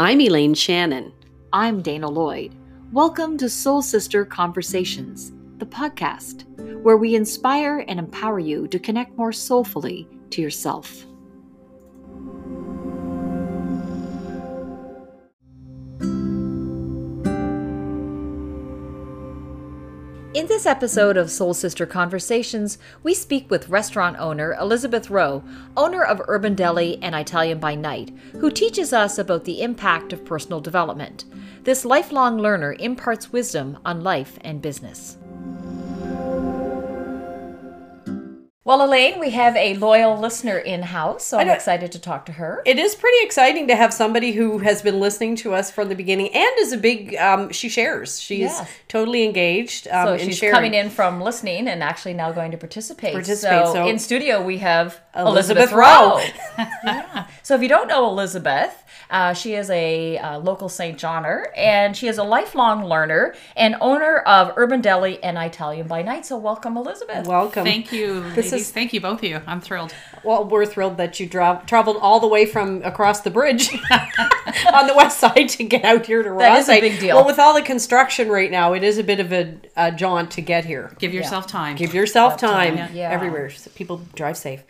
[0.00, 1.12] I'm Elaine Shannon.
[1.52, 2.54] I'm Dana Lloyd.
[2.90, 6.46] Welcome to Soul Sister Conversations, the podcast
[6.82, 11.04] where we inspire and empower you to connect more soulfully to yourself.
[20.40, 25.44] In this episode of Soul Sister Conversations, we speak with restaurant owner Elizabeth Rowe,
[25.76, 28.10] owner of Urban Deli and Italian by Night,
[28.40, 31.26] who teaches us about the impact of personal development.
[31.64, 35.18] This lifelong learner imparts wisdom on life and business.
[38.70, 42.32] Well, Elaine, we have a loyal listener in house, so I'm excited to talk to
[42.34, 42.62] her.
[42.64, 45.96] It is pretty exciting to have somebody who has been listening to us from the
[45.96, 47.16] beginning and is a big.
[47.16, 48.20] Um, she shares.
[48.20, 48.68] She's Yes.
[48.86, 49.88] totally engaged.
[49.88, 50.54] Um, So she's sharing.
[50.54, 53.12] coming in from listening and actually now going to participate.
[53.12, 56.20] Participate, So, so- in studio we have Elizabeth Elizabeth, Rowe.
[56.84, 57.26] yeah.
[57.42, 60.96] So if you don't know Elizabeth, uh, she is a uh, local St.
[60.96, 66.02] Johnner and she is a lifelong learner and owner of Urban Deli and Italian by
[66.02, 66.26] Night.
[66.26, 67.26] So welcome, Elizabeth.
[67.26, 67.64] Welcome.
[67.64, 68.52] Thank you, This ladies.
[68.52, 69.40] is- Thank you, both of you.
[69.48, 69.92] I'm thrilled.
[70.22, 73.72] Well, we're thrilled that you dra- traveled all the way from across the bridge
[74.72, 77.16] on the west side to get out here to That is a big deal.
[77.16, 80.30] Well, with all the construction right now, it is a bit of a, a jaunt
[80.32, 80.94] to get here.
[80.98, 81.76] Give yourself time.
[81.76, 83.10] Give yourself time time, yeah.
[83.10, 83.50] everywhere.
[83.50, 84.62] So people drive safe.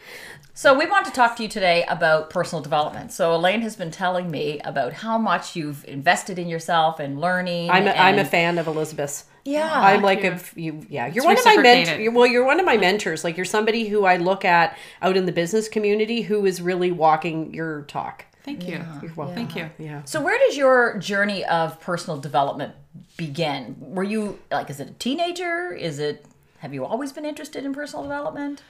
[0.54, 3.12] So we want to talk to you today about personal development.
[3.12, 7.70] So Elaine has been telling me about how much you've invested in yourself and learning.
[7.70, 9.24] I'm a, I'm a fan of Elizabeth's.
[9.44, 9.70] Yeah.
[9.72, 10.30] I'm like you.
[10.30, 10.86] a f- you.
[10.88, 12.14] Yeah, you're It's one of my mentors.
[12.14, 13.24] Well, you're one of my mentors.
[13.24, 16.92] Like you're somebody who I look at out in the business community who is really
[16.92, 18.27] walking your talk.
[18.44, 18.83] Thank you.
[19.02, 19.34] You're welcome.
[19.34, 19.70] Thank you.
[19.78, 20.02] Yeah.
[20.05, 22.74] So where does your journey of personal development
[23.16, 23.77] begin?
[23.78, 25.72] Were you like is it a teenager?
[25.72, 26.24] Is it
[26.58, 28.62] have you always been interested in personal development?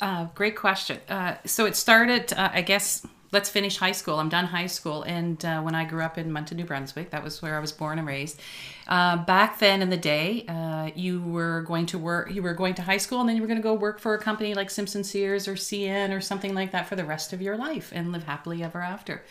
[0.00, 0.98] Uh, great question.
[1.08, 4.18] Uh, so it started, uh, I guess, let's finish high school.
[4.18, 5.02] I'm done high school.
[5.02, 7.72] And uh, when I grew up in Moncton, New Brunswick, that was where I was
[7.72, 8.40] born and raised.
[8.86, 12.74] Uh, back then in the day, uh, you were going to work, you were going
[12.74, 14.70] to high school and then you were going to go work for a company like
[14.70, 18.12] Simpson Sears or CN or something like that for the rest of your life and
[18.12, 19.22] live happily ever after.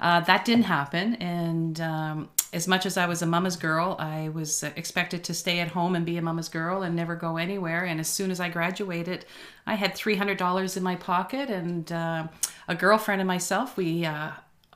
[0.00, 1.14] Uh, that didn't happen.
[1.16, 5.34] And um, as much as I was a mama's girl, I was uh, expected to
[5.34, 7.84] stay at home and be a mama's girl and never go anywhere.
[7.84, 9.24] And as soon as I graduated,
[9.66, 12.26] I had $300 in my pocket, and uh,
[12.66, 14.32] a girlfriend and myself, we uh,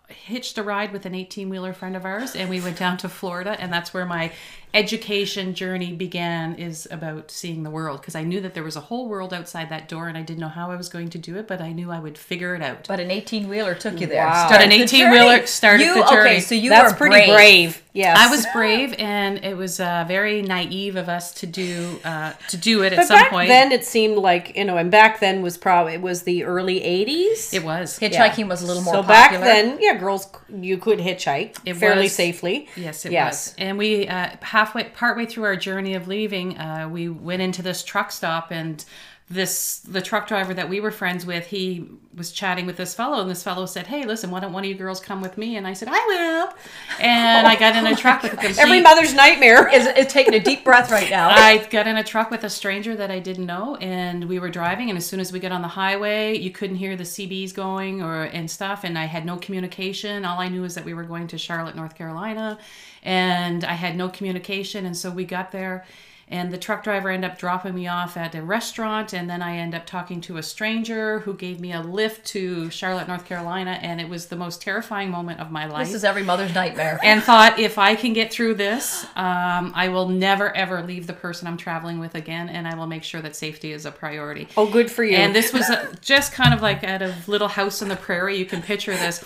[0.08, 3.08] hitched a ride with an 18 wheeler friend of ours, and we went down to
[3.08, 3.56] Florida.
[3.58, 4.32] And that's where my
[4.74, 8.80] education journey began is about seeing the world because I knew that there was a
[8.80, 11.36] whole world outside that door, and I didn't know how I was going to do
[11.36, 12.86] it, but I knew I would figure it out.
[12.88, 14.26] But an eighteen wheeler took you there.
[14.26, 14.46] Wow.
[14.48, 16.30] Started An 18-wheeler started you, the journey.
[16.30, 17.82] Okay, so you That's were pretty brave.
[17.92, 18.18] Yes.
[18.18, 22.56] I was brave, and it was uh, very naive of us to do uh, to
[22.56, 23.48] do it at But some back point.
[23.48, 26.80] then, it seemed like you know, and back then was probably it was the early
[26.80, 27.54] '80s.
[27.54, 27.98] it was.
[28.00, 29.14] Hitchhiking was a little more so popular.
[29.14, 32.14] back then, yeah, girls you could hitchhike It fairly was.
[32.14, 32.68] safely.
[32.76, 33.48] Yes, it Yes.
[33.50, 33.54] was.
[33.58, 34.30] And we uh,
[34.64, 38.84] halfway, partway through our journey of leaving, uh, we went into this truck stop, and
[39.30, 43.22] this the truck driver that we were friends with, he was chatting with this fellow,
[43.22, 45.56] and this fellow said, "Hey, listen, why don't one of you girls come with me?"
[45.56, 46.54] And I said, "I will."
[47.00, 48.58] And I got in a truck with a complete.
[48.58, 49.68] Every mother's nightmare.
[49.72, 51.28] is, is taking a deep breath right now.
[51.32, 54.50] I got in a truck with a stranger that I didn't know, and we were
[54.50, 54.90] driving.
[54.90, 58.02] And as soon as we got on the highway, you couldn't hear the CBs going
[58.02, 58.84] or and stuff.
[58.84, 60.26] And I had no communication.
[60.26, 62.58] All I knew is that we were going to Charlotte, North Carolina,
[63.04, 64.86] and I had no communication.
[64.86, 65.84] And so we got there,
[66.28, 69.58] and the truck driver ended up dropping me off at a restaurant, and then I
[69.58, 73.78] ended up talking to a stranger who gave me a lift to Charlotte, North Carolina,
[73.82, 76.98] and it was the most terrifying moment of my life this is every mother's nightmare.
[77.04, 81.12] and thought if I can get through this, um, I will never ever leave the
[81.12, 84.48] person I'm traveling with again, and I will make sure that safety is a priority.
[84.56, 85.16] Oh, good for you.
[85.16, 88.38] And this was a, just kind of like at a little house on the prairie.
[88.38, 89.22] You can picture this.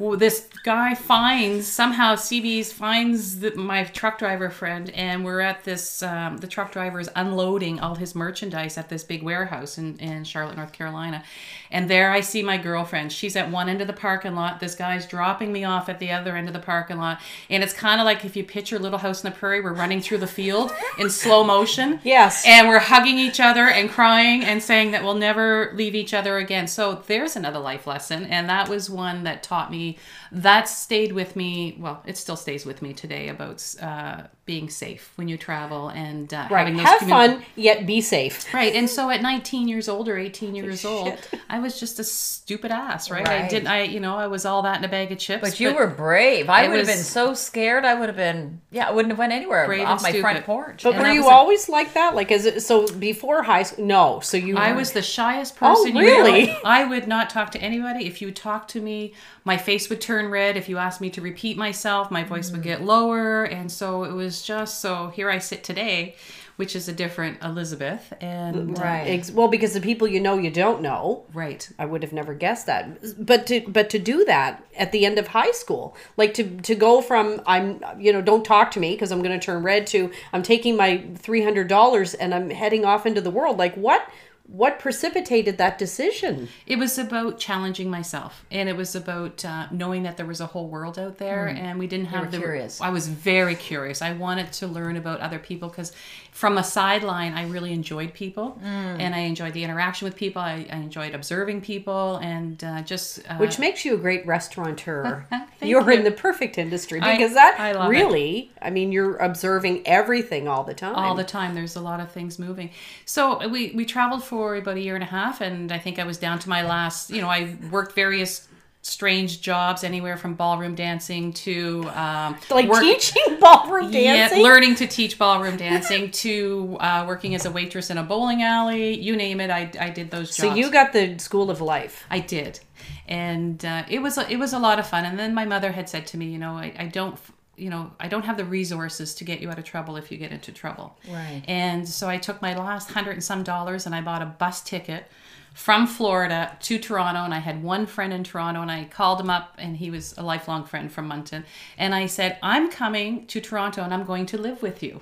[0.00, 5.64] Well, This guy finds somehow CB's finds the, my truck driver friend, and we're at
[5.64, 6.02] this.
[6.02, 10.24] Um, the truck driver is unloading all his merchandise at this big warehouse in, in
[10.24, 11.22] Charlotte, North Carolina,
[11.70, 13.12] and there I see my girlfriend.
[13.12, 14.60] She's at one end of the parking lot.
[14.60, 17.72] This guy's dropping me off at the other end of the parking lot, and it's
[17.72, 20.26] kind of like if you picture Little House on the Prairie, we're running through the
[20.26, 22.00] field in slow motion.
[22.10, 22.44] Yes.
[22.46, 26.38] And we're hugging each other and crying and saying that we'll never leave each other
[26.38, 26.66] again.
[26.66, 28.24] So there's another life lesson.
[28.24, 29.98] And that was one that taught me,
[30.32, 31.76] that stayed with me.
[31.78, 36.32] Well, it still stays with me today about uh, being safe when you travel and
[36.32, 36.60] uh, Right.
[36.60, 38.52] having those Have fun, yet be safe.
[38.54, 41.18] Right, and so at 19 years old or 18 years old,
[41.48, 43.28] I was just a stupid ass, right?
[43.28, 45.40] I didn't, I, you know, I was all that in a bag of chips.
[45.42, 46.48] But you were brave.
[46.48, 47.84] I would have been so scared.
[47.84, 48.60] I would have been.
[48.70, 50.82] Yeah, I wouldn't have went anywhere Brave off my front porch.
[50.84, 52.14] But And were you was a- always like that?
[52.14, 53.84] Like, is it so before high school?
[53.84, 54.20] No.
[54.20, 54.56] So you.
[54.56, 55.96] I was the shyest Oh, person.
[55.96, 56.56] you really?
[56.64, 58.06] I would not talk to anybody.
[58.06, 59.12] If you talked to me,
[59.44, 60.56] my face would turn red.
[60.56, 63.44] If you asked me to repeat myself, my voice would get lower.
[63.44, 66.16] And so it was just so here I sit today,
[66.56, 68.12] which is a different Elizabeth.
[68.20, 69.06] And uh, Right.
[69.08, 71.24] Ex- well, because the people you know you don't know.
[71.32, 71.68] right.
[71.78, 73.24] I would have never guessed that.
[73.24, 76.74] But to but to do that at the end of high school, like to to
[76.74, 79.86] go from I'm you know don't talk to me because I'm going to turn red
[79.88, 83.56] to I'm taking my three hundred dollars and I'm heading off into the world.
[83.56, 84.06] Like what
[84.50, 86.48] what precipitated that decision?
[86.66, 90.46] It was about challenging myself, and it was about uh, knowing that there was a
[90.46, 92.38] whole world out there, and we didn't have were the.
[92.38, 92.80] curious.
[92.80, 94.02] I was very curious.
[94.02, 95.92] I wanted to learn about other people because,
[96.40, 100.40] from a sideline, I really enjoyed people, and I enjoyed the interaction with people.
[100.40, 105.26] I, I enjoyed observing people, and uh, just uh, Which makes you a great restaurateur.
[105.60, 105.98] You're you.
[105.98, 107.90] in the perfect industry I- because that I love it.
[107.90, 110.94] really, I mean, you're observing everything all the time.
[110.94, 112.70] all the time there's a lot of things moving
[113.04, 116.04] so we we traveled for about a year and a half and i think i
[116.04, 118.48] was down to my last you know i worked various
[118.82, 124.38] strange jobs anywhere from ballroom dancing to um like work- teaching ballroom dancing.
[124.38, 128.42] Yeah, learning to teach ballroom dancing to uh, working as a waitress in a bowling
[128.42, 131.60] alley you name it i, I did those jobs so you got the school of
[131.60, 132.04] life.
[132.10, 132.60] I did,
[133.06, 135.04] and uh, it was a, it was a lot of fun.
[135.04, 137.18] And then my mother had said to me, you know, I, I don't,
[137.56, 140.18] you know, I don't have the resources to get you out of trouble if you
[140.18, 140.96] get into trouble.
[141.08, 141.42] Right.
[141.46, 144.60] And so I took my last hundred and some dollars and I bought a bus
[144.62, 145.06] ticket
[145.54, 147.24] from Florida to Toronto.
[147.24, 150.14] And I had one friend in Toronto, and I called him up, and he was
[150.16, 151.44] a lifelong friend from Moncton.
[151.76, 155.00] And I said, I'm coming to Toronto, and I'm going to live with you.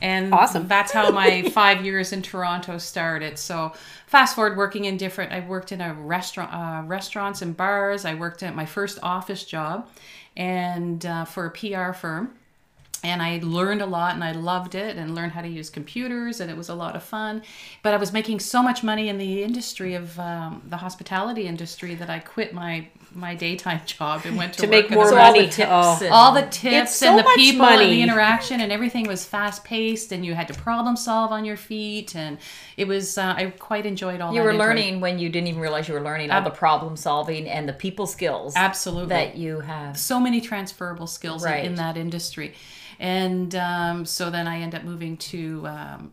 [0.00, 0.68] And Awesome.
[0.68, 3.38] that's how my five years in Toronto started.
[3.38, 3.72] So
[4.06, 5.32] fast forward, working in different.
[5.32, 8.04] I worked in a restaurant, uh, restaurants and bars.
[8.04, 9.88] I worked at my first office job,
[10.36, 12.34] and uh, for a PR firm.
[13.04, 16.40] And I learned a lot, and I loved it, and learned how to use computers,
[16.40, 17.42] and it was a lot of fun.
[17.82, 21.94] But I was making so much money in the industry of um, the hospitality industry
[21.94, 25.32] that I quit my my daytime job and went to, To make more So all
[25.32, 25.50] the money.
[25.50, 25.98] tips Oh.
[26.02, 29.64] and- all the tips so and the people and the interaction and everything was fast
[29.64, 32.36] paced and you had to problem solve on your feet and
[32.76, 35.88] it was uh, I quite enjoyed all you were learning when you didn't even realize
[35.88, 39.96] you were learning all the problem solving and the people skills absolutely that you have.
[39.98, 42.52] so many transferable skills in- in, that industry
[42.98, 46.12] and um, so then I end up moving to um,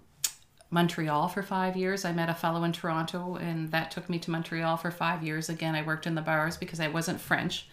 [0.69, 2.05] Montreal for five years.
[2.05, 5.49] I met a fellow in Toronto, and that took me to Montreal for five years.
[5.49, 7.67] Again, I worked in the bars because I wasn't French.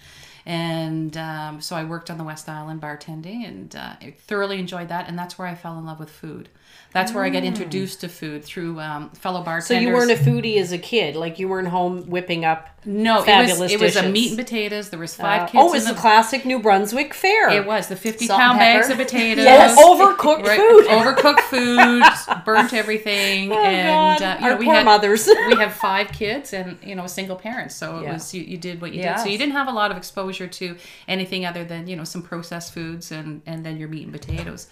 [0.44, 4.88] And um, so I worked on the West Island bartending and uh, I thoroughly enjoyed
[4.88, 5.08] that.
[5.08, 6.48] And that's where I fell in love with food.
[6.92, 9.66] That's where I got introduced to food through um, fellow bartenders.
[9.68, 12.68] So you weren't a foodie as a kid, like you weren't home whipping up.
[12.84, 14.90] No, it was fabulous it was a meat and potatoes.
[14.90, 15.54] There was five Uh, kids.
[15.62, 17.48] oh, in it's the the, classic New Brunswick fare.
[17.50, 19.44] It was the fifty Salt pound bags of potatoes.
[19.44, 19.78] Yes.
[19.80, 20.86] Overcooked Right, food.
[20.86, 24.22] overcooked food, burnt everything, Oh, and God.
[24.22, 25.26] uh, you Our know we poor had mothers.
[25.48, 28.12] we have five kids and you know a single parent, so it Yeah.
[28.14, 29.18] was you, you did what you did.
[29.20, 30.76] So you didn't have a lot of exposure to
[31.06, 34.66] anything other than you know some processed foods and and then your meat and potatoes.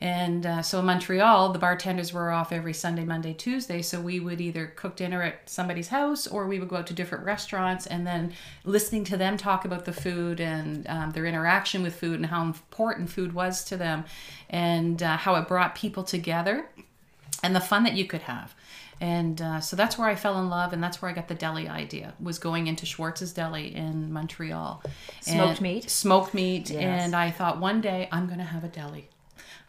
[0.00, 3.82] And uh, so in Montreal, the bartenders were off every Sunday, Monday, Tuesday.
[3.82, 6.94] So we would either cook dinner at somebody's house or we would go out to
[6.94, 8.32] different restaurants and then
[8.64, 12.42] listening to them talk about the food and um, their interaction with food and how
[12.44, 14.04] important food was to them
[14.48, 16.68] and uh, how it brought people together
[17.42, 18.54] and the fun that you could have.
[19.00, 21.34] And uh, so that's where I fell in love, and that's where I got the
[21.36, 22.14] deli idea.
[22.18, 24.82] Was going into Schwartz's Deli in Montreal,
[25.20, 25.88] Smoked And- meat?
[25.88, 26.82] smoked meat, Yes.
[27.04, 29.08] and I thought one day I'm going to have a deli.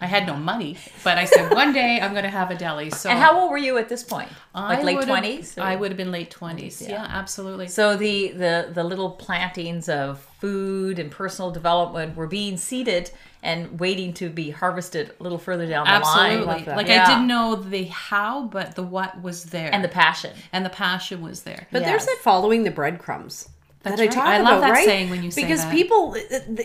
[0.01, 2.89] I had no money, but I said one day I'm going to have a deli.
[2.89, 4.29] So And how old were you at this point?
[4.56, 5.58] I Like late twenties?
[5.58, 6.82] I would have been late twenties.
[6.82, 6.89] yeah.
[6.91, 7.08] Yeah.
[7.10, 7.68] absolutely.
[7.68, 13.12] So the, the the little plantings of food and personal development were being seeded
[13.44, 16.36] and waiting to be harvested a little further down the absolutely.
[16.38, 16.46] line.
[16.46, 16.77] Love that.
[16.77, 17.03] Like Yeah.
[17.03, 20.32] I didn't know the how, but the what was there, And the passion.
[20.53, 21.68] and the passion was there.
[21.74, 23.50] But there's that following the breadcrumbs.
[23.82, 24.12] That's that I right.
[24.14, 24.86] talk I about, love that right?
[24.86, 25.72] saying when you say because that.
[25.74, 26.14] people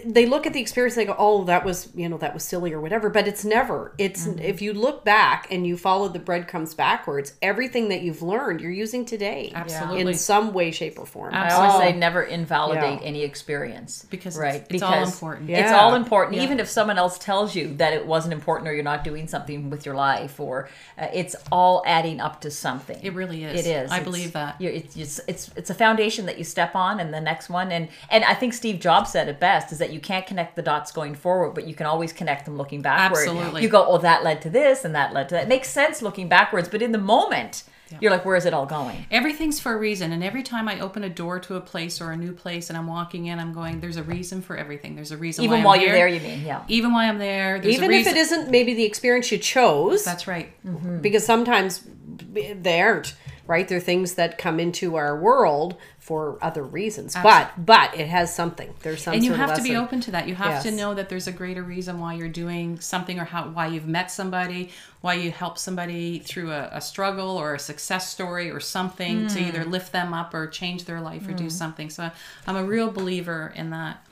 [0.05, 2.43] they look at the experience and they go, "Oh, that was you know that was
[2.43, 3.95] silly or whatever." But it's never.
[3.99, 4.41] It's Mm-hmm.
[4.41, 8.73] if you look back and you follow the breadcrumbs backwards, everything that you've learned you're
[8.73, 10.01] using today, Absolutely.
[10.13, 11.33] in some way, shape, or form.
[11.35, 11.79] I always Oh.
[11.81, 13.07] say never invalidate Yeah.
[13.07, 15.51] any experience Because right it's- it's all because important.
[15.51, 18.83] It's all important, even if someone else tells you that it wasn't important or you're
[18.83, 20.69] not doing something with your life, or
[20.99, 22.99] uh, it's all adding up to something.
[23.03, 23.65] It really is.
[23.65, 23.91] It is.
[23.93, 24.57] I It's- believe that.
[24.61, 27.89] It's, it's it's it's a foundation that you step on, and the next one and
[28.11, 30.93] and I think Steve Jobs said it best is that you can't connect the dots
[30.93, 33.29] going forward but you can always connect them looking backward.
[33.29, 33.63] Absolutely.
[33.63, 36.03] You go, "Oh, that led to this and that led to that." It makes sense
[36.03, 37.65] looking backwards, but in the moment,
[38.01, 40.81] you're like, "Where is it all going?" Everything's for a reason, and every time I
[40.81, 43.53] open a door to a place or a new place, and I'm walking in, I'm
[43.53, 43.81] going.
[43.81, 44.97] There's a reason for everything.
[44.97, 45.45] There's a reason.
[45.45, 45.99] Even why while I'm you're here.
[45.99, 46.63] there, you mean, yeah.
[46.69, 50.05] Even while I'm there, there's Even a if it isn't maybe the experience you chose,
[50.05, 50.49] That's right.
[50.67, 51.01] Mm-hmm.
[51.01, 51.85] because sometimes
[52.33, 53.15] they aren't
[53.47, 53.69] right.
[53.69, 58.75] They're things that come into our world for other reasons, but but it has something.
[58.83, 60.29] There's some, and you have to be open to that.
[60.29, 63.49] You have to know that there's a greater reason why you're doing something or how
[63.49, 64.69] why you've met somebody
[65.01, 69.39] why you help somebody through a, a struggle or a success story or something to
[69.39, 71.91] either lift them up or change their life or do something.
[71.91, 72.11] So
[72.47, 74.07] i'm a real believer in that.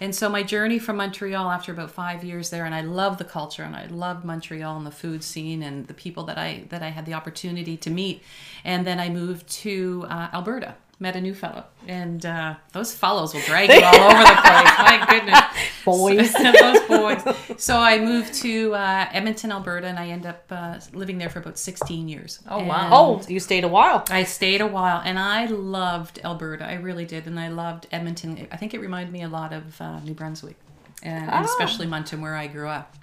[0.00, 3.24] And so my journey from montreal after about five years there and i love the
[3.24, 6.82] culture and i loved montreal and the food scene and the people that i that
[6.82, 8.22] i had the opportunity to meet.
[8.64, 13.34] And then i moved to uh, alberta met a new fellow and uh, those fellows
[13.34, 15.40] will drag you all over the place my goodness
[15.84, 16.32] Boys.
[16.32, 17.22] those boys.
[17.58, 21.40] So I moved to uh, Edmonton, Alberta, and I end up uh, living there for
[21.40, 22.40] about 16 years.
[22.48, 22.88] Oh, And wow.
[22.90, 24.04] Oh, you stayed a while.
[24.08, 26.64] I stayed a while, and I loved Alberta.
[26.66, 28.48] I really did, and I loved Edmonton.
[28.50, 30.56] I think it reminded me a lot of uh, New Brunswick,
[31.02, 32.96] and, and especially Moncton, where I grew up.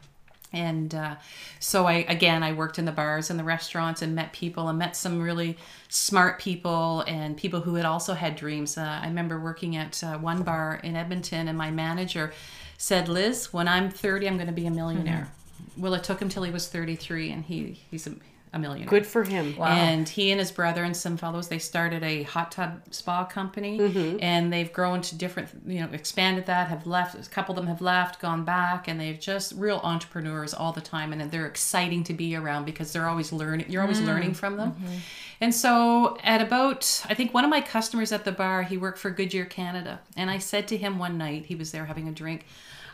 [0.53, 1.15] And uh,
[1.59, 4.77] so I again I worked in the bars and the restaurants and met people and
[4.77, 8.77] met some really smart people and people who had also had dreams.
[8.77, 12.33] Uh, I remember working at uh, one bar in Edmonton and my manager
[12.77, 15.31] said, "Liz, when I'm 30, I'm going to be a millionaire."
[15.77, 18.15] Well, it took him till he was 33, and he he's a,
[18.53, 18.89] a millionaire.
[18.89, 19.55] Good for him.
[19.61, 23.79] And he and his brother and some fellows, they started a hot tub spa company,
[23.79, 24.17] mm-hmm.
[24.21, 26.67] and they've grown to different, you know, expanded that.
[26.67, 30.53] Have left a couple of them have left, gone back, and they've just real entrepreneurs
[30.53, 33.67] all the time, and they're exciting to be around because they're always learning.
[33.69, 34.07] You're always mm.
[34.07, 34.71] learning from them.
[34.73, 34.95] Mm-hmm.
[35.39, 38.99] And so, at about, I think one of my customers at the bar, he worked
[38.99, 42.11] for Goodyear Canada, and I said to him one night, he was there having a
[42.11, 42.45] drink.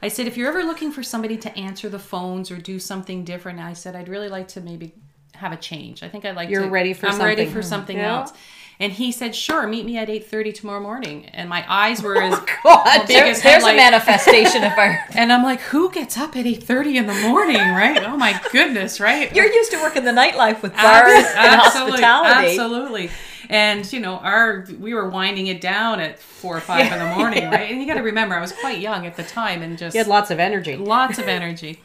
[0.02, 3.24] I said, if you're ever looking for somebody to answer the phones or do something
[3.24, 4.94] different, I said, I'd really like to maybe
[5.38, 6.04] have a change.
[6.04, 6.70] I think I'd like You're to.
[6.70, 8.18] ready for I'm ready for something Yeah.
[8.20, 8.34] else.
[8.80, 12.28] And he said, "Sure, meet me at 8:30 tomorrow morning." And my eyes were oh,
[12.34, 16.16] as God, big There- as there's a manifestation of I And I'm like, "Who gets
[16.18, 18.04] up at 8:30 in the morning?" Right?
[18.04, 19.00] Oh my goodness!
[19.00, 19.34] Right?
[19.36, 22.50] You're used to working the nightlife with bars and absolutely, hospitality.
[22.50, 23.10] absolutely.
[23.50, 27.16] And you know, our we were winding it down at four or five in the
[27.16, 27.72] morning, right?
[27.72, 30.02] And you got to remember, I was quite young at the time, and just You
[30.02, 30.76] had lots of energy.
[30.76, 31.80] lots of energy.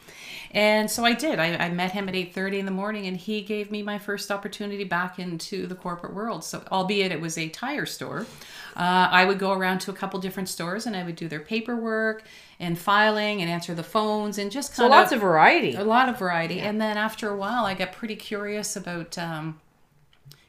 [0.53, 1.39] And so I did.
[1.39, 4.29] I, I met him at 8:30 in the morning and he gave me my first
[4.29, 6.43] opportunity back into the corporate world.
[6.43, 8.27] So albeit it was a tire store,
[8.75, 11.39] uh, I would go around to a couple different stores and I would do their
[11.39, 12.23] paperwork
[12.59, 15.73] and filing and answer the phones and just So kind lots of variety.
[15.73, 16.59] a lot of variety.
[16.59, 19.59] And then after a while, I got pretty curious about, um,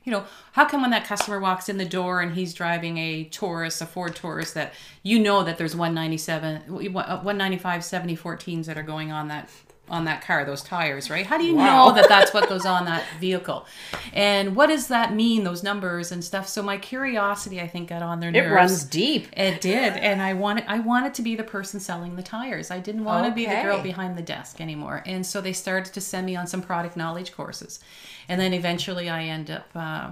[0.05, 3.25] you know, how come when that customer walks in the door and he's driving a
[3.25, 8.83] Taurus, a Ford Taurus, that you know that there's 197, 195, 70 14s that are
[8.83, 9.49] going on that
[9.89, 11.27] on that car, those tires, right?
[11.27, 11.89] How do you Wow.
[11.89, 13.67] know that that's what goes on that vehicle?
[14.15, 16.49] And what does that mean, those numbers and stuff?
[16.49, 19.29] So my curiosity, I think, got on their nerves It runs deep.
[19.37, 22.71] It did, and I wanted I wanted to be the person selling the tires.
[22.71, 25.03] I didn't want to be the girl behind the desk anymore.
[25.05, 27.81] And so they started to send me on some product knowledge courses,
[28.29, 29.67] and then eventually I end up.
[29.75, 30.11] Uh,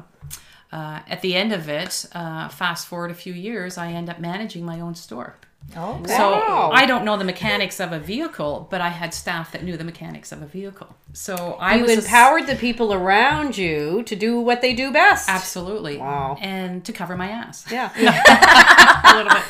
[0.70, 4.18] uh, at the end of it, uh, fast forward a few years, I end up
[4.18, 5.36] managing my own store.
[5.76, 6.06] Okay.
[6.08, 6.70] So Wow.
[6.72, 9.84] I don't know the mechanics of a vehicle, but I had staff that knew the
[9.84, 10.94] mechanics of a vehicle.
[11.14, 14.92] So I You was a empowered the people around you to do what they do
[14.92, 15.28] best.
[15.28, 16.36] absolutely, Wow.
[16.40, 17.64] and to cover my ass.
[17.70, 17.90] Yeah.
[19.04, 19.42] a little bit.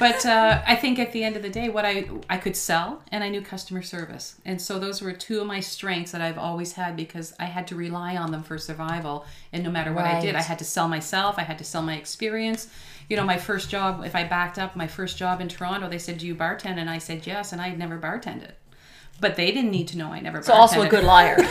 [0.00, 3.02] But uh, I think at the end of the day, what I I could sell
[3.10, 6.38] and I knew customer service, and so those were two of my strengths that I've
[6.38, 9.24] always had because I had to rely on them for survival.
[9.52, 11.34] And no matter what I did, I had to sell myself.
[11.36, 12.68] I had to sell my experience.
[13.08, 15.98] You know, my first job, if I backed up, my first job in Toronto, they
[15.98, 18.52] said, "Do you bartend?" And I said yes, and I had never bartended.
[19.20, 20.38] But they didn't need to know I never.
[20.38, 20.44] Bartended.
[20.44, 21.36] So also a good liar.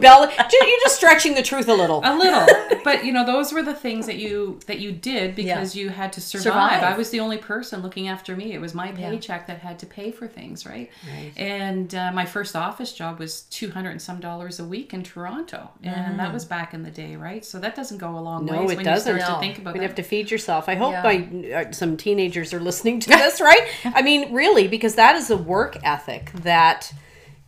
[0.00, 0.52] just.
[0.52, 2.00] You're just stretching the truth a little.
[2.04, 2.46] a little
[2.84, 6.12] but you know those were the things that you that you did because you had
[6.14, 6.42] to survive.
[6.42, 6.82] Survive.
[6.82, 9.86] i was the only person looking after me it was my paycheck that had to
[9.86, 10.90] pay for things right,
[11.36, 15.70] and uh, my first office job was 200 and some dollars a week in toronto
[15.82, 18.60] and that was back in the day right so that doesn't go a long No,
[18.62, 19.14] ways it when doesn't.
[19.16, 19.40] you start No.
[19.40, 20.68] to think about We'd have to feed yourself.
[20.68, 21.02] I hope Yeah.
[21.02, 23.66] my uh, some teenagers are listening to this, right?
[23.84, 26.92] I mean, really, because that is a work ethic that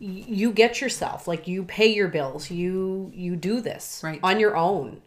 [0.07, 1.27] you get yourself.
[1.27, 2.49] Like you pay your bills.
[2.49, 4.19] You you do this Right.
[4.23, 5.01] on your own.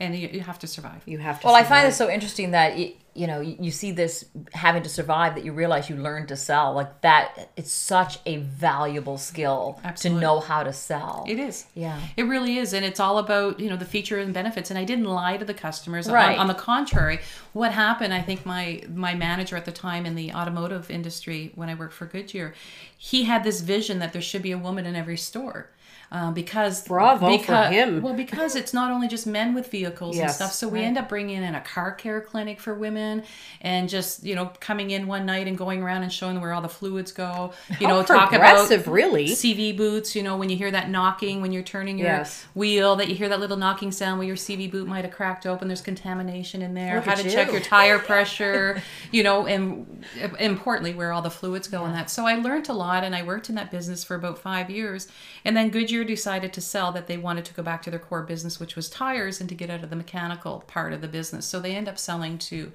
[0.00, 1.02] and you, you have to survive.
[1.06, 1.46] You have to.
[1.46, 1.92] Well, I find survive.
[1.92, 5.52] it so interesting that you, you know you, see this having to survive that you
[5.52, 7.50] realize you learn to sell like that.
[7.56, 10.20] It's such a valuable skill Absolutely.
[10.20, 11.24] to know how to sell.
[11.28, 11.66] It is.
[11.74, 12.00] Yeah.
[12.16, 12.72] It really is.
[12.72, 14.70] And it's all about, you know, the feature and benefits.
[14.70, 16.06] And I didn't lie to the customers.
[16.08, 16.38] On- Right.
[16.38, 17.20] On, the contrary,
[17.52, 21.68] what happened, I think my my manager at the time in the automotive industry when
[21.68, 22.54] I worked for Goodyear,
[22.96, 25.68] he had this vision that there should be a woman in every store.
[26.12, 28.02] Uh, because Bravo for him.
[28.02, 30.52] Well, because it's not only just men with vehicles and stuff.
[30.52, 33.22] So we end up bringing in a car care clinic for women,
[33.62, 36.52] and just you know coming in one night and going around and showing them where
[36.52, 37.54] all the fluids go.
[37.80, 39.28] You How know, talk about really.
[39.28, 42.44] CV boots, you know, when you hear that knocking when you're turning your Yes.
[42.54, 45.46] wheel, that you hear that little knocking sound where your CV boot might have cracked
[45.46, 47.30] open, there's contamination in there, Look how to you.
[47.30, 50.04] check your tire pressure, you know, and
[50.38, 52.10] importantly, where all the fluids go and that.
[52.10, 55.08] So I learned a lot and I worked in that business for about five years.
[55.44, 58.22] And then Goodyear decided to sell that they wanted to go back to their core
[58.22, 61.46] business, which was tires, and to get out of the mechanical part of the business.
[61.46, 62.72] So they end up selling to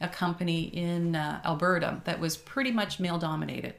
[0.00, 3.74] a company in uh, Alberta that was pretty much male dominated.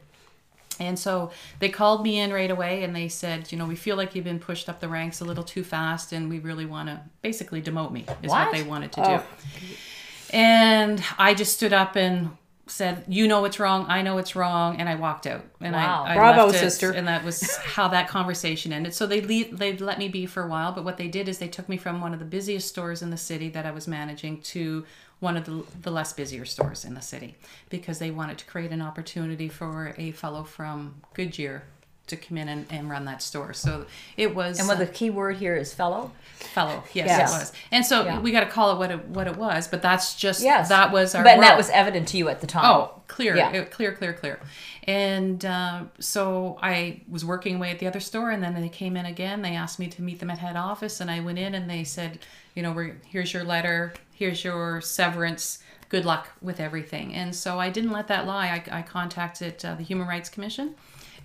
[0.79, 3.97] And so they called me in right away and they said, you know, we feel
[3.97, 6.87] like you've been pushed up the ranks a little too fast and we really want
[6.87, 8.53] to basically demote me, is what, What?
[8.53, 9.19] they wanted to do.
[10.31, 12.31] And I just stood up and
[12.69, 15.43] said, you know it's wrong, I know it's wrong, and I walked out.
[15.59, 16.03] And Wow.
[16.05, 16.91] I, I Bravo, left it, sister.
[16.91, 18.93] And that was how that conversation ended.
[18.93, 21.37] So they le- they let me be for a while, but what they did is
[21.39, 23.87] they took me from one of the busiest stores in the city that I was
[23.87, 24.85] managing to
[25.19, 27.35] one of the, the less busier stores in the city
[27.69, 31.63] because they wanted to create an opportunity for a fellow from Goodyear
[32.09, 33.53] to come in and, and run that store.
[33.53, 33.85] So
[34.17, 36.11] it was and what uh, the key word here is fellow.
[36.35, 36.83] fellow.
[36.93, 37.31] Yes, Yes.
[37.33, 37.53] it was.
[37.71, 38.19] And so Yeah.
[38.19, 40.91] we got to call it what it what it was, but that's just Yes, that
[40.91, 42.65] was our But that was evident to you at the time.
[42.65, 43.51] Oh, clear, Yeah.
[43.51, 44.39] it- clear, clear, clear.
[44.85, 48.97] And uh, so I was working away at the other store, and then they came
[48.97, 49.41] in again.
[49.41, 51.83] They asked me to meet them at head office, and I went in, and they
[51.83, 52.19] said,
[52.55, 55.59] you know, we're, here's your letter, here's your severance.
[55.89, 57.13] Good luck with everything.
[57.15, 58.47] And so I didn't let that lie.
[58.71, 60.75] I, I contacted uh, the Human Rights Commission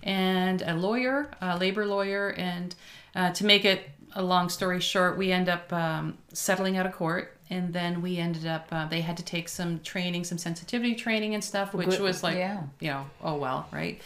[0.05, 2.73] and a lawyer, a labor lawyer, and
[3.15, 6.93] uh, to make it a long story short, we end up um, settling out of
[6.93, 8.67] court, and then we ended up.
[8.71, 12.37] Uh, they had to take some training, some sensitivity training and stuff, which was like,
[12.37, 12.61] yeah.
[12.79, 13.99] you know, oh well, right.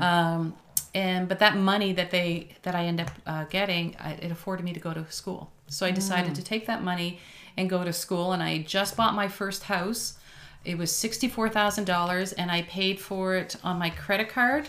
[0.00, 0.54] Um,
[0.94, 4.64] and but that money that they that I end up uh, getting, I, it afforded
[4.64, 5.50] me to go to school.
[5.68, 7.20] So I decided to take that money
[7.56, 10.18] and go to school, and I just bought my first house.
[10.64, 14.68] It was sixty-four thousand dollars, and I paid for it on my credit card,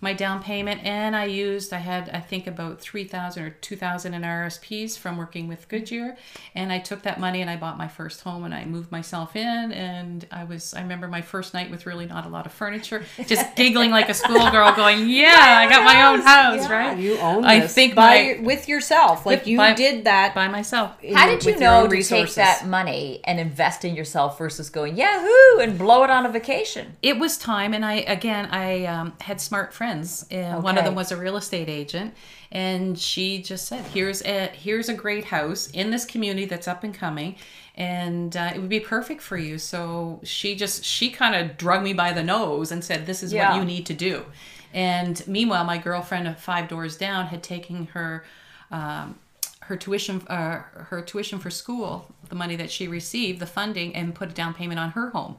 [0.00, 1.72] my down payment, and I used.
[1.72, 5.68] I had, I think, about three thousand or two thousand in RSPs from working with
[5.68, 6.16] Goodyear,
[6.54, 9.34] and I took that money and I bought my first home, and I moved myself
[9.36, 10.74] in, and I was.
[10.74, 14.08] I remember my first night with really not a lot of furniture, just giggling like
[14.08, 17.94] a schoolgirl, going, "Yeah, I got my own house, right?" You own this I think
[17.94, 19.24] by my- with yourself.
[19.26, 20.92] Like With- you by- did that by myself.
[21.02, 24.68] in How did you know own to take that money and invest in yourself versus
[24.70, 26.96] going Yahoo and blow it on a vacation?
[27.02, 30.94] it was time and i again i um, had smart friends and one of them
[30.94, 32.14] was a real estate agent
[32.52, 36.84] and she just said here's a here's a great house in this community that's up
[36.84, 37.34] and coming
[37.76, 39.58] and uh, it would be perfect for you.
[39.58, 43.32] So she just she kind of drug me by the nose and said this is
[43.32, 43.50] Yeah.
[43.50, 44.24] what you need to do.
[44.72, 48.24] And meanwhile my girlfriend of five doors down had taken her
[48.70, 49.18] um,
[49.60, 54.14] her tuition uh, her tuition for school the money that she received the funding and
[54.14, 55.36] put a down payment on her home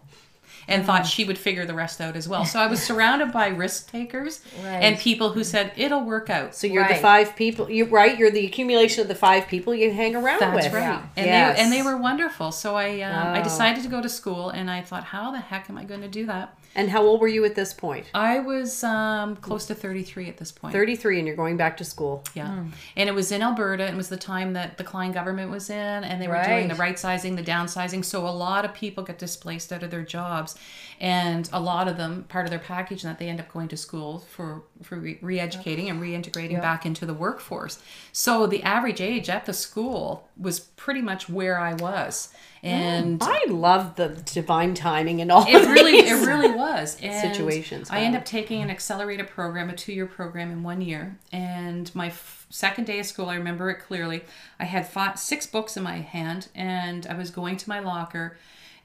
[0.68, 2.44] and thought she would figure the rest out as well.
[2.58, 4.84] So I was surrounded by risk takers Right.
[4.84, 6.56] and people who said it'll work out.
[6.56, 7.70] So you're the five people.
[7.70, 8.18] You right.
[8.18, 10.64] You're the accumulation of the five people you hang around with.
[10.64, 10.74] That's with.
[10.74, 10.82] right.
[10.82, 11.02] Yeah.
[11.16, 11.56] And Yes.
[11.58, 12.52] they and they were wonderful.
[12.52, 13.44] So I um, I Oh.
[13.44, 16.08] decided to go to school and I thought, how the heck am I going to
[16.08, 16.58] do that?
[16.78, 18.06] And how old were you at this point?
[18.14, 20.74] I was um, close to 33 at this point.
[20.74, 22.24] 33, and you're going back to school.
[22.36, 22.66] Yeah.
[22.96, 23.84] And it was in Alberta.
[23.86, 26.68] and It was the time that the Klein government was in, and they were doing
[26.68, 26.90] the Right.
[26.90, 28.06] right sizing, the downsizing.
[28.06, 30.56] So a lot of people get displaced out of their jobs.
[31.00, 33.78] And a lot of them, part of their package, that they end up going to
[33.78, 37.80] school for, for re educating and reintegrating back into the workforce.
[38.12, 42.30] So the average age at the school was pretty much where I was.
[42.78, 45.46] And I love the divine timing and all.
[45.48, 46.98] it really it really was.
[47.02, 51.18] And Situations, i end up taking an accelerated program a two-year program in one year.
[51.32, 54.24] And my f- second day of school i remember it clearly.
[54.60, 58.38] I had five, six books in my hand and i was going to my locker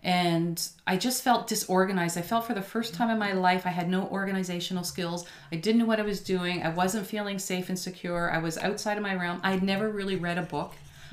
[0.05, 2.19] and i just felt disorganized.
[2.19, 5.27] I felt for the first time in my life i had no organizational skills.
[5.53, 6.63] I didn't know what i was doing.
[6.63, 8.31] I wasn't feeling safe and secure.
[8.31, 9.41] I was outside of my realm.
[9.43, 10.73] I'd never really read a book.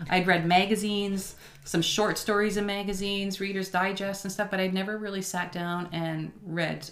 [0.09, 4.97] I'd read magazines, some short stories in magazines, Reader's Digest and stuff, but I'd never
[4.97, 6.89] really sat down and read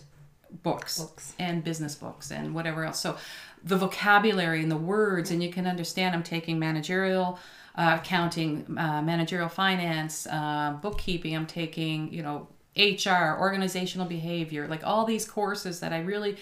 [0.63, 2.99] books, books, and business books and whatever else.
[2.99, 3.17] So
[3.63, 7.39] the vocabulary and the words, and you can understand I'm taking managerial
[7.75, 11.35] uh, accounting, uh, managerial finance, uh, bookkeeping.
[11.35, 16.37] I'm taking, you know, HR, organizational behavior, like all these courses that I really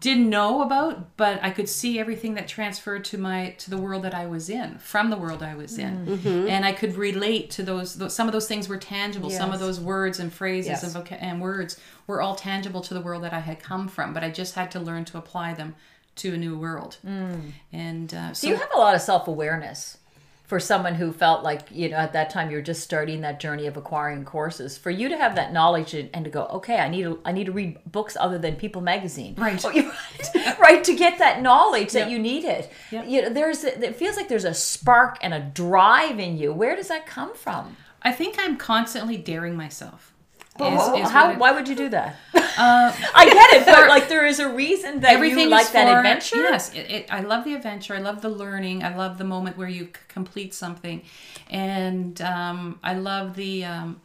[0.00, 4.02] didn't know about but i could see everything that transferred to my to the world
[4.02, 6.04] that i was in from the world i was in.
[6.06, 6.46] Mm-hmm.
[6.48, 9.30] and i could relate to those, those some of those things were tangible.
[9.30, 10.82] Some of those words and phrases Yes.
[10.84, 14.12] and, voca- and words were all tangible to the world that i had come from
[14.12, 15.74] but i just had to learn to apply them
[16.16, 16.96] to a new world.
[17.72, 19.98] And uh, so Do you have a lot of self awareness
[20.48, 23.66] for someone who felt like, you know, at that time you're just starting that journey
[23.66, 24.76] of acquiring courses?
[24.76, 27.30] For you to have that knowledge and, and to go, okay, I need to, I
[27.30, 29.62] need to read books other than People Magazine, Right.
[30.34, 32.10] Right, right, to get that knowledge that Yep.
[32.10, 32.68] you needed.
[32.90, 33.06] Yep.
[33.06, 36.52] You know, there's, it feels like there's a spark and a drive in you.
[36.52, 37.76] Where does that come from?
[38.00, 40.14] i think i'm constantly daring myself
[40.58, 42.16] Well, is- is how, it- why would you do that?
[42.34, 45.98] I get it, but like there is a reason that everything you like is that
[45.98, 46.36] adventure.
[46.36, 47.94] Yes, it, it, I love the adventure.
[47.94, 48.82] I love the learning.
[48.82, 51.02] I love the moment where you complete something,
[51.50, 54.00] and um, I love the, um,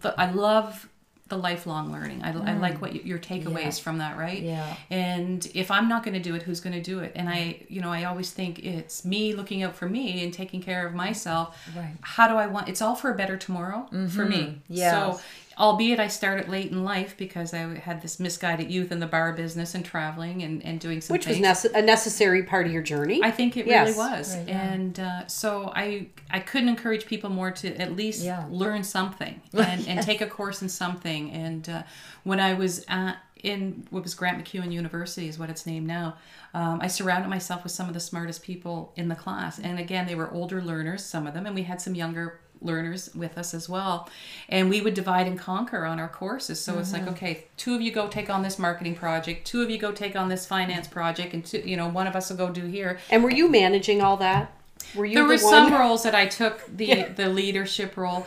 [0.00, 0.88] the I love
[1.28, 2.22] the lifelong learning.
[2.22, 3.78] I, I like what you, your takeaways Yes.
[3.78, 4.40] from that, right?
[4.42, 4.74] Yeah.
[4.88, 7.12] And if I'm not going to do it, who's going to do it?
[7.14, 10.62] And I, you know, I always think it's me looking out for me and taking
[10.62, 11.54] care of myself.
[11.76, 11.92] Right.
[12.00, 12.70] How do I want?
[12.70, 14.62] It's all for a better tomorrow for me.
[14.68, 15.12] Yeah.
[15.12, 15.20] So
[15.58, 19.32] albeit I started late in life because I had this misguided youth in the bar
[19.32, 22.82] business and traveling and, and doing some Which was nece- a necessary part of your
[22.82, 23.20] journey.
[23.22, 23.88] I think it Yes.
[23.96, 24.72] really was, Right, yeah.
[24.72, 28.44] and uh, so I I couldn't encourage people more to at least Yeah.
[28.50, 31.30] learn something and, and take a course in something.
[31.32, 31.82] And uh,
[32.24, 36.16] when I was at, in what was Grant MacEwan University is what it's named now,
[36.54, 39.58] um, I surrounded myself with some of the smartest people in the class.
[39.58, 43.14] And again, they were older learners, some of them, and we had some younger learners
[43.14, 44.08] with us as well
[44.48, 47.10] and we would divide and conquer on our courses so it's like Mm-hmm.
[47.10, 50.16] okay two of you go take on this marketing project two of you go take
[50.16, 52.98] on this finance project and two, you know one of us will go do here
[53.10, 54.52] and were you managing all that?
[54.94, 55.70] Were you there the were one?
[55.70, 58.26] some roles that I took the the leadership role,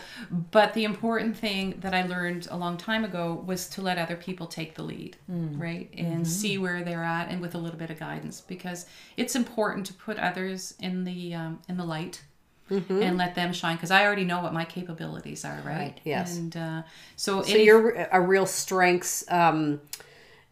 [0.51, 4.15] but the important thing that I learned a long time ago was to let other
[4.15, 7.89] people take the lead, right, and see where they're at, and with a little bit
[7.89, 8.85] of guidance, because
[9.17, 12.21] it's important to put others in the um, in the light.
[12.71, 15.77] And let them shine because I already know what my capabilities are, right?
[15.77, 16.37] Right, yes.
[16.37, 16.81] And uh,
[17.15, 19.81] so, So any- you're a real strengths, um,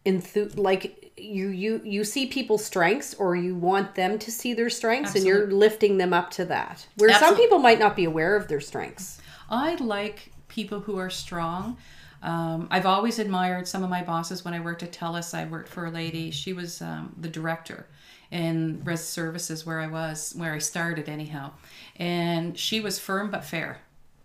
[0.04, 4.70] enthu- like you you you see people's strengths, or you want them to see their
[4.70, 6.86] strengths, and you're lifting them up to that.
[6.96, 9.20] Where some people might not be aware of their strengths.
[9.48, 11.76] I like people who are strong.
[12.22, 15.32] Um, I've always admired some of my bosses when I worked at TELUS.
[15.32, 16.30] I worked for a lady.
[16.30, 17.86] She was um, the director
[18.30, 21.52] in res services where I was, where I started anyhow.
[21.96, 23.80] And she was firm but fair.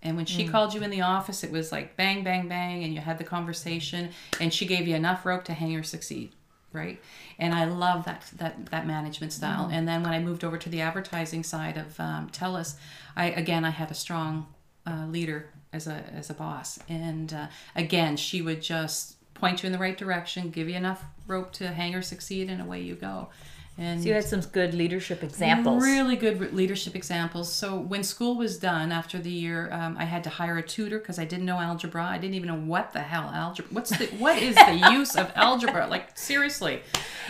[0.06, 2.94] And when she called you in the office, it was like bang, bang, bang, and
[2.94, 6.32] you had the conversation, and she gave you enough rope to hang or succeed,
[6.72, 7.02] right?
[7.40, 9.68] And I love that that that management style.
[9.72, 12.76] And then when I moved over to the advertising side of um, TELUS,
[13.16, 14.46] I again I had a strong
[14.86, 19.68] uh, leader as a as a boss, and uh, again she would just point you
[19.68, 22.94] in the right direction, give you enough rope to hang or succeed, and away you
[22.94, 23.30] go.
[23.78, 25.84] And So you had some good leadership examples.
[25.84, 27.52] Really good leadership examples.
[27.52, 30.98] So when school was done after the year, um, I had to hire a tutor
[30.98, 32.06] because I didn't know algebra.
[32.06, 33.74] I didn't even know what the hell algebra.
[33.74, 35.88] What's the what is the use of algebra?
[35.88, 36.84] Like seriously.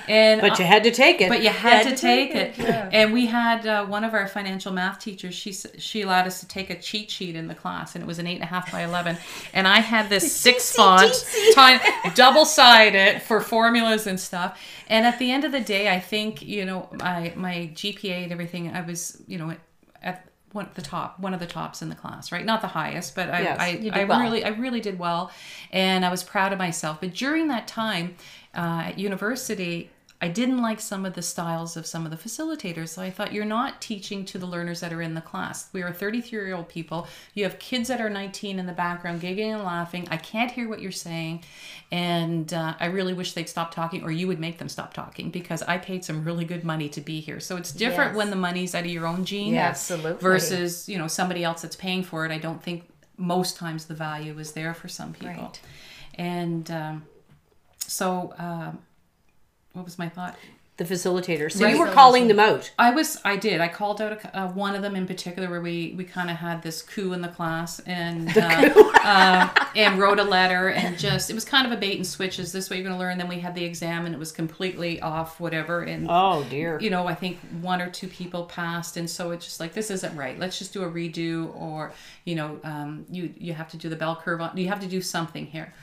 [0.08, 1.30] And But you had to take it.
[1.30, 2.60] but you had, had to, to take, take it.
[2.60, 2.90] it, yeah.
[2.92, 5.34] And we had uh, one of our financial math teachers.
[5.34, 8.20] She she allowed us to take a cheat sheet in the class, and it was
[8.20, 9.18] an eight and a half by eleven.
[9.52, 11.12] And I had this six font,
[11.56, 11.80] time
[12.14, 14.62] double sided for formulas and stuff.
[14.88, 18.32] And at the end of the day, I think you know my my GPA and
[18.32, 18.70] everything.
[18.70, 19.56] I was you know
[20.02, 22.46] at one the top, one of the tops in the class, right?
[22.46, 24.22] Not the highest, but I Yes, I, I well.
[24.22, 25.32] really I really did well,
[25.72, 27.02] and I was proud of myself.
[27.02, 28.16] But during that time
[28.56, 29.92] uh, at university,
[30.26, 32.90] I didn't like some of the styles of some of the facilitators.
[32.90, 35.70] So I thought, you're not teaching to the learners that are in the class.
[35.72, 37.08] We are 33 year old people.
[37.36, 40.08] You have kids that are 19 in the background, giggling and laughing.
[40.10, 41.44] I can't hear what you're saying.
[41.92, 45.30] And uh, I really wish they'd stop talking, or you would make them stop talking
[45.30, 47.40] because I paid some really good money to be here.
[47.40, 48.18] So it's different Yes.
[48.18, 50.22] when the money's out of your own gene Yeah, absolutely.
[50.24, 52.32] versus, you know, somebody else that's paying for it.
[52.32, 55.28] I don't think most times the value is there for some people.
[55.44, 55.62] Right.
[56.16, 57.04] And um,
[57.86, 58.80] so, um,
[59.76, 60.36] what was my thought?
[60.78, 61.50] the facilitator.
[61.50, 61.74] So Right.
[61.74, 62.70] you were calling them out.
[62.78, 63.62] I was, I did.
[63.62, 66.36] I called out a, uh, one of them in particular where we, we kind of
[66.36, 68.74] had this coup in the class and uh,
[69.06, 72.40] uh, and wrote a letter and just it was kind of a bait and switch.
[72.40, 73.18] Is this what you're going to learn?
[73.18, 75.84] Then we had the exam and it was completely off, whatever.
[75.84, 76.78] And Oh dear.
[76.82, 79.90] you know, I think one or two people passed, and so it's just like this
[79.90, 80.38] isn't right.
[80.38, 81.94] Let's just do a redo, or
[82.26, 84.58] you know, um, you you have to do the bell curve on.
[84.58, 85.74] You have to do something here,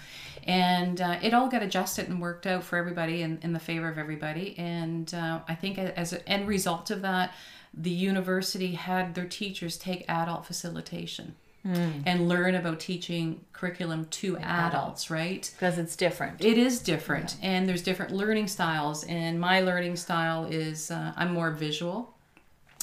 [0.45, 3.89] and uh, it all got adjusted and worked out for everybody in, in the favor
[3.89, 4.55] of everybody.
[4.59, 7.33] And And uh, I think as an end result of that,
[7.75, 15.11] the university had their teachers take adult facilitation and learn about teaching curriculum to adults,
[15.11, 15.49] right?
[15.55, 16.45] Because it's different.
[16.45, 19.05] It is different, and there's different learning styles.
[19.05, 22.15] And my learning style is uh, I'm more visual.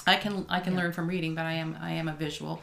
[0.07, 2.61] I can I can learn from reading, but I am I am a visual.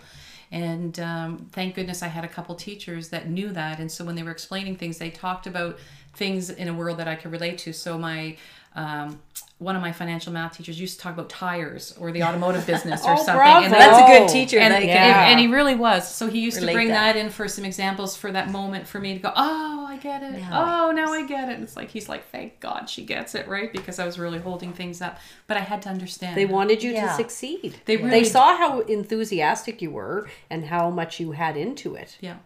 [0.57, 3.79] And um, thank goodness I had a couple teachers that knew that.
[3.79, 5.79] And so when they were explaining things, they talked about
[6.14, 7.75] things in a world that I could relate to.
[7.75, 8.38] So my
[8.75, 9.21] um,
[9.59, 13.03] one of my financial math teachers used to talk about tires or the automotive business
[13.07, 13.35] or Oh, something.
[13.37, 13.64] bravo.
[13.64, 14.59] And That's a good teacher.
[14.59, 15.29] and, that and, Yeah.
[15.29, 16.07] and he really was.
[16.14, 17.14] So he used Relate to bring that.
[17.14, 17.16] that.
[17.16, 20.42] in for some examples for that moment for me to go, oh, I get it.
[20.53, 21.55] Oh, now I get it.
[21.55, 24.38] And it's like he's like, thank God she gets it right because I was really
[24.40, 26.37] holding things up, but I had to understand.
[26.37, 27.07] They wanted you Yeah.
[27.09, 27.81] to succeed.
[27.87, 32.19] They They saw how enthusiastic you were and how much you had into it.
[32.21, 32.37] Yeah.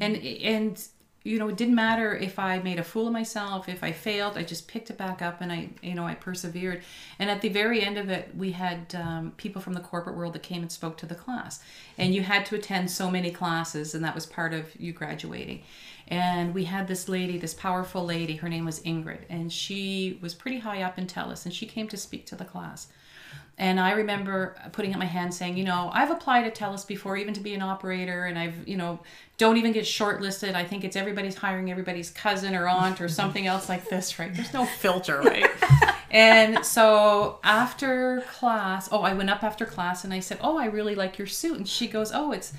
[0.00, 0.82] And and
[1.24, 4.36] you know, it didn't matter if I made a fool of myself, if I failed,
[4.36, 6.82] I just picked it back up and I, you know, I persevered.
[7.18, 10.34] And at the very end of it, we had um, people from the corporate world
[10.34, 11.60] that came and spoke to the class.
[11.96, 15.62] And you had to attend so many classes, and that was part of you graduating.
[16.08, 20.34] And we had this lady, this powerful lady, her name was Ingrid, and she was
[20.34, 22.88] pretty high up in TELUS, and she came to speak to the class.
[23.56, 27.16] And I remember putting up my hand saying, you know, I've applied at TELUS before,
[27.16, 28.98] even to be an operator, and I've, you know,
[29.38, 30.54] don't even get shortlisted.
[30.54, 34.34] I think it's everybody's hiring everybody's cousin or aunt or something else like this, right?
[34.34, 35.48] There's no filter, right?
[36.10, 40.66] and so after class, oh, I went up after class and I said, oh, I
[40.66, 41.56] really like your suit.
[41.56, 42.54] And she goes, oh, it's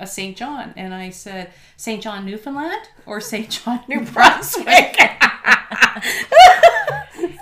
[0.00, 0.36] a St.
[0.36, 0.74] John.
[0.76, 2.02] And I said, St.
[2.02, 3.50] John, Newfoundland or St.
[3.50, 4.98] John, New Brunswick?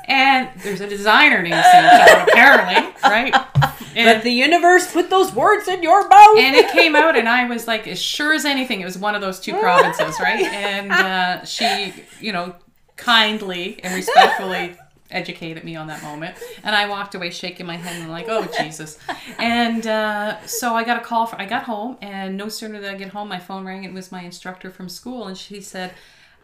[0.08, 2.08] and there's a designer named St.
[2.08, 3.34] John, apparently, right?
[3.96, 6.38] And, But the universe put those words in your mouth.
[6.38, 9.16] and it came out, and I was like, as sure as anything, it was one
[9.16, 10.44] of those two provinces, right?
[10.44, 12.54] And uh, she, you know,
[12.96, 14.76] kindly and respectfully
[15.10, 16.36] educated me on that moment.
[16.62, 18.98] And I walked away shaking my head and like, oh, Jesus.
[19.38, 21.26] And uh, so I got a call.
[21.26, 23.82] For, I got home, and no sooner did I get home, my phone rang.
[23.82, 25.92] It was my instructor from school, and she said,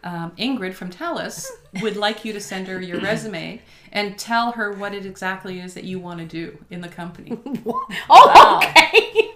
[0.04, 1.48] um, Ingrid from TELUS
[1.80, 5.74] would like you to send her your resume and tell her what it exactly is
[5.74, 7.38] that you want to do in the company.
[8.10, 9.30] oh, okay.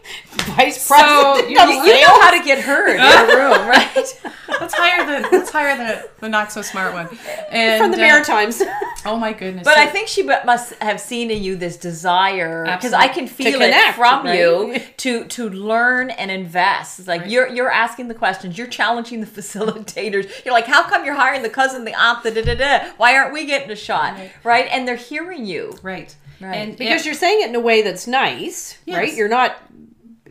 [0.56, 1.50] Vice So, president.
[1.50, 4.20] you- you know how to get her in your room, right?
[4.60, 7.08] Let's hire the let's hire the, the not so smart one.
[7.50, 8.62] And from the uh, Maritimes.
[9.04, 9.64] oh my goodness!
[9.64, 13.26] But So- I think she must have seen in you this desire because I can
[13.26, 14.38] feel To it from right?
[14.38, 16.98] you to to learn and invest.
[16.98, 17.30] It's like Right.
[17.30, 20.44] you're you're asking the questions, you're challenging the facilitators.
[20.44, 22.90] You're like, how come you're hiring the cousin, the aunt, the da da da?
[22.96, 24.14] Why aren't we getting a shot?
[24.14, 24.30] Right.
[24.44, 24.68] Right?
[24.70, 25.76] And they're hearing you.
[25.82, 26.54] right, Right.
[26.56, 29.12] and because you're saying it in a way that's nice, right?
[29.12, 29.56] You're not.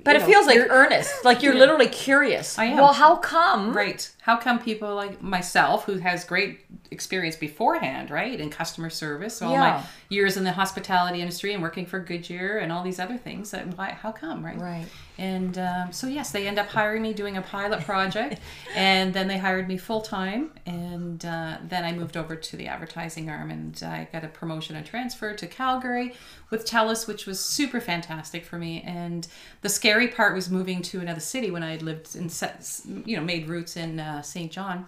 [0.07, 2.57] But it know, feels like earnest, like you're literally curious.
[2.57, 2.77] I am.
[2.77, 3.75] Well, how come?
[3.75, 4.09] right.
[4.21, 9.51] How come people like myself, who has great experience beforehand, right, in customer service, all
[9.53, 9.59] Yeah.
[9.59, 13.51] my years in the hospitality industry and working for Goodyear and all these other things,
[13.51, 13.91] that why?
[13.91, 14.57] How come, right?
[14.59, 14.85] Right.
[15.17, 18.39] And um, so yes, they end up hiring me doing a pilot project,
[18.75, 22.67] and then they hired me full time, and uh, then I moved over to the
[22.67, 26.13] advertising arm, and I got a promotion and transfer to Calgary
[26.49, 28.83] with TELUS, which was super fantastic for me.
[28.85, 29.27] And
[29.61, 33.17] the scary part was moving to another city when I had lived in, set, you
[33.17, 34.51] know, made roots in uh, St.
[34.51, 34.85] John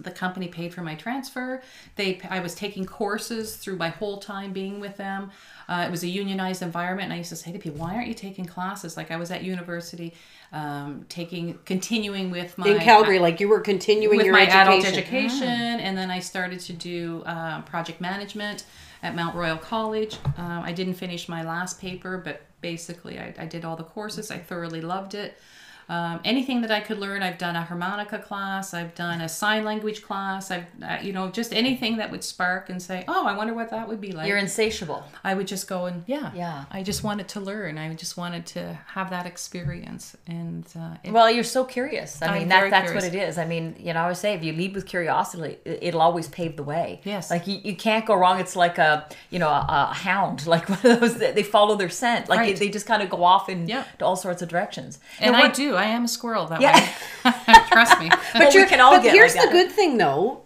[0.00, 1.62] the company paid for my transfer.
[1.96, 5.30] They, I was taking courses through my whole time being with them.
[5.68, 8.08] Uh, it was a unionized environment, and I used to say to people, "Why aren't
[8.08, 10.14] you taking classes?" Like I was at university,
[10.52, 14.68] um, taking, continuing with my in Calgary, like you were continuing with your my education.
[14.68, 15.48] adult education,
[15.80, 18.64] and then I started to do um, project management
[19.02, 20.18] at Mount Royal College.
[20.36, 24.30] Um, I didn't finish my last paper, but basically, I, I did all the courses.
[24.30, 25.36] I thoroughly loved it.
[25.88, 29.64] Um, anything that I could learn, I've done a harmonica class, I've done a sign
[29.64, 33.36] language class, I've uh, you know just anything that would spark and say, oh, I
[33.36, 34.26] wonder what that would be like.
[34.28, 35.04] You're insatiable.
[35.24, 36.64] I would just go and yeah, Yeah.
[36.70, 37.78] I just wanted to learn.
[37.78, 42.20] I just wanted to have that experience, and uh, it, Well, you're so curious.
[42.22, 43.38] I mean, that, that's what it is.
[43.38, 46.28] I mean, you know, I always say if you lead with curiosity, it- it'll always
[46.28, 47.00] pave the way.
[47.04, 47.30] Yes.
[47.30, 48.40] Like you, you can't go wrong.
[48.40, 51.74] It's like a, you know, a, a hound, like one of those that they follow
[51.76, 52.28] their scent.
[52.28, 52.56] Like Right.
[52.56, 53.84] they just kind of go off in Yeah.
[53.98, 54.98] to all sorts of directions.
[55.20, 55.76] and Now, I what- do.
[55.76, 56.78] I am a squirrel that Yeah.
[57.24, 57.32] way.
[57.70, 58.10] Trust me.
[58.34, 59.64] Well, we you're- can all but get here's like the that.
[59.66, 60.42] good thing, though,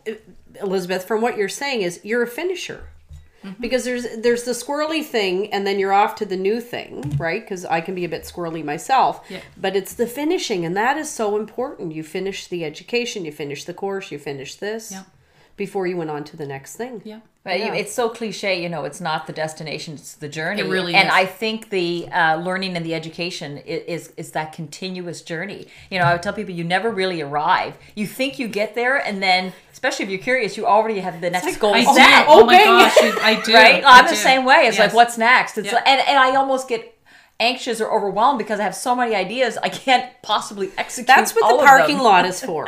[0.60, 1.04] Elizabeth.
[1.06, 2.84] From what you're saying, is you're a finisher.
[3.44, 3.60] Mm-hmm.
[3.60, 7.42] Because there's there's the squirrely thing, and then you're off to the new thing, right?
[7.42, 9.24] Because I can be a bit squirrely myself.
[9.28, 9.40] Yeah.
[9.56, 11.92] But it's the finishing, and that is so important.
[11.94, 14.90] You finish the education, you finish the course, you finish this.
[14.90, 15.02] Yeah.
[15.56, 17.00] Before you went on to the next thing.
[17.04, 17.20] Yeah.
[17.42, 17.74] But Yeah.
[17.74, 18.84] it's so cliche, you know.
[18.84, 20.62] It's not the destination; it's the journey.
[20.62, 21.14] It really and is.
[21.14, 25.68] I think the uh, learning and the education is, is is that continuous journey.
[25.90, 27.76] You know, I would tell people you never really arrive.
[27.94, 31.30] You think you get there, and then, especially if you're curious, you already have the
[31.30, 32.26] next goal I set.
[32.26, 32.32] do.
[32.32, 33.54] Oh my gosh, I do.
[33.62, 33.84] right?
[33.84, 34.62] I I'm the same way.
[34.66, 35.56] It's like, what's next?
[35.56, 35.74] It's Yeah.
[35.76, 36.92] like, and and I almost get
[37.38, 41.06] anxious or overwhelmed because I have so many ideas I can't possibly execute.
[41.06, 42.66] That's what all the parking lot is for.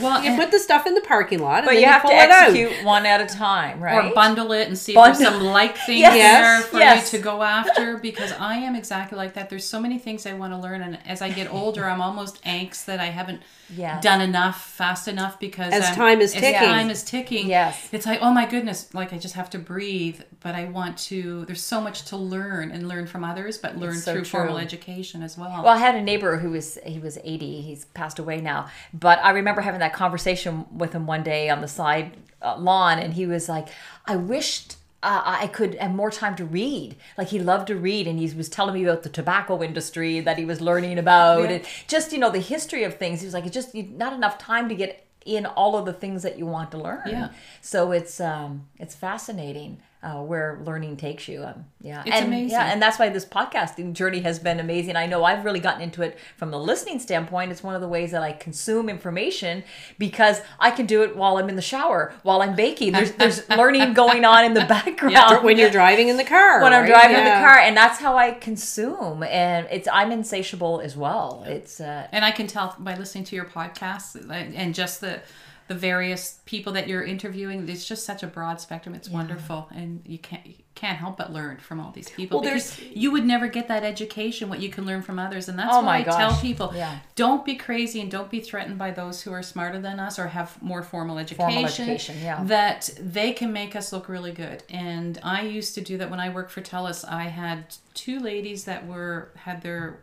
[0.00, 2.08] Well, You put the stuff in the parking lot, and But then you have to
[2.08, 2.48] pull it out.
[2.48, 4.10] execute one at a time, right?
[4.10, 6.14] or bundle it and see if there's some like things Yes.
[6.14, 7.12] there for Yes.
[7.12, 9.50] you to go after because I am exactly like that.
[9.50, 12.42] There's so many things I want to learn and as I get older I'm almost
[12.44, 13.42] angst that I haven't
[13.74, 14.02] Yes.
[14.02, 16.60] done enough fast enough because As I'm- time is as ticking.
[16.68, 17.48] time is ticking.
[17.48, 17.88] Yes.
[17.92, 21.44] It's like, oh my goodness, like I just have to breathe, but I want to
[21.46, 25.22] there's so much to learn and learn from others, but learn so through formal education
[25.22, 25.62] as well.
[25.64, 27.62] Well, I had a neighbor who was he was 80.
[27.62, 31.60] He's passed away now, but I remember having that conversation with him one day on
[31.60, 33.68] the side uh, lawn, and he was like,
[34.06, 36.96] "I wished." Uh, I could have more time to read.
[37.18, 40.38] Like he loved to read, and he was telling me about the tobacco industry that
[40.38, 43.20] he was learning about, and just you know the history of things.
[43.20, 46.22] He was like, "It's just not enough time to get in all of the things
[46.22, 47.28] that you want to learn." Yeah.
[47.60, 51.42] So it's um it's fascinating uh, where learning takes you.
[51.42, 52.50] Um, yeah, It's and, amazing.
[52.50, 54.96] Yeah, and that's why this podcasting journey has been amazing.
[54.96, 57.50] I know I've really gotten into it from the listening standpoint.
[57.50, 59.64] It's one of the ways that I consume information
[59.98, 62.92] because I can do it while I'm in the shower, while I'm baking.
[62.92, 66.62] There's there's learning going on in the background when you're driving in the car.
[66.62, 66.88] when I'm right?
[66.88, 69.22] driving in the car, and that's how I consume.
[69.22, 71.44] And it's I'm insatiable as well.
[71.46, 75.22] It's uh, and I can tell by listening to your podcast and just the
[75.66, 77.66] the various people that you're interviewing.
[77.68, 78.94] It's just such a broad spectrum.
[78.94, 82.40] It's wonderful, and you can't you can't help but learn from all these people.
[82.40, 85.58] Well, because you would never get that education what you can learn from others, and
[85.58, 86.98] that's Oh why I tell people: Yeah.
[87.14, 90.26] don't be crazy and don't be threatened by those who are smarter than us or
[90.26, 91.50] have more formal education.
[91.50, 92.44] Formal education, yeah.
[92.44, 94.62] That they can make us look really good.
[94.68, 97.06] And I used to do that when I worked for TELUS.
[97.08, 100.00] I had two ladies that were had their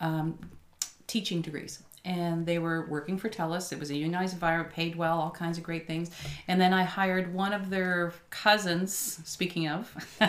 [0.00, 0.38] um,
[1.06, 3.72] teaching degrees and they were working for TELUS.
[3.72, 6.10] It was a unionized environment, paid well, all kinds of great things.
[6.48, 10.28] And then I hired one of their cousins, speaking of, I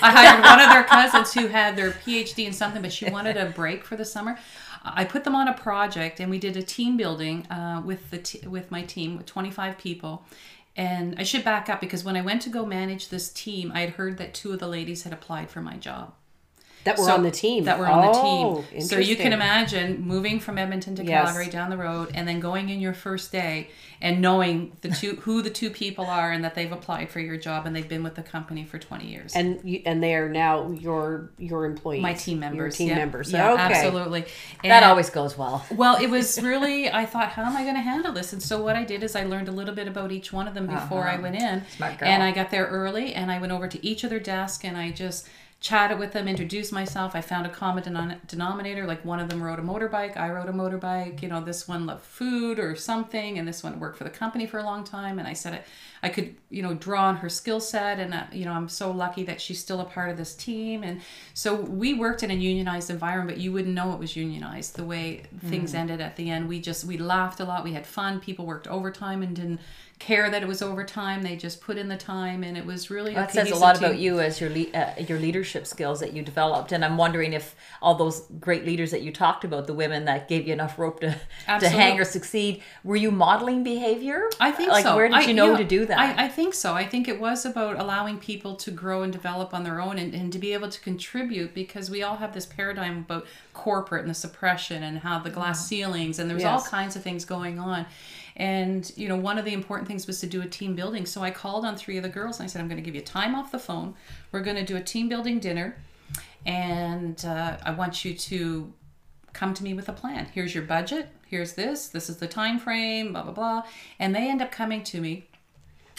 [0.00, 3.46] hired one of their cousins who had their PhD in something, but she wanted a
[3.46, 4.38] break for the summer.
[4.84, 8.18] I put them on a project and we did a team building uh, with the
[8.18, 10.24] t- with my team with 25 people.
[10.76, 13.80] And I should back up because when I went to go manage this team, I
[13.80, 16.12] had heard that two of the ladies had applied for my job
[16.86, 17.64] that were so- on the team.
[17.64, 18.80] That were on Oh, the team.
[18.80, 21.26] So you can imagine moving from Edmonton to Yes.
[21.26, 23.68] Calgary down the road and then going in your first day
[24.00, 27.36] and knowing the two who the two people are and that they've applied for your
[27.36, 29.34] job and they've been with the company for 20 years.
[29.34, 32.56] and you, and they are now your your employees, my team members.
[32.58, 32.94] your team yeah.
[32.96, 33.32] members.
[33.32, 33.62] Yeah, okay.
[33.62, 34.24] absolutely.
[34.62, 35.64] that always goes well.
[35.70, 38.32] well, it was really, I thought, how am I going to handle this?
[38.32, 40.54] And so what I did is I learned a little bit about each one of
[40.54, 41.42] them before I went in.
[41.42, 41.76] Uh-huh.
[41.76, 42.08] Smart girl.
[42.08, 44.76] And I got there early and I went over to each of their desk and
[44.76, 45.26] I just
[45.66, 47.16] chatted with them, introduced myself.
[47.16, 48.86] I found a common denom- denominator.
[48.86, 51.22] Like one of them rode a motorbike, I rode a motorbike.
[51.22, 54.46] You know, this one loved food or something, and this one worked for the company
[54.46, 55.18] for a long time.
[55.18, 57.98] And I said, I, I could, you know, draw on her skill set.
[57.98, 60.84] And, uh, you know, I'm so lucky that she's still a part of this team.
[60.84, 61.00] And
[61.34, 64.84] so we worked in a unionized environment, but you wouldn't know it was unionized the
[64.84, 65.78] way things Mm.
[65.78, 66.48] ended at the end.
[66.48, 67.64] We just, we laughed a lot.
[67.64, 68.20] We had fun.
[68.20, 69.60] People worked overtime and didn't
[69.98, 71.22] care that it was overtime.
[71.22, 73.76] They just put in the time and it was really That a says a lot
[73.76, 73.84] team.
[73.84, 77.32] about you as your le- uh, your leadership skills that you developed, and I'm wondering
[77.32, 80.78] if all those great leaders that you talked about, the women that gave you enough
[80.78, 81.16] rope to
[81.60, 84.28] to hang or succeed, were you modeling behavior?
[84.38, 84.96] I think like, so.
[84.96, 85.98] where did I- you know yeah, to do that?
[85.98, 86.74] I, I think so.
[86.74, 90.12] I think it was about allowing people to grow and develop on their own and,
[90.14, 94.10] and to be able to contribute because we all have this paradigm about corporate and
[94.10, 97.86] the suppression and how the glass ceilings and there's all kinds of things going on.
[98.36, 101.06] And you know, one of the important things was to do a team building.
[101.06, 102.94] So I called on three of the girls and I said, "I'm going to give
[102.94, 103.94] you time off the phone.
[104.30, 105.76] We're going to do a team building dinner,
[106.44, 108.72] and uh, I want you to
[109.32, 110.26] come to me with a plan.
[110.32, 111.08] Here's your budget.
[111.26, 111.88] Here's this.
[111.88, 113.12] This is the time frame.
[113.12, 113.62] Blah blah blah."
[113.98, 115.28] And they end up coming to me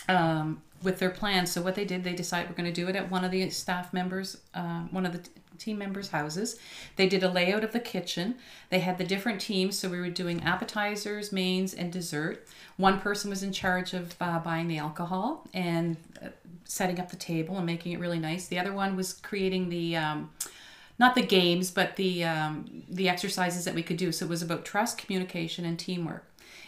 [0.08, 1.48] um, with their plan.
[1.48, 3.50] So what they did, they decided we're going to do it at one of the
[3.50, 6.60] staff members, uh, one of the team members' houses.
[6.96, 8.36] They did a layout of the kitchen.
[8.70, 12.48] They had the different teams, so we were doing appetizers, mains, and dessert.
[12.78, 16.30] One person was in charge of uh, buying the alcohol and uh,
[16.66, 18.48] setting up the table and making it really nice.
[18.48, 20.32] The other one was creating the um,
[21.00, 24.12] not the games, but the um, the exercises that we could do.
[24.12, 26.26] So it was about trust, communication, and teamwork.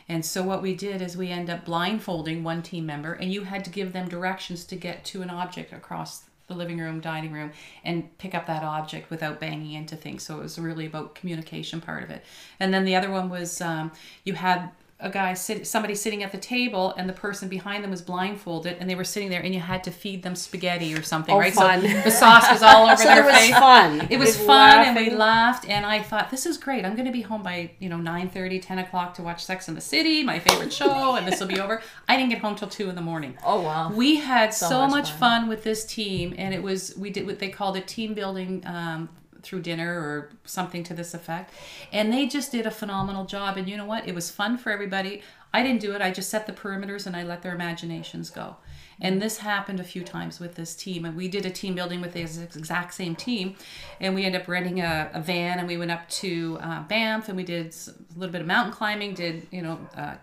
[0.07, 3.43] And so what we did is we end up blindfolding one team member, and you
[3.43, 7.31] had to give them directions to get to an object across the living room, dining
[7.31, 7.51] room,
[7.85, 10.23] and pick up that object without banging into things.
[10.23, 12.25] So it was really about communication part of it.
[12.59, 13.91] And then the other one was um,
[14.25, 17.91] you had a guy sit, somebody sitting at the table and the person behind them
[17.91, 21.01] was blindfolded and they were sitting there and you had to feed them spaghetti or
[21.01, 21.81] something Oh, right fun.
[21.81, 24.07] so the sauce was all over So their it was face fun.
[24.09, 27.05] it was With fun and we laughed and i thought this is great i'm going
[27.05, 30.21] to be home by you know 9 10 o'clock to watch sex in the city
[30.21, 32.95] my favorite show and this will be over i didn't get home till 2 in
[32.95, 33.93] the morning Oh wow.
[33.93, 35.41] we had so, much much, fun.
[35.43, 35.49] fun.
[35.49, 39.07] with this team, and it was we did what they called a team building um,
[39.41, 41.53] through dinner or something to this effect,
[41.91, 43.57] and they just did a phenomenal job.
[43.57, 44.07] And you know what?
[44.07, 45.21] It was fun for everybody.
[45.53, 46.01] I didn't do it.
[46.01, 48.57] I just set the perimeters and I let their imaginations go.
[49.01, 51.05] And this happened a few times with this team.
[51.05, 53.55] And we did a team building with the exact same team.
[53.99, 57.29] And we ended up renting a, a van and we went up to uh, Banff
[57.29, 60.15] and we did a little bit of mountain climbing, did, you know, uh,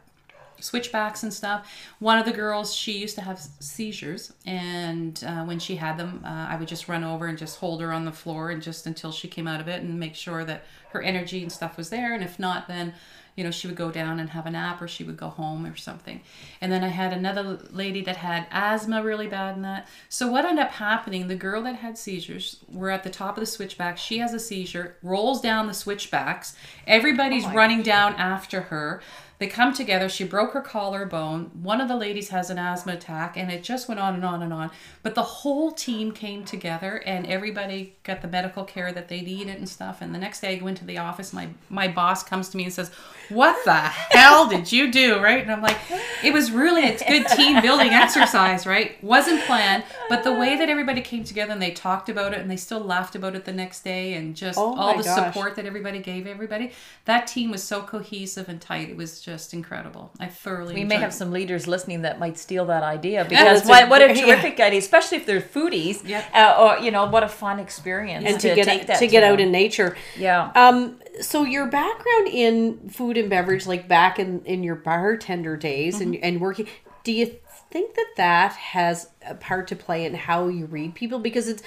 [0.60, 1.70] switchbacks and stuff.
[1.98, 6.22] One of the girls, she used to have seizures, and uh, when she had them,
[6.24, 8.86] uh, I would just run over and just hold her on the floor and just
[8.86, 11.90] until she came out of it and make sure that her energy and stuff was
[11.90, 12.14] there.
[12.14, 12.94] And if not, then
[13.36, 15.66] you know she would go down and have a nap or she would go home
[15.66, 16.22] or something.
[16.60, 19.88] And then I had another lady that had asthma really bad and that.
[20.08, 21.28] So what ended up happening?
[21.28, 23.98] The girl that had seizures, we're at the top of the switchback.
[23.98, 26.56] She has a seizure, rolls down the switchbacks.
[26.86, 29.02] Everybody's running down after her.
[29.38, 30.08] They come together.
[30.08, 31.50] She broke her collarbone.
[31.62, 34.42] One of the ladies has an asthma attack, and it just went on and on
[34.42, 34.70] and on.
[35.02, 39.56] But the whole team came together, and everybody got the medical care that they needed
[39.56, 40.00] and stuff.
[40.00, 41.32] And the next day, I go into the office.
[41.32, 42.90] My my boss comes to me and says,
[43.28, 45.42] "What the hell did you do?" Right?
[45.42, 45.76] And I'm like,
[46.22, 49.02] "It was really it's good team building exercise, right?
[49.02, 52.50] Wasn't planned, but the way that everybody came together and they talked about it, and
[52.50, 55.14] they still laughed about it the next day, and just Oh all the gosh.
[55.32, 56.72] support that everybody gave everybody.
[57.04, 58.88] That team was so cohesive and tight.
[58.90, 60.10] It was just incredible.
[60.20, 60.74] I thoroughly.
[60.74, 61.14] We may have it.
[61.14, 64.24] some leaders listening that might steal that idea that's because a what, what a great-
[64.24, 66.06] terrific idea, especially if they're foodies.
[66.06, 66.24] Yep.
[66.34, 69.06] Uh, or you know, what a fun experience and to, to, get take that to
[69.06, 69.96] get out in nature.
[70.18, 70.50] Yeah.
[70.54, 70.98] Um.
[71.20, 76.14] So your background in food and beverage, like back in in your bartender days and
[76.14, 76.24] mm-hmm.
[76.24, 76.68] and working,
[77.04, 77.36] do you
[77.70, 81.18] think that that has a part to play in how you read people?
[81.18, 81.62] Because it's,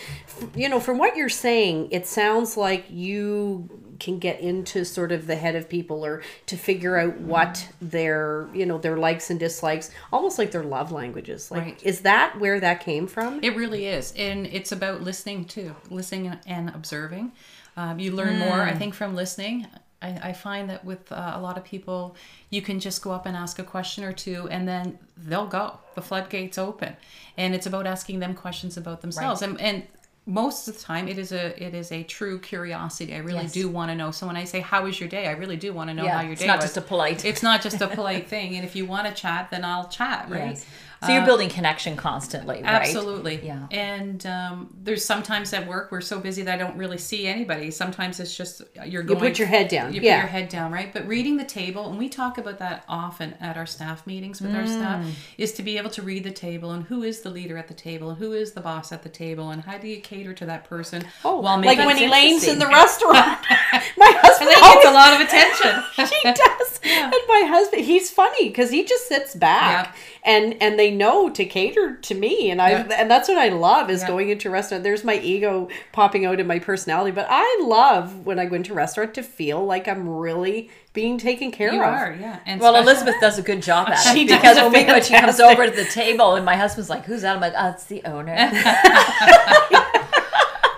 [0.55, 3.69] you know, from what you're saying, it sounds like you
[3.99, 8.47] can get into sort of the head of people or to figure out what their
[8.53, 11.83] you know their likes and dislikes almost like their love languages like Right.
[11.83, 16.33] is that where that came from It really is, and it's about listening too, listening
[16.47, 17.33] and observing.
[17.79, 19.65] Um, you learn more, I think, from listening.
[20.01, 22.15] I, I find that with uh, a lot of people,
[22.49, 24.97] you can just go up and ask a question or two, and then
[25.29, 25.65] they'll go.
[25.95, 26.95] The floodgates open,
[27.37, 29.41] and it's about asking them questions about themselves.
[29.41, 29.83] And, and
[30.25, 33.13] most of the time, it is a it is a true curiosity.
[33.15, 33.53] I really Yes.
[33.53, 34.11] do want to know.
[34.11, 36.17] So when I say, "How was your day?" I really do want to know Yeah,
[36.17, 36.43] how your day.
[36.43, 36.65] it's not was.
[36.65, 38.55] just a polite- It's not just a polite thing.
[38.55, 40.29] And if you want to chat, then I'll chat.
[40.35, 40.49] Right.
[40.51, 40.65] Yes.
[41.05, 42.65] So you're building connection constantly, right?
[42.65, 43.39] Absolutely.
[43.41, 43.67] Yeah.
[43.71, 47.71] And um, there's sometimes at work we're so busy that I don't really see anybody.
[47.71, 49.17] Sometimes it's just you're going.
[49.19, 49.93] You put your head down.
[49.93, 50.17] You Yeah.
[50.17, 50.91] put your head down, right?
[50.91, 54.53] But reading the table, and we talk about that often at our staff meetings with
[54.53, 55.11] our staff, Mm.
[55.37, 57.73] is to be able to read the table and who is the leader at the
[57.73, 60.45] table and who is the boss at the table and how do you cater to
[60.47, 63.39] that person Oh, while like when Elaine's in the restaurant.
[63.97, 65.83] my husband always it's a lot of attention.
[66.13, 66.79] she does.
[66.83, 71.45] And my husband, he's funny because he just sits back and and they know to
[71.45, 72.87] cater to me, and I Yeah.
[72.97, 74.07] and that's what I love is Yeah.
[74.07, 74.83] going into a restaurant.
[74.83, 78.73] There's my ego popping out in my personality, but I love when I go into
[78.73, 81.87] a restaurant to feel like I'm really being taken care you of.
[81.87, 82.37] are, yeah.
[82.45, 84.85] And Well, especially- Elizabeth does a good job at it She does because when, we,
[84.91, 87.53] when she comes over to the table and my husband's like, "Who's that?" I'm like,
[87.57, 88.33] "Oh, it's the owner."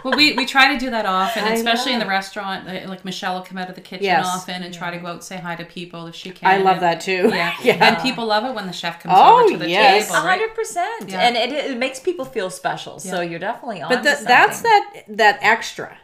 [0.03, 2.67] Well, we, we try to do that often, I especially in the restaurant.
[2.67, 4.25] uh, Like Michelle will come out of the kitchen Yes.
[4.27, 6.49] often and try to go out and say hi to people if she can.
[6.49, 7.29] I love And- that too.
[7.33, 7.53] Yeah.
[7.63, 7.85] Yeah.
[7.93, 10.07] and people love it when the chef comes Oh, over to the yes.
[10.07, 10.39] table, right?
[10.39, 11.19] hundred percent, Yeah.
[11.21, 12.99] and it, it makes people feel special.
[12.99, 13.89] So you're definitely on.
[13.89, 15.97] but the, that's that that extra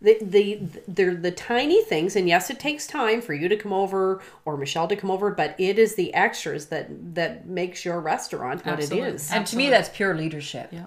[0.00, 3.72] the, the they're the tiny things and yes it takes time for you to come
[3.72, 6.86] over or michelle to come over but it is the extras that
[7.16, 9.08] that makes your restaurant what Absolutely.
[9.08, 10.68] it is and to me, that's pure leadership.
[10.70, 10.84] Yeah.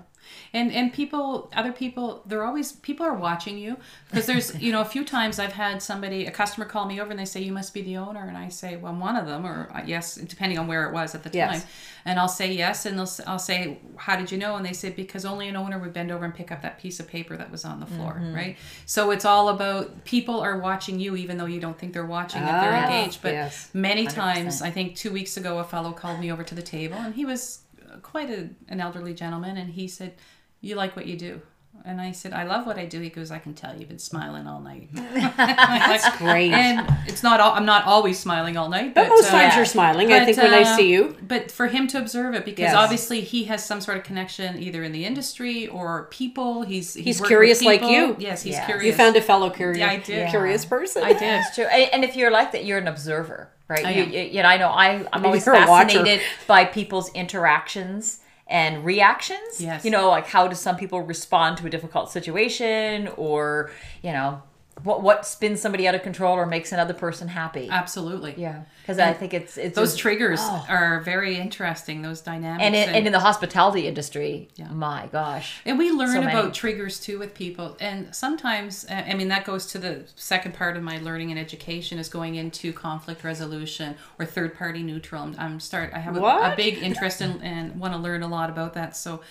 [0.54, 3.78] And and people, other people, they're always people are watching you.
[4.10, 7.10] Because there's you know a few times I've had somebody a customer call me over
[7.12, 8.20] and they say you must be the owner.
[8.28, 10.93] And I say well I'm one of them or uh, yes depending on where it
[10.93, 11.62] was at the Yes.
[11.62, 11.70] time.
[12.04, 14.58] And I'll say yes and they'll I'll say how did you know?
[14.58, 16.99] And they say because only an owner would bend over and pick up that piece
[16.99, 18.36] of paper that was on the floor Mm-hmm.
[18.36, 18.58] right?
[18.86, 22.41] So it's all about people are watching you even though you don't think they're watching
[22.41, 23.22] if they're Ah, engaged.
[23.22, 23.70] But yes.
[23.74, 26.97] many times I think two weeks ago a fellow called me over to the table
[26.97, 30.14] and he was uh, quite a, an elderly gentleman and he said
[30.62, 31.41] you like what you do
[31.84, 32.99] And I said, I love what I do.
[33.01, 34.89] He goes, I can tell you've been smiling all night.
[34.93, 36.51] That's great.
[36.51, 39.55] and it's not, all, I'm not always smiling all night, but, but most uh, times
[39.55, 40.12] you're smiling.
[40.14, 41.16] I but, think when I uh, see you.
[41.28, 42.76] But for him to observe it, because Yes.
[42.76, 46.62] obviously he has some sort of connection either in the industry or people.
[46.62, 48.16] He's He's worked with curious like you.
[48.20, 48.66] Yes, he's Yeah.
[48.66, 48.86] curious.
[48.86, 50.30] You found a fellow curious, Yeah, I did.
[50.30, 51.01] curious person.
[51.03, 51.39] I did.
[51.39, 51.66] It's true.
[51.66, 53.86] And and if you're like that, you're an observer, right?
[53.86, 55.97] I you, you, you know, I know I, I'm always You're watcher.
[55.97, 58.20] fascinated by people's interactions
[58.52, 59.62] and reactions.
[59.62, 59.86] Yes.
[59.86, 63.72] You know, like how do some people respond to a difficult situation or,
[64.04, 64.43] you know,
[64.84, 67.69] what what spins somebody out of control or makes another person happy.
[67.69, 68.36] Absolutely.
[68.38, 68.63] yeah.
[68.82, 70.65] Because I think it's it's Those a- triggers Oh.
[70.67, 72.63] are very interesting, those dynamics.
[72.65, 75.61] and in, and in the hospitality industry, my gosh.
[75.65, 76.32] And we learn So many.
[76.38, 77.77] about triggers too with people.
[77.79, 81.39] And sometimes, uh, I mean, that goes to the second part of my learning and
[81.39, 85.21] education is going into conflict resolution or third party neutral.
[85.23, 85.91] I'm, I'm start.
[85.93, 88.95] I have a, a big interest in and want to learn a lot about that.
[88.97, 89.21] So,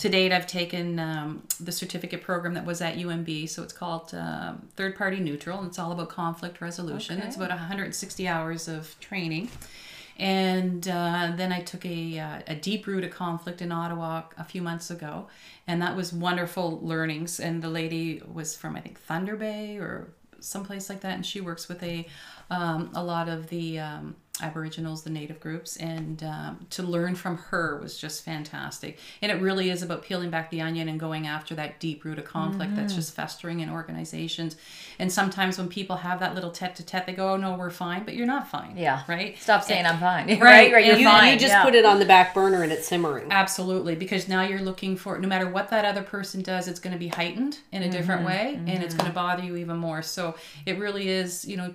[0.00, 3.46] to date, I've taken um, the certificate program that was at UNB.
[3.50, 7.18] So it's called um, third party neutral, and it's all about conflict resolution.
[7.18, 9.50] It's about 160 hours of training.
[10.18, 14.44] And uh, then I took a, uh, a deep root of conflict in Ottawa a
[14.44, 15.28] few months ago.
[15.66, 17.38] And that was wonderful learnings.
[17.38, 21.14] And the lady was from, I think, Thunder Bay or someplace like that.
[21.14, 22.06] And she works with a,
[22.50, 25.76] um, a lot of the um, Aboriginals, the native groups.
[25.76, 28.98] And um, to learn from her was just fantastic.
[29.22, 32.18] And it really is about peeling back the onion and going after that deep root
[32.18, 33.00] of conflict that's mm-hmm.
[33.00, 34.56] just festering in organizations.
[34.98, 37.70] And sometimes when people have that little tete to tete, they go, oh, no, we're
[37.70, 38.04] fine.
[38.04, 38.76] But you're not fine.
[38.76, 39.02] Yeah.
[39.08, 39.38] Right?
[39.38, 40.28] Stop saying I'm fine.
[40.40, 40.86] Right, right, right.
[40.86, 41.34] You're you, fine.
[41.34, 41.64] you just yeah.
[41.64, 43.30] put it on the back burner and it's simmering.
[43.30, 46.92] Absolutely, because now you're looking for no matter what that other person does, it's going
[46.92, 48.98] to be heightened in a different mm-hmm, way, and it's mm-hmm.
[48.98, 50.02] going to bother you even more.
[50.02, 50.34] So
[50.66, 51.74] it really is, you know,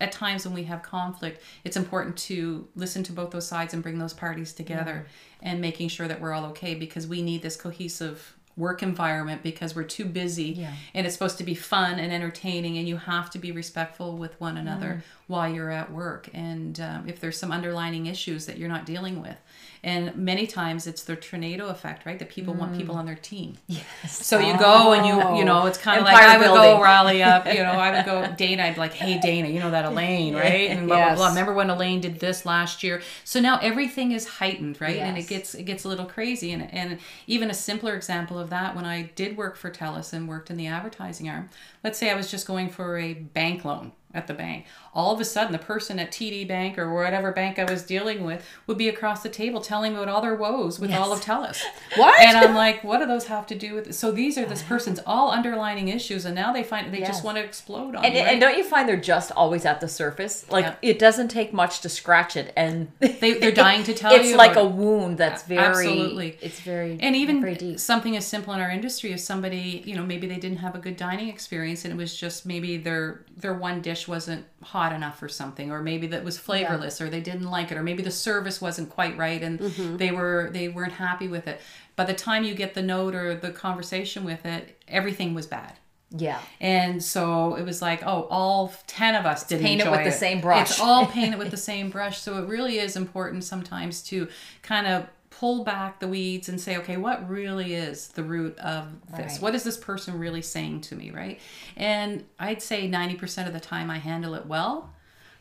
[0.00, 3.82] at times when we have conflict, it's important to listen to both those sides and
[3.82, 5.06] bring those parties together,
[5.42, 9.74] and making sure that we're all okay because we need this cohesive work environment because
[9.76, 10.72] we're too busy Yeah.
[10.94, 14.38] and it's supposed to be fun and entertaining and you have to be respectful with
[14.40, 16.28] one another while you're at work.
[16.34, 19.36] And um, if there's some underlining issues that you're not dealing with.
[19.84, 22.18] And many times it's the tornado effect right?
[22.18, 23.56] That people want people on their team.
[23.68, 24.26] Yes.
[24.26, 27.22] so you go and you you know it's kind of like I would go rally
[27.22, 29.84] up you know I would go Dana I'd be like hey Dana you know that
[29.84, 30.70] Elaine right?
[30.70, 31.16] And blah blah Yes.
[31.18, 33.00] blah remember when Elaine did this last year?
[33.22, 34.96] So now everything is heightened right?
[34.96, 36.50] And it gets it gets a little crazy.
[36.52, 36.98] And and
[37.28, 40.56] even a simpler example of that when I did work for TELUS and worked in
[40.56, 41.50] the advertising arm
[41.82, 45.20] let's say I was just going for a bank loan at the bank all of
[45.20, 48.78] a sudden the person at TD Bank or whatever bank I was dealing with would
[48.78, 51.62] be across the table telling me about all their woes with all of TELUS
[51.96, 52.20] What?
[52.20, 53.88] and I'm like, what do those have to do with?
[53.88, 53.94] It?
[53.94, 54.68] So these are this uh-huh.
[54.68, 57.08] person's all underlining issues, and now they find they Yes.
[57.08, 58.20] just want to explode on And, you.
[58.20, 60.46] and don't you find they're just always at the surface?
[60.50, 60.74] Like Yeah.
[60.82, 64.30] it doesn't take much to scratch it, and They- they're dying to tell it's you
[64.30, 66.38] It's like a wound that's very Absolutely.
[66.40, 70.04] It's very and even very something as simple in our industry as somebody you know
[70.04, 73.54] maybe they didn't have a good dining experience and it was just maybe their their
[73.54, 77.50] one dish wasn't hot enough or something or maybe that was flavorless or they didn't
[77.50, 79.96] like it or maybe the service wasn't quite right and Mm-hmm.
[79.96, 81.60] they were they weren't happy with it
[81.96, 85.72] by the time you get the note or the conversation with it everything was bad
[86.10, 86.40] Yeah.
[86.60, 90.12] And so it was like, oh, all 10 of us didn't paint it with the
[90.26, 90.70] same brush.
[90.70, 92.16] It's all painted with the same brush.
[92.18, 94.26] So it really is important sometimes to
[94.62, 95.04] kind of
[95.38, 99.34] pull back the weeds and say, okay, what really is the root of this?
[99.34, 99.42] Right.
[99.42, 101.38] What is this person really saying to me, right?
[101.76, 104.92] And I'd say 90% of the time I handle it well.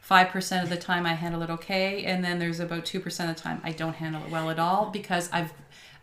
[0.07, 3.41] 5% of the time I handle it okay, and then there's about 2% of the
[3.41, 5.51] time I don't handle it well at all because I've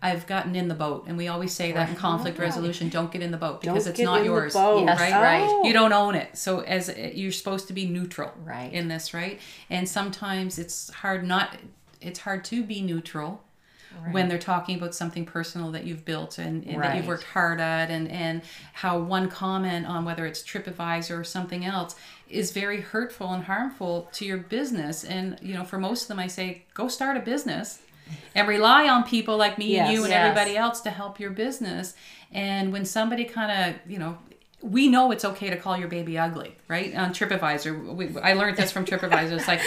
[0.03, 3.23] I've gotten in the boat, and we always say that in conflict resolution: don't get
[3.23, 4.55] in the boat because Don't it's not yours.
[4.55, 5.13] Yes, right?
[5.13, 5.47] right.
[5.49, 5.65] Oh.
[5.65, 6.37] You don't own it.
[6.37, 8.71] So as you're supposed to be neutral Right.
[8.71, 9.41] in this, right?
[9.71, 11.57] And sometimes it's hard not
[12.03, 13.44] it's hard to be neutral
[14.13, 17.61] when they're talking about something personal that you've built and, and that you've worked hard
[17.61, 18.43] at and and
[18.73, 21.95] how one comment on whether it's TripAdvisor or something else
[22.29, 25.05] is very hurtful and harmful to your business.
[25.05, 27.81] And you know, for most of them I say go start a business
[28.35, 30.27] and rely on people like me and you and Yes.
[30.27, 31.95] everybody else to help your business.
[32.33, 34.19] And when somebody kind of, you know,
[34.65, 36.95] we know it's okay to call your baby ugly, right?
[36.97, 39.33] On TripAdvisor, we, I learned this from TripAdvisor.
[39.33, 39.61] It's like,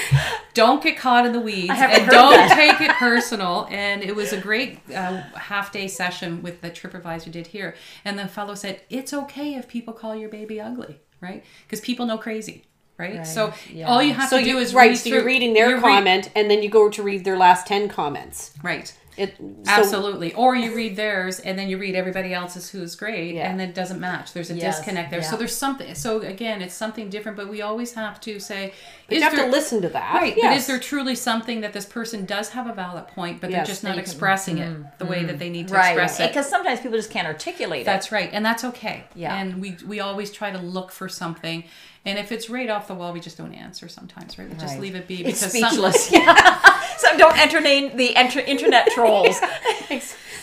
[0.55, 2.55] don't get caught in the weeds and don't that.
[2.55, 3.67] take it personal.
[3.69, 7.75] And it was a great uh, half day session with the TripAdvisor did here.
[8.03, 11.43] And the fellow said, it's okay if people call your baby ugly, right?
[11.65, 12.63] Because people know crazy.
[12.97, 13.17] Right?
[13.17, 13.27] Right.
[13.27, 13.87] so Yeah.
[13.89, 14.89] all you have So to do you, is right.
[14.89, 17.37] read So you're reading their you're re- comment, and then you go to read their
[17.37, 18.55] last ten comments.
[18.63, 18.91] Right.
[19.17, 20.33] It so, Absolutely.
[20.35, 23.49] Or you read theirs and then you read everybody else's who's great Yeah.
[23.49, 24.33] and it doesn't match.
[24.33, 25.21] There's a Yes, disconnect there.
[25.21, 25.29] yeah.
[25.29, 28.73] So there's something so again, it's something different, but we always have to say
[29.09, 30.13] you have to listen to that.
[30.15, 33.49] Right, but is there truly something that this person does have a valid point, but
[33.51, 34.83] they're just not you can- expressing it mm-hmm.
[34.97, 35.39] the way that mm-hmm.
[35.39, 35.91] they need to Right.
[35.91, 36.27] express it?
[36.27, 37.85] Because sometimes people just can't articulate it.
[37.85, 39.05] That's right, and that's okay.
[39.15, 39.35] Yeah.
[39.35, 41.63] and we we always try to look for something,
[42.05, 44.49] and if it's right off the wall, we just don't answer sometimes, right?
[44.49, 46.11] We just leave it be It's some- speechless.
[46.11, 46.73] yeah.
[47.07, 49.39] So don't entertain the enter- internet trolls.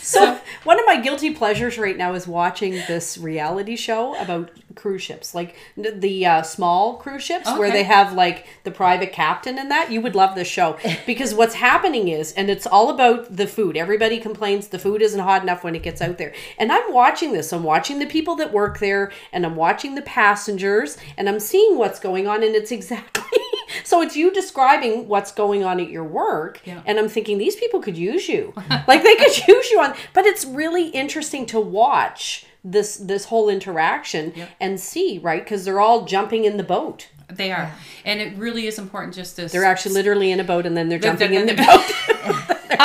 [0.01, 5.01] So one of my guilty pleasures right now is watching this reality show about cruise
[5.01, 9.71] ships, like the uh, small cruise ships where they have like the private captain and
[9.71, 9.91] that.
[9.91, 10.77] You would love this show
[11.07, 13.75] because what's happening is, and it's all about the food.
[13.75, 17.33] Everybody complains the food isn't hot enough when it gets out there, and I'm watching
[17.33, 17.51] this.
[17.51, 21.77] I'm watching the people that work there, and I'm watching the passengers, and I'm seeing
[21.77, 23.39] what's going on, and it's exactly.
[23.83, 26.81] So it's you describing what's going on at your work, Yeah.
[26.85, 28.53] and I'm thinking these people could use you,
[28.87, 29.93] like they could use you on.
[30.13, 35.43] But it's really interesting to watch this this whole interaction and see, right?
[35.43, 37.09] Because they're all jumping in the boat.
[37.27, 37.71] They are,
[38.05, 39.47] and it really is important just to.
[39.47, 42.79] They're actually literally in a boat, and then they're jumping in the boat.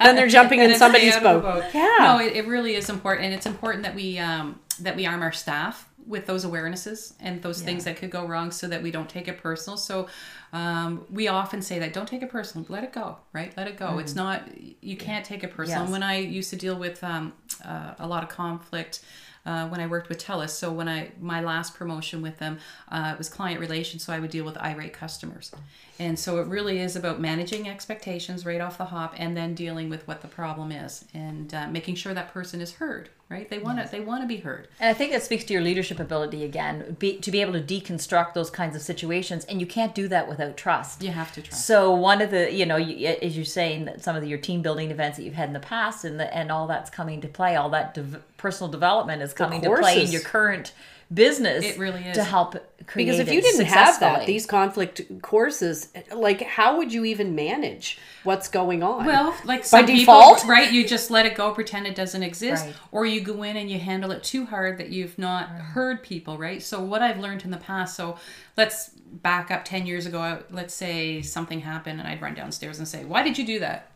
[0.00, 1.62] then they're jumping in somebody's stay out of the boat.
[1.62, 1.74] boat.
[1.74, 1.96] Yeah.
[2.00, 5.22] No, it, it really is important, and it's important that we um, that we arm
[5.22, 8.90] our staff with those awarenesses and those things that could go wrong, so that we
[8.90, 9.76] don't take it personal.
[9.76, 10.08] So
[10.52, 13.52] um, we often say that don't take it personal, let it go, right?
[13.56, 13.98] Let it go.
[13.98, 14.42] It's not
[14.82, 15.82] you can't take it personal.
[15.82, 15.92] Yes.
[15.92, 17.34] When I used to deal with um,
[17.64, 19.00] uh, a lot of conflict.
[19.46, 22.58] Uh, when I worked with TELUS, so when I my last promotion with them
[22.90, 25.52] uh, it was client relations, so I would deal with irate customers,
[25.98, 29.88] and so it really is about managing expectations right off the hop, and then dealing
[29.88, 33.08] with what the problem is, and uh, making sure that person is heard.
[33.30, 33.50] Right?
[33.50, 34.68] They want to they want to be heard.
[34.80, 37.60] And I think that speaks to your leadership ability again, be, to be able to
[37.60, 39.44] deconstruct those kinds of situations.
[39.44, 41.02] And you can't do that without trust.
[41.02, 41.66] You have to trust.
[41.66, 44.62] So one of the, you know, you, as you're saying that some of your team
[44.62, 47.28] building events that you've had in the past, and the, and all that's coming to
[47.28, 50.72] play, all that dev- personal development is coming to play in your current
[51.12, 51.64] business.
[51.64, 52.16] It really is.
[52.16, 52.52] to help
[52.86, 57.04] create because if it you didn't have that these conflict courses like how would you
[57.04, 60.38] even manage what's going on Well, like By some default?
[60.38, 60.70] people, right?
[60.72, 62.74] You just let it go, pretend it doesn't exist, Right.
[62.92, 66.36] or you go in and you handle it too hard that you've not heard people,
[66.38, 66.62] right?
[66.62, 68.18] So what I've learned in the past, so
[68.56, 70.42] let's back up ten years ago.
[70.50, 73.90] Let's say something happened, and I'd run downstairs and say, "Why did you do that?"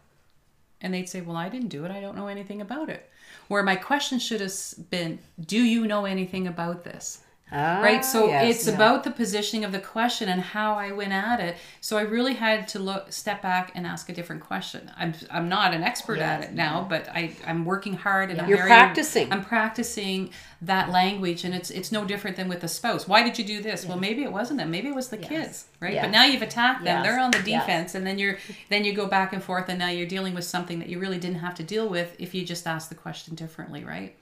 [0.81, 1.91] And they'd say, "Well, I didn't do it.
[1.91, 3.09] I don't know anything about it."
[3.49, 4.55] Where my question should have
[4.91, 7.23] been, "Do you know anything about this?"
[7.53, 8.05] Right?
[8.05, 8.57] So Ah, yes.
[8.59, 11.57] it's about the positioning of the question and how i went at it.
[11.81, 14.91] So i really had to look step back and ask a different question.
[14.97, 18.49] I'm i'm not an expert at it now but i i'm working hard and I'm
[18.49, 19.33] You're very- practicing.
[19.33, 20.31] i'm practicing
[20.63, 23.09] that language and it's it's no different than with a spouse.
[23.09, 23.85] Why did you do this?
[23.87, 24.71] Well maybe it wasn't them.
[24.71, 25.95] Maybe it was the kids right?
[25.95, 26.05] Yes.
[26.05, 26.97] but now you've attacked them.
[26.99, 27.05] Yes.
[27.05, 27.63] they're on the Yes.
[27.67, 28.39] defense and then you're
[28.71, 31.19] then you go back and forth and now you're dealing with something that you really
[31.19, 34.15] didn't have to deal with if you just asked the question differently right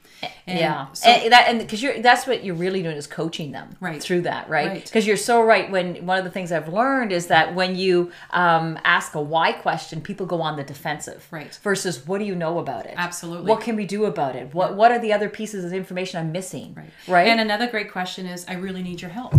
[0.46, 3.52] And yeah, so- and that and because you're that's what you're really doing is coaching
[3.52, 4.02] them Right.
[4.02, 4.68] through that, right?
[4.68, 4.84] Right.
[4.84, 5.70] Because you're so right.
[5.70, 9.52] When one of the things I've learned is that when you um, ask a why
[9.52, 11.58] question, people go on the defensive, Right.
[11.62, 12.94] Versus what do you know about it?
[12.96, 13.48] Absolutely.
[13.48, 14.52] What can we do about it?
[14.54, 16.74] What What are the other pieces of information I'm missing?
[16.76, 16.90] Right.
[17.08, 17.28] Right.
[17.28, 19.34] And another great question is, I really need your help.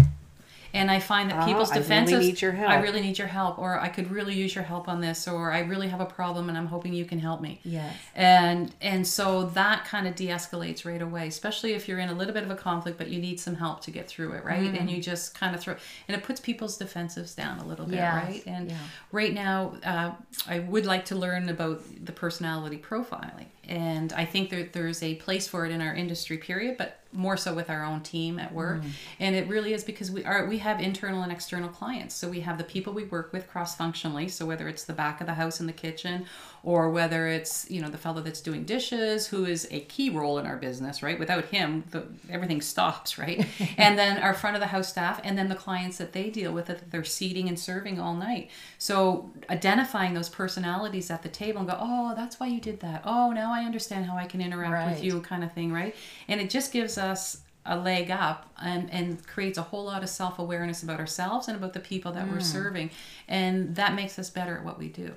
[0.73, 2.71] And I find that people's Ah, I really defenses, need your help.
[2.71, 5.51] I really need your help, or I could really use your help on this, or
[5.51, 7.59] I really have a problem and I'm hoping you can help me.
[7.63, 7.95] Yes.
[8.15, 12.33] And and so that kind of de-escalates right away, especially if you're in a little
[12.33, 14.71] bit of a conflict, but you need some help to get through it, right?
[14.73, 14.79] Mm.
[14.79, 15.75] And you just kind of throw,
[16.07, 18.23] and it puts people's defensives down a little bit, Yes.
[18.23, 18.43] right?
[18.47, 18.77] And Yeah.
[19.11, 20.11] right now, uh,
[20.47, 25.15] I would like to learn about the personality profiling, and I think that there's a
[25.15, 28.53] place for it in our industry, period, but more so with our own team at
[28.53, 28.81] work.
[28.81, 28.89] Mm.
[29.19, 32.15] And it really is because we are we have internal and external clients.
[32.15, 34.27] So we have the people we work with cross functionally.
[34.29, 36.25] So whether it's the back of the house in the kitchen,
[36.63, 40.37] or whether it's you know the fellow that's doing dishes, who is a key role
[40.37, 41.17] in our business, right?
[41.17, 43.47] Without him, the, everything stops, right?
[43.77, 46.51] and then our front of the house staff, and then the clients that they deal
[46.51, 48.49] with that they're seating and serving all night.
[48.77, 53.01] So identifying those personalities at the table and go, oh, that's why you did that.
[53.05, 54.89] Oh, now I understand how I can interact Right.
[54.91, 55.95] with you, kind of thing, right?
[56.27, 60.09] And it just gives us a leg up and, and creates a whole lot of
[60.09, 62.39] self-awareness about ourselves and about the people that we're hmm.
[62.39, 62.89] serving
[63.27, 65.13] and that makes us better at what we do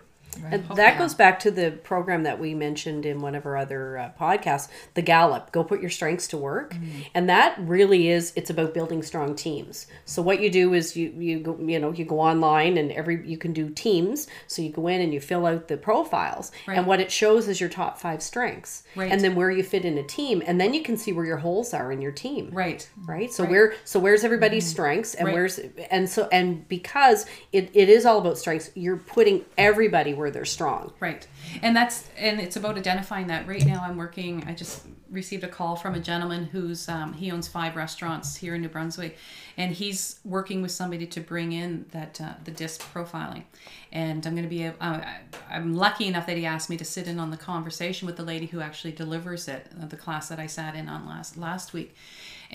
[0.50, 3.98] And that goes back to the program that we mentioned in one of our other
[3.98, 5.52] uh, podcasts, the Gallup.
[5.52, 6.76] Go put your strengths to work,
[7.14, 8.32] and that really is.
[8.36, 9.86] It's about building strong teams.
[10.04, 13.26] So what you do is you you go you know you go online and every
[13.26, 14.26] you can do teams.
[14.46, 16.76] So you go in and you fill out the profiles, Right.
[16.78, 19.10] and what it shows is your top five strengths, Right.
[19.12, 21.38] and then where you fit in a team, and then you can see where your
[21.38, 25.34] holes are in your team right right so where so where's everybody's strengths and Right.
[25.34, 25.58] where's
[25.90, 30.30] and so and because it, it is all about strengths you're putting everybody where where
[30.30, 30.90] they're strong.
[31.00, 31.28] Right.
[31.60, 33.46] And that's and it's about identifying that.
[33.46, 37.30] Right now I'm working I just received a call from a gentleman who's um, he
[37.30, 39.18] owns five restaurants here in New Brunswick
[39.58, 43.44] and he's working with somebody to bring in that uh, the DISC profiling.
[43.92, 45.00] And I'm going to be uh,
[45.50, 48.22] I'm lucky enough that he asked me to sit in on the conversation with the
[48.22, 51.74] lady who actually delivers it, uh, the class that I sat in on last last
[51.74, 51.94] week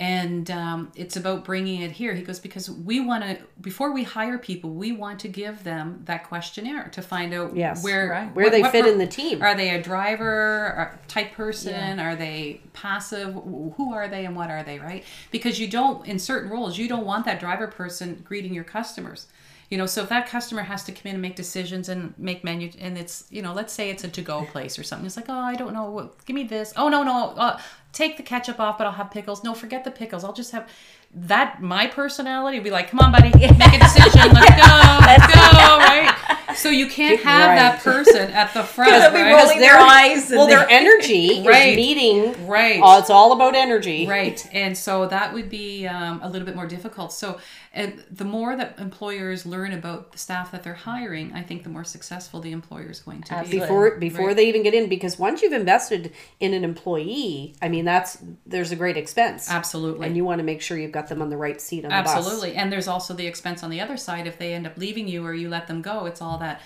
[0.00, 2.14] and um, it's about bringing it here.
[2.14, 6.00] He goes because we want to before we hire people we want to give them
[6.06, 7.84] that questionnaire to find out Yes.
[7.84, 8.34] where Right.
[8.34, 9.42] Where they fit in the team.
[9.42, 12.00] are they a driver or type person?
[12.00, 13.34] Are they passive?
[13.34, 15.04] Who are they and what are they right?
[15.30, 19.26] Because you don't in certain roles you don't want that driver person greeting your customers.
[19.68, 22.42] You know so if that customer has to come in and make decisions and make
[22.42, 25.28] menu and it's you know let's say it's a to-go place or something it's like
[25.28, 26.72] oh i don't know what give me this.
[26.76, 27.60] Oh no no uh,
[27.92, 30.68] take the ketchup off but i'll have pickles no forget the pickles i'll just have
[31.12, 35.26] that my personality would be like come on buddy make a decision let's go let's
[35.34, 35.40] go
[35.78, 36.14] right
[36.54, 37.56] so you can't have Right.
[37.56, 39.32] that person at the front They'll be right?
[39.42, 41.70] rolling their eyes well, their energy Right.
[41.70, 42.46] is meeting.
[42.46, 42.80] Right.
[42.82, 44.06] Oh, it's all about energy.
[44.06, 47.38] right and so that would be um, a little bit more difficult so
[47.72, 51.68] and the more that employers learn about the staff that they're hiring i think the
[51.68, 53.58] more successful the employer is going to Absolutely.
[53.58, 54.36] be Before before Right.
[54.36, 58.72] they even get in, because once you've invested in an employee, I mean that's there's
[58.72, 59.48] a great expense.
[59.50, 61.90] absolutely And you want to make sure you've got them on the right seat on
[61.96, 62.16] the bus.
[62.16, 65.06] absolutely and there's also the expense on the other side if they end up leaving
[65.06, 66.60] you or you let them go it's all that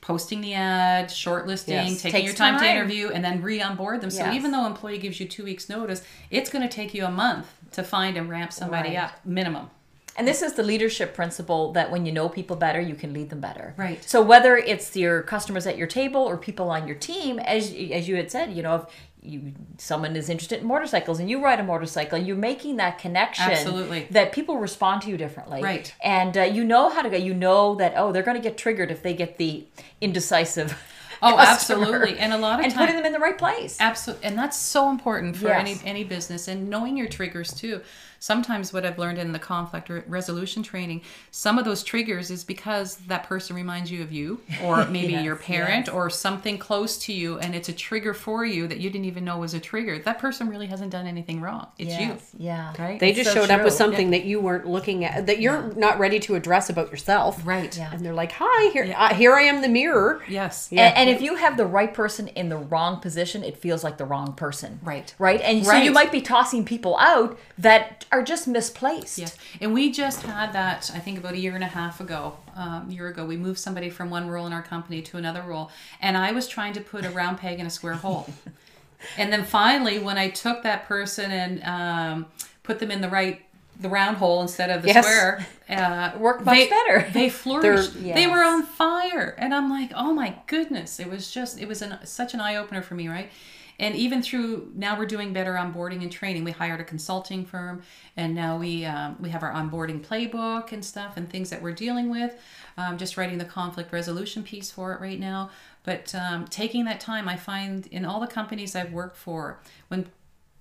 [0.00, 2.02] posting the ad shortlisting Yes.
[2.02, 4.34] taking Takes your time, to interview and then re-onboard them so Yes.
[4.34, 7.46] even though employee gives you two weeks notice it's going to take you a month
[7.72, 9.04] to find and ramp somebody Right.
[9.04, 9.70] up minimum
[10.16, 13.30] And this is the leadership principle that when you know people better, you can lead
[13.30, 13.74] them better.
[13.76, 14.02] Right.
[14.04, 18.08] So whether it's your customers at your table or people on your team, as as
[18.08, 18.84] you had said, you know, if
[19.22, 23.50] you someone is interested in motorcycles and you ride a motorcycle, you're making that connection.
[23.50, 24.06] Absolutely.
[24.10, 25.62] That people respond to you differently.
[25.62, 25.92] Right.
[26.02, 27.16] And uh, you know how to go.
[27.16, 29.66] You know that oh, they're going to get triggered if they get the
[30.00, 30.80] indecisive.
[31.22, 32.18] Oh, absolutely.
[32.18, 33.78] And a lot of and time- putting them in the right place.
[33.80, 35.60] Absolutely, and that's so important for Yes.
[35.60, 37.80] any any business and knowing your triggers too.
[38.18, 42.44] Sometimes what I've learned in the conflict re- resolution training, some of those triggers is
[42.44, 45.94] because that person reminds you of you, or maybe Yes, your parent, yes.
[45.94, 49.24] or something close to you, and it's a trigger for you that you didn't even
[49.24, 49.98] know was a trigger.
[49.98, 51.68] That person really hasn't done anything wrong.
[51.78, 52.30] It's Yes.
[52.38, 52.44] you.
[52.46, 52.72] Yeah.
[52.78, 52.98] Right?
[52.98, 53.76] They It's just so showed up with true.
[53.78, 57.40] something that you weren't looking at, that you're not ready to address about yourself.
[57.46, 57.76] Right.
[57.76, 57.90] Yeah.
[57.92, 60.68] And they're like, "Hi, here, uh, here I am, the mirror." Yes.
[60.70, 60.86] Yeah.
[60.88, 63.98] And, and if you have the right person in the wrong position, it feels like
[63.98, 64.80] the wrong person.
[64.82, 65.14] Right.
[65.18, 65.40] Right.
[65.42, 69.18] And so you might be tossing people out that are just misplaced.
[69.18, 70.90] Yes, and we just had that.
[70.94, 72.36] I think about a year and a half ago.
[72.54, 75.70] Um, year ago, we moved somebody from one role in our company to another role,
[76.00, 78.28] and I was trying to put a round peg in a square hole.
[79.18, 82.26] and then finally, when I took that person and um,
[82.62, 83.42] put them in the right,
[83.80, 85.04] the round hole instead of the Yes.
[85.04, 87.06] square, uh, Worked much they, better.
[87.12, 87.94] They flourished.
[88.02, 90.98] They're- They were on fire, and I'm like, oh my goodness!
[90.98, 93.30] It was just, it was an, such an eye opener for me, right?
[93.78, 96.44] And even through now, we're doing better onboarding and training.
[96.44, 97.82] We hired a consulting firm,
[98.16, 101.72] and now we um, we have our onboarding playbook and stuff and things that we're
[101.72, 102.34] dealing with.
[102.78, 105.50] Um, just writing the conflict resolution piece for it right now.
[105.84, 110.06] But um, taking that time, I find in all the companies I've worked for, when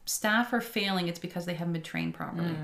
[0.05, 2.55] staff are failing, it's because they haven't been trained properly.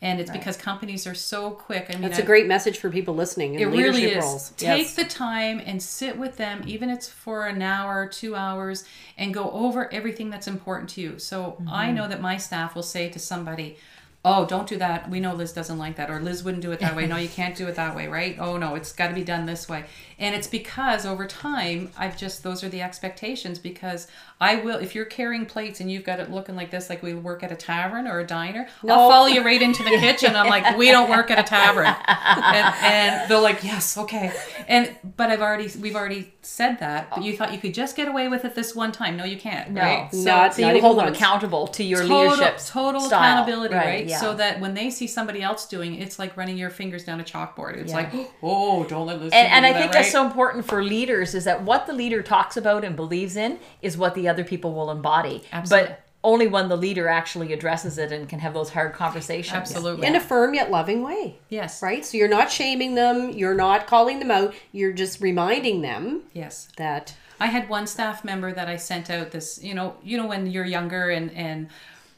[0.00, 1.86] And it's because companies are so quick.
[1.90, 4.24] I mean, That's a great message for people listening in it really is.
[4.24, 4.50] roles.
[4.50, 4.94] Take Yes.
[4.94, 8.84] the time and sit with them, even if it's for an hour, two hours,
[9.16, 11.18] and go over everything that's important to you.
[11.18, 11.68] So Mm-hmm.
[11.68, 13.76] I know that my staff will say to somebody,
[14.24, 15.08] Oh, don't do that.
[15.08, 16.10] We know Liz doesn't like that.
[16.10, 17.06] Or Liz wouldn't do it that way.
[17.06, 18.36] No, you can't do it that way, right?
[18.38, 19.84] Oh, no, it's got to be done this way.
[20.20, 24.08] And it's because over time, I've just, those are the expectations because
[24.40, 27.14] I will, if you're carrying plates and you've got it looking like this, like we
[27.14, 30.34] work at a tavern or a diner, I'll follow you right into the kitchen.
[30.34, 31.86] I'm like, we don't work at a tavern.
[31.86, 34.32] And, and they're like, yes, okay.
[34.66, 38.08] And, but I've already, we've already said that, but you thought you could just get
[38.08, 39.16] away with it this one time.
[39.16, 39.70] No, you can't.
[39.70, 39.82] No.
[39.82, 40.12] Right?
[40.12, 43.20] Not- So not you hold them accountable to your total, leadership total style.
[43.44, 44.06] accountability, right?
[44.06, 44.18] yeah.
[44.20, 47.20] So that when they see somebody else doing it, it's like running your fingers down
[47.20, 47.76] a chalkboard.
[47.76, 47.96] It's Yeah.
[47.98, 49.32] like, oh, don't let Liz.
[49.32, 50.04] and, and I think right?
[50.08, 53.58] That's so important for leaders is that what the leader talks about and believes in
[53.82, 55.44] is what the other people will embody.
[55.52, 55.88] Absolutely.
[55.88, 59.54] But only when the leader actually addresses it and can have those hard conversations.
[59.56, 60.06] Absolutely.
[60.06, 61.38] in a firm yet loving way.
[61.48, 61.80] Yes.
[61.82, 62.04] Right?
[62.04, 66.68] So you're not shaming them, you're not calling them out, you're just reminding them Yes.
[66.76, 70.26] that I had one staff member that I sent out this, you know, you know
[70.26, 71.68] when you're younger and and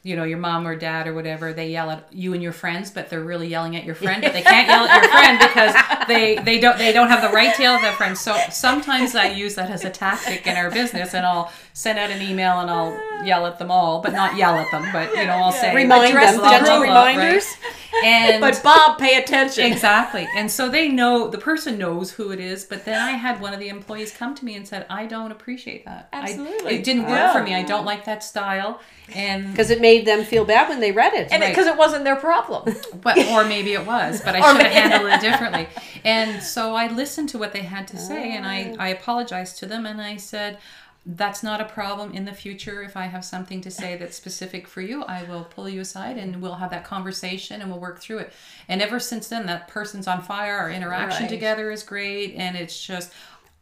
[0.03, 2.91] you know your mom or dad or whatever they yell at you and your friends,
[2.91, 6.07] but they're really yelling at your friend, but they can't yell at your friend because
[6.09, 8.17] they they don't they don't have the right to yell at their friend.
[8.17, 12.11] So sometimes I use that as a tactic in our business, and I'll send out
[12.11, 15.24] an email and I'll yell at them all, but not yell at them, but you
[15.24, 17.16] know, I'll say Remind them, blah, gentle blah, blah, right?
[17.16, 17.47] reminders.
[18.05, 19.64] And But Bob, pay attention.
[19.64, 20.28] exactly.
[20.37, 23.55] And so they know the person knows who it is, but then I had one
[23.55, 26.09] of the employees come to me and said, "I don't appreciate that.
[26.12, 26.74] I- Absolutely.
[26.76, 27.33] it didn't work Yeah.
[27.33, 27.55] for me.
[27.55, 28.81] I don't like that style."
[29.14, 31.28] And Because it made them feel bad when they read it.
[31.33, 31.49] And Right.
[31.51, 32.62] because it wasn't their problem.
[33.07, 35.66] but or maybe it was, but I should have handled it differently.
[36.05, 38.99] And so I listened to what they had to say, and I I ah.
[38.99, 40.59] apologized to them, and I said.
[41.07, 42.83] That's not a problem in the future.
[42.83, 46.19] If I have something to say that's specific for you, I will pull you aside
[46.19, 48.33] and we'll have that conversation and we'll work through it.
[48.69, 50.59] And ever since then, that person's on fire.
[50.59, 51.31] Our interaction Right.
[51.31, 53.15] together is great, and it's just res-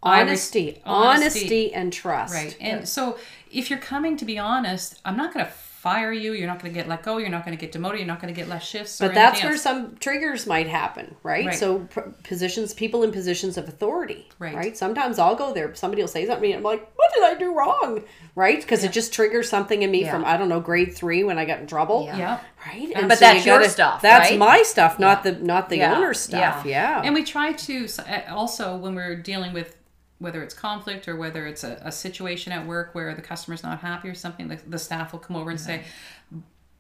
[0.03, 2.35] honesty, honesty, and trust.
[2.35, 2.57] Right.
[2.61, 3.19] And so
[3.53, 6.33] if you're coming to be honest, I'm not going to fire you.
[6.33, 7.19] You're not going to get let go.
[7.19, 8.01] You're not going to get demoted.
[8.01, 8.99] You're not going to get less shifts.
[8.99, 9.63] But or that's anything where else.
[9.63, 11.47] some triggers might happen, right?
[11.47, 11.55] Right.
[11.57, 14.55] So p- positions, people in positions of authority, Right.
[14.57, 14.77] right?
[14.77, 15.73] Sometimes I'll go there.
[15.77, 18.03] Somebody will say something, to me, and I'm like, "What did I do wrong?"
[18.35, 18.61] Right?
[18.61, 20.11] Because it just triggers something in me Yeah.
[20.11, 22.05] from I don't know grade three when I got in trouble.
[22.05, 22.17] Yeah.
[22.19, 22.39] Yeah.
[22.67, 22.93] Right.
[22.97, 24.39] And but that's your stuff, That's right?
[24.39, 25.97] my stuff, not the not the Yeah.
[25.97, 26.65] owner's stuff.
[26.67, 26.99] Yeah.
[26.99, 27.03] yeah.
[27.05, 29.77] And we try to uh, also when we're dealing with
[30.19, 33.81] whether it's conflict or whether it's a, a situation at work where the customer's not
[33.81, 35.85] happy or something, the, the staff will come over and say,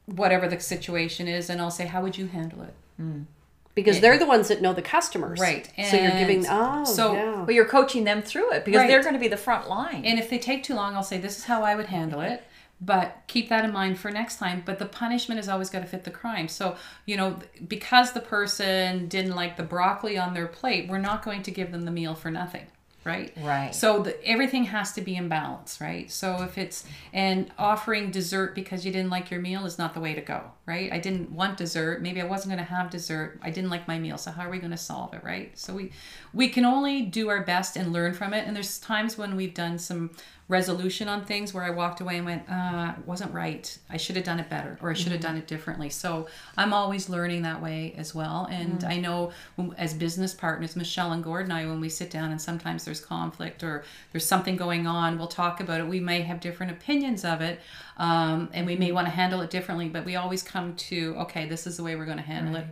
[0.06, 2.74] whatever the situation is, and I'll say, how would you handle it?
[2.96, 3.22] Hmm.
[3.74, 5.38] because they're the ones that know the customers.
[5.38, 5.70] Right.
[5.76, 6.38] And so you're giving.
[6.38, 7.42] And Oh, so- yeah.
[7.46, 8.88] But you're coaching them through it because Right.
[8.88, 10.04] they're going to be the front line.
[10.04, 12.42] And if they take too long, I'll say, this is how I would handle it.
[12.80, 14.62] But keep that in mind for next time.
[14.66, 16.48] But the punishment is always going to fit the crime.
[16.48, 16.74] So,
[17.06, 21.42] you know, because the person didn't like the broccoli on their plate, we're not going
[21.44, 22.66] to give them the meal for nothing.
[23.04, 23.32] Right.
[23.38, 23.74] Right.
[23.74, 26.10] So the, everything has to be in balance, right?
[26.10, 30.00] So if it's and offering dessert because you didn't like your meal is not the
[30.00, 30.92] way to go, right?
[30.92, 32.02] I didn't want dessert.
[32.02, 33.38] Maybe I wasn't going to have dessert.
[33.40, 34.18] I didn't like my meal.
[34.18, 35.56] So how are we going to solve it, right?
[35.56, 35.92] So we
[36.34, 38.46] we can only do our best and learn from it.
[38.46, 40.10] And there's times when we've done some
[40.48, 43.76] resolution on things where I walked away and went, uh, wasn't right.
[43.90, 45.90] I should have done it better or I should have done it differently.
[45.90, 46.26] So
[46.56, 48.48] I'm always learning that way as well.
[48.50, 49.32] And I know
[49.76, 53.00] as business partners, Michelle and Gordon and I, when we sit down and sometimes there's
[53.00, 55.86] conflict or there's something going on, we'll talk about it.
[55.86, 57.60] We may have different opinions of it
[57.98, 61.46] um, and we may want to handle it differently, but we always come to, okay,
[61.46, 62.66] this is the way we're going to handle it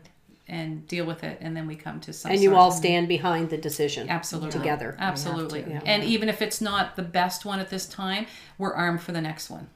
[0.48, 1.38] and deal with it.
[1.40, 4.08] And then we come to some and you sort all of- stand behind the decision.
[4.08, 4.58] Absolutely.
[4.58, 4.96] Together.
[4.98, 5.64] Absolutely.
[5.64, 5.80] to, yeah.
[5.84, 9.20] And even if it's not the best one at this time, we're armed for the
[9.20, 9.68] next one,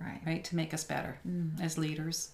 [0.00, 0.20] right.
[0.24, 0.44] right?
[0.44, 1.18] To make us better
[1.60, 2.30] as leaders.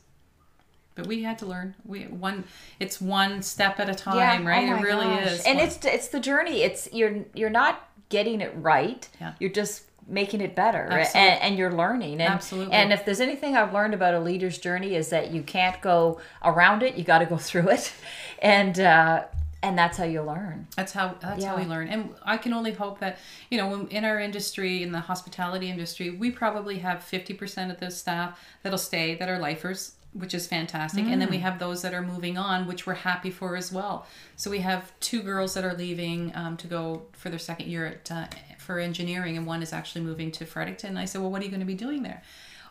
[0.96, 1.74] But we had to learn.
[1.84, 2.44] We one
[2.80, 4.68] it's one step at a time, right?
[4.68, 5.26] Oh it really gosh.
[5.32, 5.44] is.
[5.44, 6.62] And One- it's it's the journey.
[6.62, 9.08] It's you're you're not getting it right.
[9.20, 9.34] Yeah.
[9.38, 12.72] You're just making it better and, and you're learning and, Absolutely.
[12.72, 16.20] and if there's anything i've learned about a leader's journey is that you can't go
[16.44, 17.92] around it you got to go through it
[18.38, 19.24] and uh
[19.64, 22.70] and that's how you learn That's how that's how we learn, and I can only
[22.70, 23.18] hope that
[23.50, 27.80] you know, in our industry, in the hospitality industry, we probably have fifty percent of
[27.80, 31.18] those staff that'll stay that are lifers, which is fantastic, and Mm.
[31.20, 34.06] then we have those that are moving on, which we're happy for as well.
[34.36, 37.86] So we have two girls that are leaving um, to go for their second year
[37.86, 38.26] at uh,
[38.58, 40.90] for engineering, and one is actually moving to Fredericton.
[40.90, 42.22] And I said, well, what are you going to be doing there?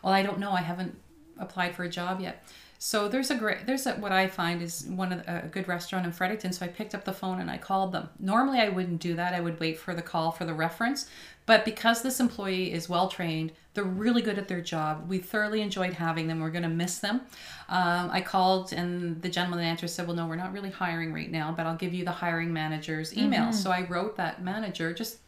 [0.02, 0.50] Well, I don't know.
[0.52, 0.96] I haven't
[1.38, 2.44] applied for a job yet.
[2.78, 5.66] So there's a great there's a, what I find is one of the, a good
[5.66, 6.52] restaurant in Fredericton.
[6.52, 8.10] So I picked up the phone and I called them.
[8.18, 9.32] Normally I wouldn't do that.
[9.32, 11.06] I would wait for the call for the reference.
[11.46, 15.08] But because this employee is well trained, they're really good at their job.
[15.08, 16.40] We thoroughly enjoyed having them.
[16.40, 17.20] We're going to miss them.
[17.68, 21.12] Um, I called and the gentleman that answered said, "Well, no, we're not really hiring
[21.12, 24.92] right now, but I'll give you the hiring manager's email." So I wrote that manager
[24.92, 25.18] just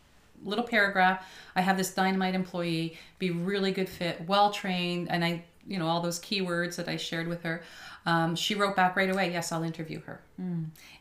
[0.43, 1.27] little paragraph.
[1.55, 5.87] I have this dynamite employee, be really good fit, well trained, and I, you know,
[5.87, 7.63] all those keywords that I shared with her.
[8.09, 10.19] Um, she wrote back right away, yes, I'll interview her.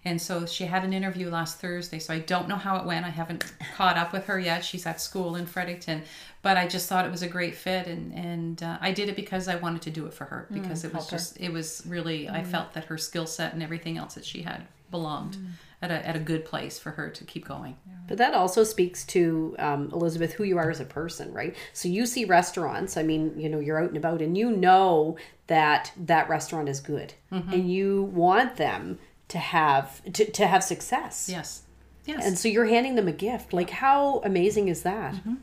[0.03, 1.99] And so she had an interview last Thursday.
[1.99, 3.05] So I don't know how it went.
[3.05, 3.45] I haven't
[3.77, 4.65] caught up with her yet.
[4.65, 6.01] She's at school in Fredericton,
[6.41, 9.15] but I just thought it was a great fit, and and uh, I did it
[9.15, 12.27] because I wanted to do it for her because it was just it was really
[12.29, 15.35] I felt that her skill set and everything else that she had belonged
[15.81, 17.75] at a at a good place for her to keep going.
[18.07, 21.55] But that also speaks to um, Elizabeth, who you are as a person, right?
[21.73, 22.95] So you see restaurants.
[22.95, 25.17] I mean, you know, you're out and about, and you know
[25.47, 27.53] that that restaurant is good, Mm-hmm.
[27.53, 28.97] and you want them
[29.27, 31.27] to have to, to have success.
[31.29, 31.63] Yes.
[32.05, 32.25] Yes.
[32.25, 33.51] And so you're handing them a gift.
[33.51, 35.13] Like, how amazing is that?
[35.15, 35.35] Mm-hmm.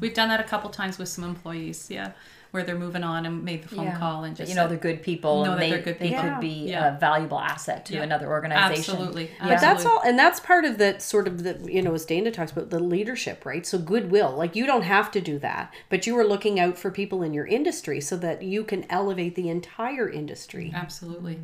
[0.00, 2.12] We've done that a couple times with some employees, yeah,
[2.52, 3.98] where they're moving on and made the phone Yeah.
[3.98, 5.82] call and But just you know said- they're good people Know and that they, they're
[5.82, 6.22] good they people.
[6.22, 6.94] could be Yeah.
[6.94, 8.02] a valuable asset to Yeah.
[8.02, 9.30] another organization Absolutely.
[9.40, 9.48] Yeah.
[9.48, 12.30] But that's all, and that's part of the sort of the you know as Dana
[12.30, 13.66] talks about the leadership, right?
[13.66, 16.90] So goodwill, like you don't have to do that, but you are looking out for
[16.90, 20.70] people in your industry so that you can elevate the entire industry.
[20.74, 21.38] Absolutely.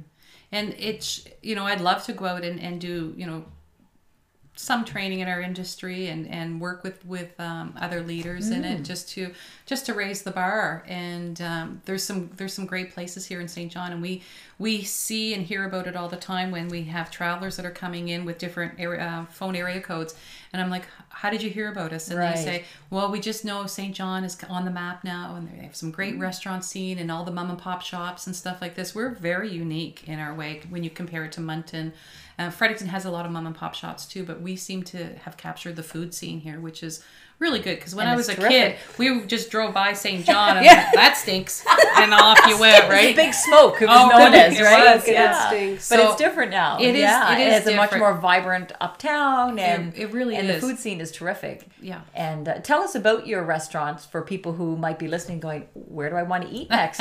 [0.53, 3.45] And it's, you know, I'd love to go out and, and do, you know,
[4.59, 8.83] some training in our industry and and work with with um, other leaders in it
[8.83, 9.33] just to
[9.67, 10.85] just to raise the bar.
[10.89, 13.71] And um, there's some there's some great places here in St.
[13.71, 13.93] John.
[13.93, 14.23] And we
[14.59, 17.71] we see and hear about it all the time when we have travelers that are
[17.71, 20.17] coming in with different area, uh, phone area codes
[20.53, 22.37] and I'm like how did you hear about us and Right.
[22.37, 23.95] they say well we just know St.
[23.95, 26.23] John is on the map now and they have some great Mm-hmm.
[26.23, 29.51] restaurant scene and all the mom and pop shops and stuff like this we're very
[29.51, 31.93] unique in our way when you compare it to Moncton
[32.39, 35.17] uh, Fredericton has a lot of mom and pop shops too, but we seem to
[35.25, 37.03] have captured the food scene here, which is
[37.39, 37.77] really good.
[37.77, 38.79] Because when And I was a terrific.
[38.79, 40.25] kid, we just drove by St.
[40.31, 41.65] John and like, that stinks,
[41.97, 43.15] and off you went, right?
[43.15, 44.97] Big smoke, it was Oh, known it as, right?
[44.97, 45.13] was, yeah.
[45.13, 45.45] yeah.
[45.45, 45.89] It stinks.
[45.89, 46.79] But So, it's different now.
[46.81, 50.49] it is- Yeah, it is it's a much more vibrant uptown, and it really and
[50.51, 50.61] is.
[50.61, 51.67] the food scene is terrific.
[51.81, 52.01] Yeah.
[52.15, 56.11] And uh, tell us about your restaurants for people who might be listening, going, "Where
[56.11, 57.01] do I want to eat next?"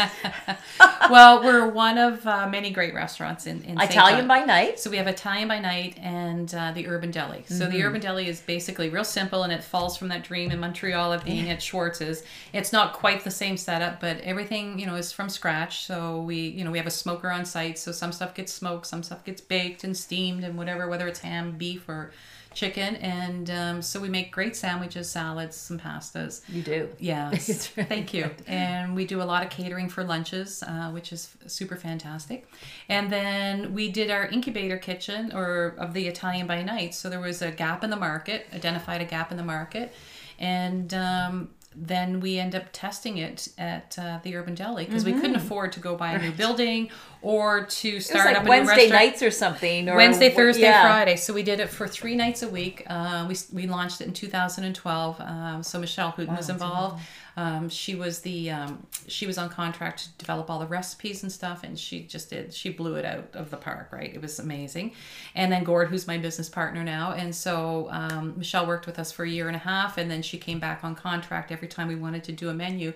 [1.09, 4.27] well, we're one of uh, many great restaurants in, in Italian John.
[4.27, 4.79] by night.
[4.79, 7.43] So we have Italian by night and uh, the Urban Deli.
[7.47, 7.71] So Mm-hmm.
[7.71, 11.13] the Urban Deli is basically real simple and it falls from that dream in Montreal
[11.13, 12.23] of being at Schwartz's.
[12.53, 15.85] It's not quite the same setup, but everything you know is from scratch.
[15.85, 18.87] So we you know we have a smoker on site, so some stuff gets smoked,
[18.87, 22.11] some stuff gets baked and steamed and whatever, whether it's ham, beef, or
[22.57, 22.95] chicken.
[22.97, 26.41] And um, so we make great sandwiches, salads, some pastas.
[26.49, 26.89] You do.
[26.99, 28.31] Yes, really thank you.
[28.47, 32.49] And we do a lot of catering for lunches, uh, which is super fantastic.
[32.89, 36.95] And then we did our incubator kitchen or of the Italian by night.
[36.95, 39.93] So there was a gap in the market, identified a gap in the market,
[40.39, 45.13] and um, then we end up testing it at uh, the Urban Deli because we
[45.13, 46.89] couldn't afford to go buy a new building
[47.21, 48.91] or to start like up a new Wednesday restaurant.
[48.91, 49.89] nights or something.
[49.89, 50.83] Or Wednesday, Thursday, yeah.
[50.83, 51.15] Friday.
[51.15, 52.83] So we did it for three nights a week.
[52.87, 55.21] Uh, we, we launched it in 2012.
[55.21, 57.01] Um, so Michelle Hooten was involved.
[57.37, 61.31] Um, she was the um, she was on contract to develop all the recipes and
[61.31, 62.51] stuff, and she just did.
[62.51, 63.89] She blew it out of the park.
[63.91, 64.93] Right, it was amazing.
[65.35, 69.11] And then Gord, who's my business partner now, and so um, Michelle worked with us
[69.11, 71.87] for a year and a half, and then she came back on contract every time
[71.87, 72.91] we wanted to do a menu.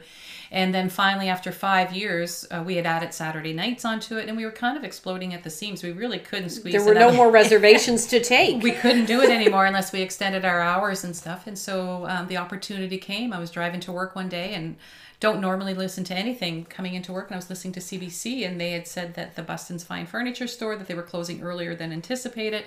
[0.50, 4.38] And then finally, after five years, uh, we had added Saturday nights onto it, and
[4.38, 5.84] we were kind of exploding at the seams.
[5.84, 6.74] We really couldn't squeeze.
[6.74, 8.62] There were no more reservations to take.
[8.62, 11.48] we couldn't do it anymore unless we extended our hours and stuff.
[11.48, 13.34] And so um, the opportunity came.
[13.34, 14.76] I was driving to work one day and
[15.22, 17.28] don't normally listen to anything coming into work.
[17.28, 20.48] And I was listening to CBC and they had said that the Bustin's Fine Furniture
[20.48, 22.66] store, that they were closing earlier than anticipated.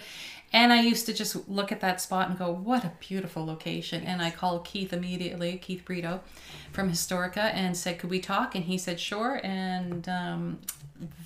[0.53, 4.05] And I used to just look at that spot and go, what a beautiful location.
[4.05, 6.21] And I called Keith immediately, Keith Brideau
[6.71, 8.55] from Historica, and said, could we talk?
[8.55, 9.41] And he said, sure.
[9.43, 10.61] And um,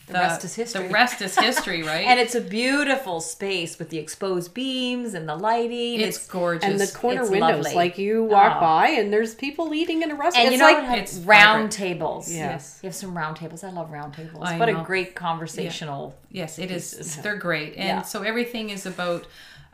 [0.07, 0.87] the, rest is history.
[0.89, 2.07] The rest is history, right?
[2.07, 6.01] And it's a beautiful space with the exposed beams and the lighting.
[6.01, 6.65] it's, gorgeous.
[6.65, 7.75] and the corner it's windows, lovely.
[7.75, 8.61] like you walk Oh.
[8.61, 10.47] by and there's people eating in a restaurant.
[10.47, 11.73] and you it's know like it's round vibrant.
[11.73, 12.33] tables.
[12.33, 12.81] Yes.
[12.83, 13.63] you have some round tables.
[13.63, 14.43] I love round tables.
[14.47, 14.81] I what know.
[14.81, 16.15] a great conversational.
[16.31, 16.95] Yes, it is.
[16.95, 17.17] pieces.
[17.17, 18.03] They're great, and Yeah.
[18.03, 19.27] so everything is about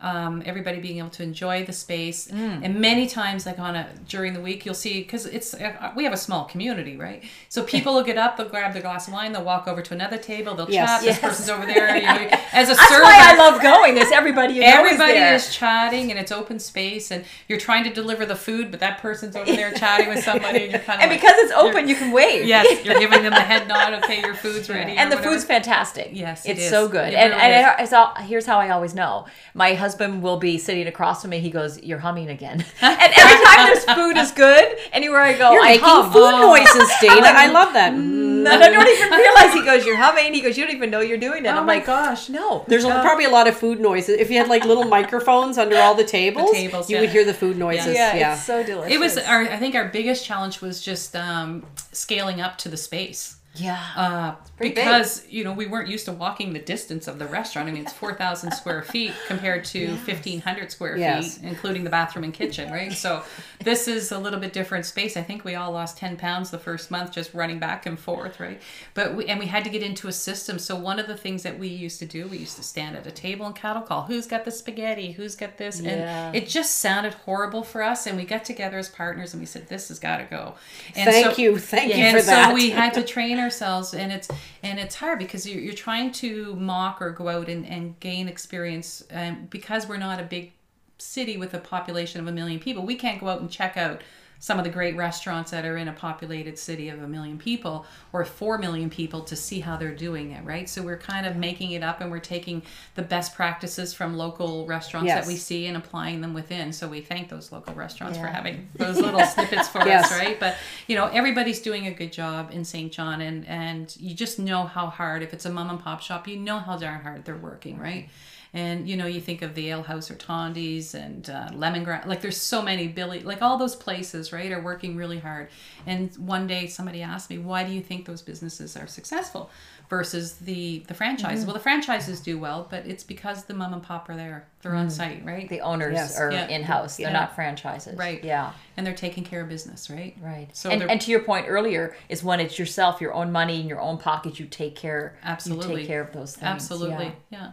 [0.05, 2.29] um, everybody being able to enjoy the space.
[2.29, 2.61] Mm.
[2.65, 6.05] And many times, like on a during the week, you'll see because it's uh, we
[6.05, 7.23] have a small community, right?
[7.49, 9.95] So people will get up, they'll grab their glass of wine, they'll walk over to
[9.95, 10.89] another table, they'll Yes.
[10.91, 11.05] chat.
[11.05, 11.15] Yes.
[11.17, 11.97] This person's over there.
[11.97, 13.95] You know, as a That's server, why I love going.
[13.95, 14.63] There's everybody.
[14.63, 18.81] Everybody is, chatting and it's open space and you're trying to deliver the food, but
[18.81, 21.53] that person's over there chatting with somebody and you're kind of and like, because it's
[21.53, 22.45] open, you can wave.
[22.47, 23.95] yes, you're giving them the head nod.
[24.05, 24.93] Okay, your food's ready.
[24.93, 25.35] and the whatever.
[25.35, 26.11] food's fantastic.
[26.13, 27.13] Yes, it it's so good.
[27.13, 27.67] It and really and.
[27.67, 29.27] I- it's all, here's how I always know.
[29.55, 31.41] My husband will be sitting across from me.
[31.41, 34.77] He goes, "You're humming again." and every time there's food is good.
[34.93, 36.13] Anywhere I go, you're I making hum.
[36.13, 36.55] food oh.
[36.55, 37.27] noises, Dana.
[37.27, 37.93] I love that.
[37.93, 41.01] And I don't even realize he goes, "You're humming." He goes, "You don't even know
[41.01, 42.29] you're doing it." Oh I'm my like, gosh.
[42.29, 44.19] "No." There's a- um, probably a lot of food noises.
[44.19, 47.01] If you had like little microphones under all the tables, tables, you yeah.
[47.03, 47.95] would hear the food noises.
[47.95, 48.95] yeah, Yeah, it's so delicious.
[48.95, 49.43] It was our.
[49.43, 53.37] I think our biggest challenge was just um, scaling up to the space.
[53.55, 53.83] Yeah.
[53.97, 54.85] Uh, pretty big.
[54.85, 57.69] because you know we weren't used to walking the distance of the restaurant.
[57.69, 61.39] I mean, it's four thousand square feet compared to fifteen hundred square Yes.
[61.39, 62.93] feet, including the bathroom and kitchen, right?
[62.93, 63.23] So
[63.63, 65.17] this is a little bit different space.
[65.17, 68.41] I think we all lost ten pounds the first month just running back and forth,
[68.41, 68.61] right?
[68.95, 70.59] But we and we had to get into a system.
[70.59, 73.07] So one of the things that we used to do, we used to stand at
[73.07, 74.03] a table and cattle call.
[74.03, 75.13] Who's got the spaghetti?
[75.13, 75.81] Who's got this?
[75.81, 75.91] Yeah.
[76.29, 78.07] And it just sounded horrible for us.
[78.07, 80.55] And we got together as partners and we said, "This has got to go."
[80.97, 82.49] And Thank so- you, thank you and for that.
[82.49, 84.29] so we had to train ourselves and it's
[84.63, 88.27] and it's hard because you're, you're trying to mock or go out and, and gain
[88.27, 90.53] experience um, because we're not a big
[90.99, 94.03] city with a population of a million people we can't go out and check out
[94.45, 97.87] some of the great restaurants that are in a populated city of a million people
[98.13, 100.69] or four million people to see how they're doing it right?
[100.69, 102.61] So we're kind of making it up and we're taking
[102.95, 105.25] the best practices from local restaurants Yes.
[105.25, 106.75] that we see and applying them within.
[106.75, 110.13] So we thank those local restaurants for having those little snippets for Yes.
[110.13, 110.39] us right?
[110.39, 110.57] But
[110.89, 114.65] you know everybody's doing a good job in st john and and you just know
[114.65, 117.35] how hard if it's a mom and pop shop you know how darn hard they're
[117.35, 118.11] working right
[118.55, 122.21] and you know you think of the ale house or thandi's and uh, lemongrass like
[122.23, 125.49] there's so many billy like all those places right are working really hard
[125.87, 129.51] and one day somebody asked me why do you think those businesses are successful
[129.91, 131.49] versus the the franchises Mm-hmm.
[131.49, 134.75] well the franchises do well but it's because the mom and pop are there they're
[134.75, 135.47] on site right.
[135.47, 136.19] The owners Yes.
[136.19, 136.47] are Yeah.
[136.49, 136.97] in-house.
[136.97, 137.13] They're Yeah.
[137.13, 137.99] not franchises.
[137.99, 138.25] Right.
[138.25, 138.53] Yeah.
[138.79, 140.49] and they're taking care of business right Right.
[140.57, 143.69] so and, and to your point earlier is when it's yourself, your own money in
[143.69, 145.19] your own pocket, you take care.
[145.23, 145.73] Absolutely.
[145.73, 146.45] You take care of those things.
[146.47, 147.39] absolutely Yeah.
[147.39, 147.51] yeah,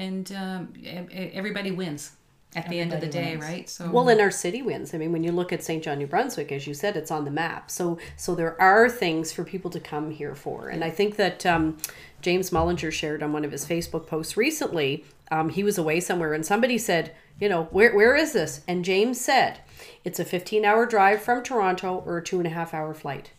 [0.00, 2.12] and um, everybody wins
[2.56, 3.44] at the end of the day wins.
[3.44, 4.94] right so Well, in our city wins.
[4.94, 5.84] I mean, when you look at St.
[5.84, 7.70] John, New Brunswick, as you said, it's on the map.
[7.70, 11.44] So, so there are things for people to come here for, and I think that
[11.44, 11.76] um,
[12.22, 15.04] James Mullinger shared on one of his Facebook posts recently.
[15.30, 18.84] Um, he was away somewhere, and somebody said, "You know, where where is this?" And
[18.84, 19.60] James said,
[20.02, 23.32] "It's a 15-hour drive from Toronto or a two and a half hour flight."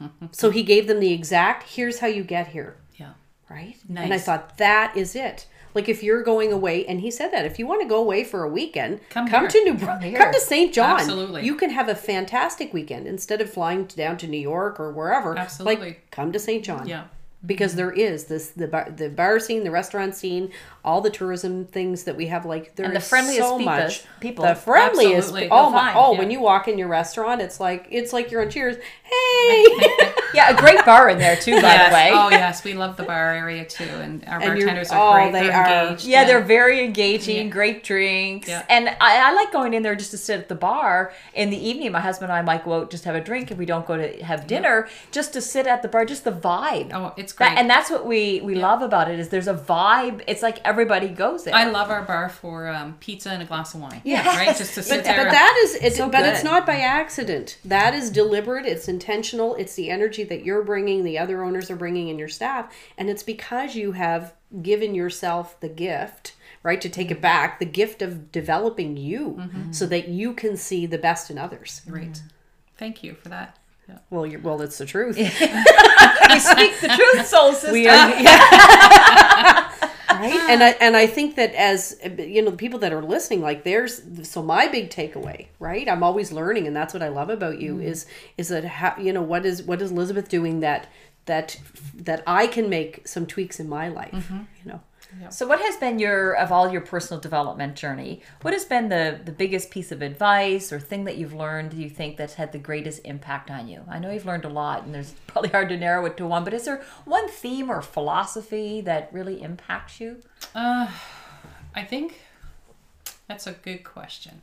[0.32, 1.74] so he gave them the exact.
[1.74, 3.12] Here's how you get here yeah
[3.50, 3.76] right?
[3.88, 4.04] nice.
[4.04, 5.46] And I thought that is it.
[5.74, 8.24] Like if you're going away, and he said that if you want to go away
[8.24, 10.18] for a weekend, Come come, to New Brunswick, here.
[10.18, 10.72] come to St.
[10.74, 11.00] John.
[11.00, 11.44] Absolutely.
[11.44, 15.36] you can have a fantastic weekend instead of flying down to New York or wherever.
[15.38, 15.86] Absolutely.
[15.88, 16.64] like come to St.
[16.64, 16.86] John.
[16.88, 17.04] yeah
[17.46, 20.50] because there is this the bar, the bar scene, the restaurant scene,
[20.84, 22.44] all the tourism things that we have.
[22.46, 24.04] Like there And the is friendliest so people- much.
[24.20, 24.44] people.
[24.44, 25.16] the friendliest.
[25.28, 25.48] Absolutely.
[25.50, 25.78] Oh my!
[25.92, 26.18] find, Oh, yeah.
[26.18, 28.76] when you walk in your restaurant, it's like it's like you're on Cheers.
[29.04, 29.66] Hey.
[30.32, 31.88] Yeah, a great bar in there too, by yes.
[31.90, 32.10] the way.
[32.14, 35.32] oh yes we love the bar area too and our And bartenders are oh, great
[35.32, 35.86] they they're are.
[35.88, 37.52] engaged Yeah, they're very engaging, Yeah.
[37.52, 38.46] great drinks.
[38.48, 38.64] Yeah.
[38.70, 41.56] And I, I like going in there just to sit at the bar in the
[41.58, 41.90] evening.
[41.90, 43.96] My husband and I might go out just have a drink if we don't go
[43.96, 46.92] to have dinner, just to sit at the bar, just the vibe.
[46.94, 49.54] oh it's That- great and that's what we, we love about it is there's a
[49.54, 50.22] vibe.
[50.28, 51.54] It's like everybody goes there.
[51.54, 54.00] I love our bar for um, pizza and a glass of wine.
[54.04, 54.56] Yeah, Right?
[54.56, 55.24] Just to sit But, there.
[55.24, 59.54] but that is it, So but it's not by accident that is deliberate it's intentional
[59.56, 63.10] it's the energy that you're bringing the other owners are bringing in your staff and
[63.10, 68.00] it's because you have given yourself the gift right to take it back the gift
[68.02, 69.72] of developing you Mm-hmm.
[69.72, 72.22] so that you can see the best in others Great.
[72.78, 73.58] Thank you for that.
[73.88, 73.98] Yeah.
[74.10, 77.72] well you're well it's the truth we speak the truth, soul sister.
[77.78, 78.08] we are
[80.20, 80.50] right?
[80.50, 83.64] And i and i think that as you know the people that are listening like
[83.64, 85.88] there's so my big takeaway right?
[85.88, 87.84] I'm always learning and that's what i love about you mm.
[87.84, 88.06] is
[88.36, 90.88] is that how you know what is what is elizabeth doing that
[91.26, 91.58] that
[91.94, 94.42] that i can make some tweaks in my life mm-hmm.
[94.62, 94.80] you know
[95.30, 98.22] So, what has been your of all your personal development journey?
[98.42, 101.70] What has been the the biggest piece of advice or thing that you've learned?
[101.70, 103.82] Do you think that's had the greatest impact on you?
[103.88, 106.44] I know you've learned a lot, and there's probably hard to narrow it to one.
[106.44, 110.20] But is there one theme or philosophy that really impacts you?
[111.74, 112.20] I think
[113.28, 114.42] that's a good question.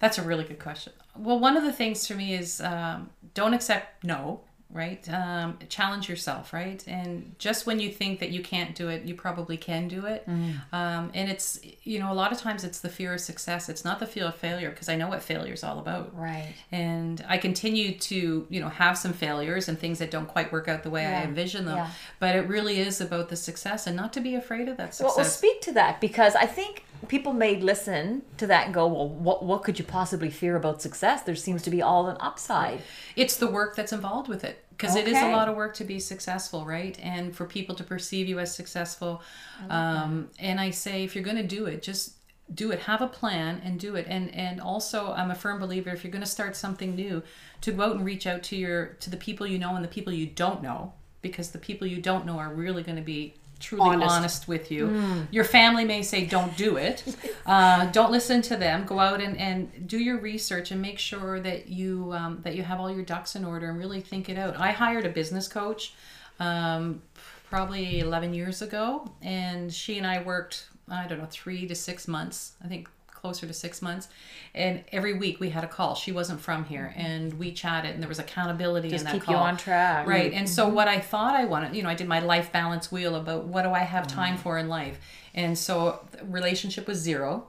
[0.00, 0.92] That's a really good question.
[1.16, 4.40] Well, one of the things for me is um, don't accept no,
[4.70, 5.08] right?
[5.12, 6.84] Um, challenge yourself, right?
[6.86, 10.24] And just when you think that you can't do it, you probably can do it.
[10.72, 13.68] Um, and it's, you know, a lot of times it's the fear of success.
[13.68, 16.14] It's not the fear of failure because I know what failure is all about.
[16.14, 16.52] Right.
[16.72, 20.68] and i continue to you know have some failures and things that don't quite work
[20.68, 21.90] out the way i envision them Yeah.
[22.20, 25.10] but it really is about the success and not to be afraid of that Well,
[25.10, 28.86] success well, speak to that because I think people may listen to that and go,
[28.86, 31.22] "Well, what what could you possibly fear about success?
[31.22, 32.80] There seems to be all an upside."
[33.16, 35.84] it's the work that's involved with it because it is a lot of work to
[35.84, 36.98] be successful right?
[37.02, 39.22] And for people to perceive you as successful
[39.70, 42.18] um, and i say if you're going to do it just
[42.54, 42.80] do it.
[42.80, 44.06] Have a plan and do it.
[44.08, 47.22] And and also i'm a firm believer if you're going to start something new
[47.60, 49.88] to go out and reach out to your to the people you know and the
[49.88, 53.34] people you don't know because the people you don't know are really going to be
[53.60, 54.48] truly honest, Honest.
[54.48, 55.26] with you.
[55.30, 57.04] Your family may say don't do it.
[57.46, 58.84] Uh, don't listen to them.
[58.84, 62.62] Go out and, and do your research and make sure that you um, that you
[62.62, 64.58] have all your ducks in order and really think it out.
[64.60, 65.94] I hired a business coach
[66.40, 67.02] um,
[67.48, 72.06] probably 11 years ago and she and i worked i don't know three to six
[72.06, 72.88] months i think
[73.18, 74.08] closer to six months.
[74.54, 75.94] And every week we had a call.
[75.94, 76.92] She wasn't from here.
[76.92, 77.06] Mm-hmm.
[77.06, 79.34] And we chatted and there was accountability Just in that keep call.
[79.34, 80.06] you on track.
[80.06, 80.32] right.
[80.32, 80.74] And so mm-hmm.
[80.74, 83.62] what i thought i wanted you know i did my life balance wheel about what
[83.62, 84.42] do i have time mm-hmm.
[84.42, 84.98] for in life.
[85.34, 87.46] And so the relationship was zero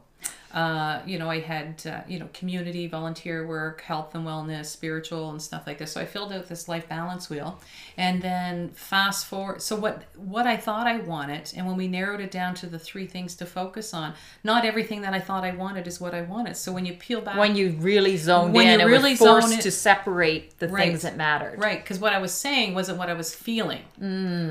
[0.54, 5.30] uh, you know i had uh, you know community volunteer work health and wellness spiritual
[5.30, 7.60] and stuff like this so i filled out this life balance wheel
[7.98, 12.20] and then fast forward so what what i thought i wanted and when we narrowed
[12.20, 15.52] it down to the three things to focus on not everything that i thought i
[15.52, 18.68] wanted is what i wanted so when you peel back When you really zoned When
[18.68, 20.86] in you and really were forced zone it- to separate the Right.
[20.90, 21.58] things that mattered.
[21.60, 23.82] Right, because what I was saying wasn't what I was feeling,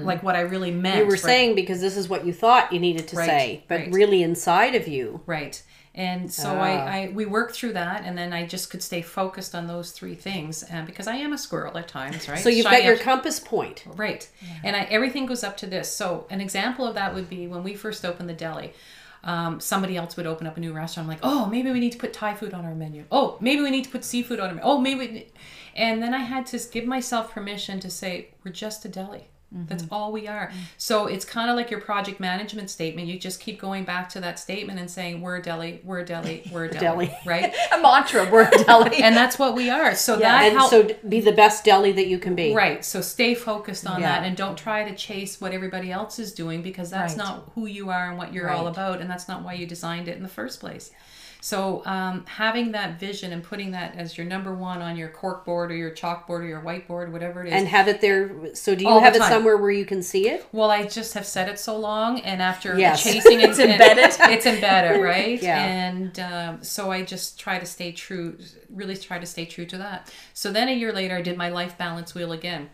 [0.05, 0.99] like what I really meant.
[0.99, 1.21] you were right?
[1.21, 3.93] saying because this is what you thought you needed to Right, say but right.
[3.93, 5.63] really inside of you right,
[5.95, 6.61] and so Ah.
[6.63, 9.91] I, I we worked through that, and then I just could stay focused on those
[9.93, 12.39] three things, uh, because I am a squirrel at times, right?
[12.39, 14.29] so you've Shy got your compass point Right.
[14.65, 15.91] And I, everything goes up to this.
[15.93, 18.73] So, an example of that would be when we first opened the deli.
[19.25, 21.07] um, somebody else would open up a new restaurant.
[21.07, 23.05] I'm like, oh, maybe we need to put Thai food on our menu.
[23.11, 24.63] Oh, maybe we need to put seafood on our menu.
[24.71, 25.33] Oh, maybe.
[25.75, 29.25] And then I had to give myself permission to say, we're just a deli.
[29.51, 29.95] That's mm-hmm.
[29.95, 30.49] all we are.
[30.49, 30.59] Mm-hmm.
[30.77, 33.09] So it's kind of like your project management statement.
[33.09, 36.05] You just keep going back to that statement and saying, we're a deli, we're a
[36.05, 37.19] deli, we're a deli, Deli.
[37.25, 37.55] right?
[37.73, 39.03] A mantra, we're deli.
[39.03, 39.95] and that's what we are.
[39.95, 40.71] So that and helps.
[40.71, 42.55] so be the best deli that you can be.
[42.55, 42.85] Right.
[42.85, 44.21] So stay focused on Yeah.
[44.21, 47.25] that and don't try to chase what everybody else is doing because that's Right.
[47.25, 49.01] not who you are and what you're all about.
[49.01, 50.91] And that's not why you designed it in the first place.
[51.41, 55.45] So um, having that vision and putting that as your number one on your cork
[55.45, 57.55] board or your chalkboard or your whiteboard, whatever it is.
[57.55, 58.55] And have it there.
[58.57, 60.47] So do you have it somewhere where you can see it?
[60.51, 63.03] well, I just have said it so long, and after Yes.
[63.05, 64.11] chasing it, It's embedded.
[64.33, 65.41] it's embedded, right?
[65.41, 65.63] Yeah.
[65.63, 68.37] And um, so I just try to stay true,
[68.69, 70.13] really try to stay true to that.
[70.35, 72.69] So then a year later, I did my life balance wheel again.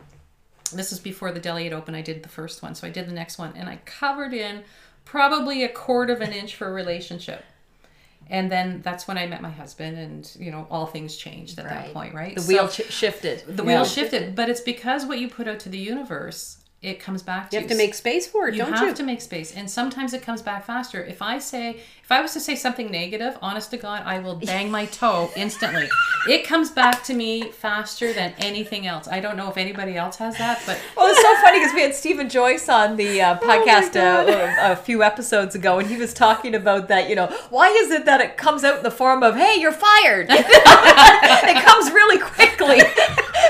[0.72, 1.96] This is before the deli had opened.
[1.98, 4.62] I did the first one, so I did the next one, and I covered in
[5.04, 7.44] probably a quarter of an inch for a relationship.
[8.30, 11.68] And then that's when I met my husband, and you know all things changed at
[11.68, 12.34] that point, right?
[12.34, 13.44] The So- wheel ch- shifted.
[13.46, 17.22] the wheel shifted, but it's because what you put out to the universe, it comes
[17.22, 18.94] back to You You have to make space for it, you don't have you?
[18.94, 21.66] to make space and sometimes it comes back faster if i say
[22.04, 25.30] if i was to say something negative honest to god i will bang my toe
[25.36, 25.88] instantly
[26.28, 30.16] it comes back to me faster than anything else i don't know if anybody else
[30.16, 33.38] has that but Well, it's so funny because we had Stephen Joyce on the uh,
[33.48, 34.30] podcast uh,
[34.68, 37.08] a, a few episodes ago, and he was talking about that.
[37.08, 39.72] You know, why is it that it comes out in the form of "Hey, you're
[39.72, 40.26] fired"?
[40.30, 42.80] it comes really quickly,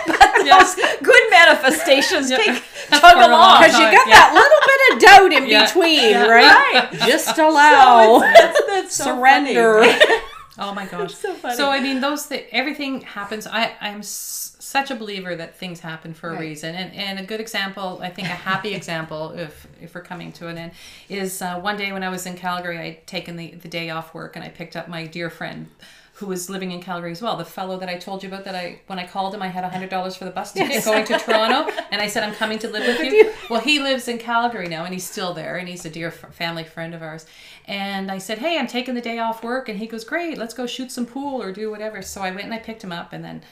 [0.06, 2.54] but those good manifestations take
[2.88, 3.60] for a long along.
[3.62, 4.14] Because you got Yeah.
[4.14, 5.66] that little bit of doubt in Yeah.
[5.66, 6.26] between, Yeah.
[6.26, 6.90] right?
[6.90, 6.92] Right.
[7.08, 8.18] Just allow.
[8.20, 9.82] That's, that's so Surrender.
[10.58, 11.60] oh my gosh So funny.
[11.64, 16.14] i mean those th- everything happens i i'm s- such a believer that things happen
[16.14, 19.96] for a reason and and a good example i think a happy example if if
[19.96, 20.70] we're coming to an end
[21.08, 24.14] is uh, one day when i was in calgary i'd taken the, the day off
[24.14, 25.66] work and i picked up my dear friend
[26.14, 27.36] who was living in Calgary as well.
[27.36, 29.64] The fellow that I told you about that I when I called him I had
[29.64, 32.68] hundred dollars for the bus ticket going to Toronto and I said I'm coming to
[32.68, 33.32] live with you.
[33.50, 36.62] Well he lives in Calgary now and he's still there and he's a dear family
[36.64, 37.26] friend of ours.
[37.66, 40.54] And I said, Hey, I'm taking the day off work and he goes, Great, let's
[40.54, 42.00] go shoot some pool or do whatever.
[42.00, 43.42] So I went and I picked him up and then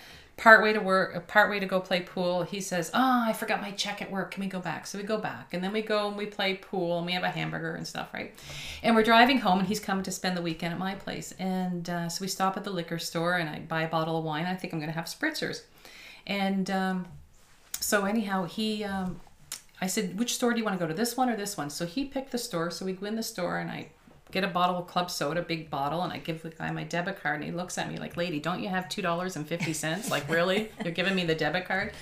[0.42, 3.60] part way to work part way to go play pool he says oh i forgot
[3.60, 4.32] my check at work.
[4.32, 4.88] Can we go back?
[4.88, 7.22] So we go back and then we go and we play pool and we have
[7.22, 8.34] a hamburger and stuff right?
[8.82, 11.88] And we're driving home and he's coming to spend the weekend at my place and
[11.88, 14.46] uh, so we stop at the liquor store and i buy a bottle of wine.
[14.46, 15.62] I think i'm going to have spritzers.
[16.26, 17.06] And um,
[17.78, 19.20] so anyhow he um,
[19.80, 21.70] i said which store do you want to go to this one or this one?
[21.70, 23.88] So he picked the store so we go in the store and i
[24.32, 27.22] get a bottle of club soda big bottle and i give the guy my debit
[27.22, 30.70] card and he looks at me like lady don't you have $2.50 like really?
[30.84, 31.92] You're giving me the debit card?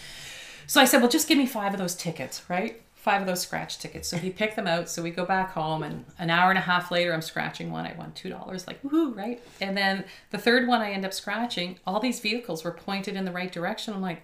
[0.66, 2.80] So i said well just give me five of those tickets right?
[2.94, 4.08] Five of those scratch tickets.
[4.08, 6.62] So he picked them out so we go back home and an hour and a
[6.62, 7.86] half later i'm scratching one.
[7.86, 9.42] I won two dollars like woohoo right?
[9.60, 13.24] And then the third one i end up scratching all these vehicles were pointed in
[13.24, 13.94] the right direction.
[13.94, 14.22] I'm like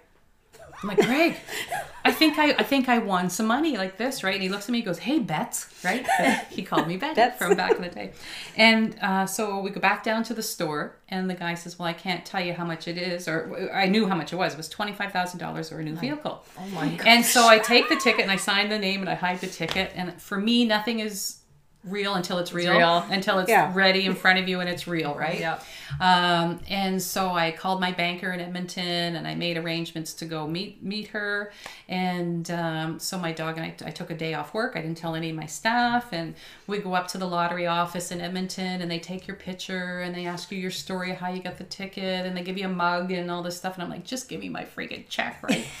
[0.81, 1.37] I'm like, Greg,
[2.05, 4.35] I think I, I think I won some money like this, right?
[4.35, 6.05] And he looks at me, he goes, Hey, Bets, right?
[6.51, 7.37] He called me Betty Bets.
[7.37, 8.13] from back in the day.
[8.55, 11.87] And uh, so we go back down to the store, and the guy says, Well,
[11.87, 14.53] I can't tell you how much it is, or I knew how much it was.
[14.53, 16.45] It was twenty five thousand dollars or a new vehicle.
[16.59, 17.07] Oh my god.
[17.07, 19.47] And so I take the ticket and I sign the name and I hide the
[19.47, 19.91] ticket.
[19.95, 21.37] And for me, nothing is
[21.89, 23.05] real until it's real, real.
[23.09, 23.71] until it's Yeah.
[23.73, 25.39] ready in front of you and it's real, right?
[25.39, 25.63] Yep.
[25.99, 30.47] Um, and so I called my banker in Edmonton and I made arrangements to go
[30.47, 31.51] meet meet her.
[31.87, 34.73] And um, so my dog and I, I took a day off work.
[34.75, 36.11] I didn't tell any of my staff.
[36.11, 36.35] And
[36.67, 40.13] we go up to the lottery office in Edmonton and they take your picture and
[40.13, 42.69] they ask you your story how you got the ticket and they give you a
[42.69, 43.75] mug and all this stuff.
[43.75, 45.65] And I'm like, just give me my freaking check, right?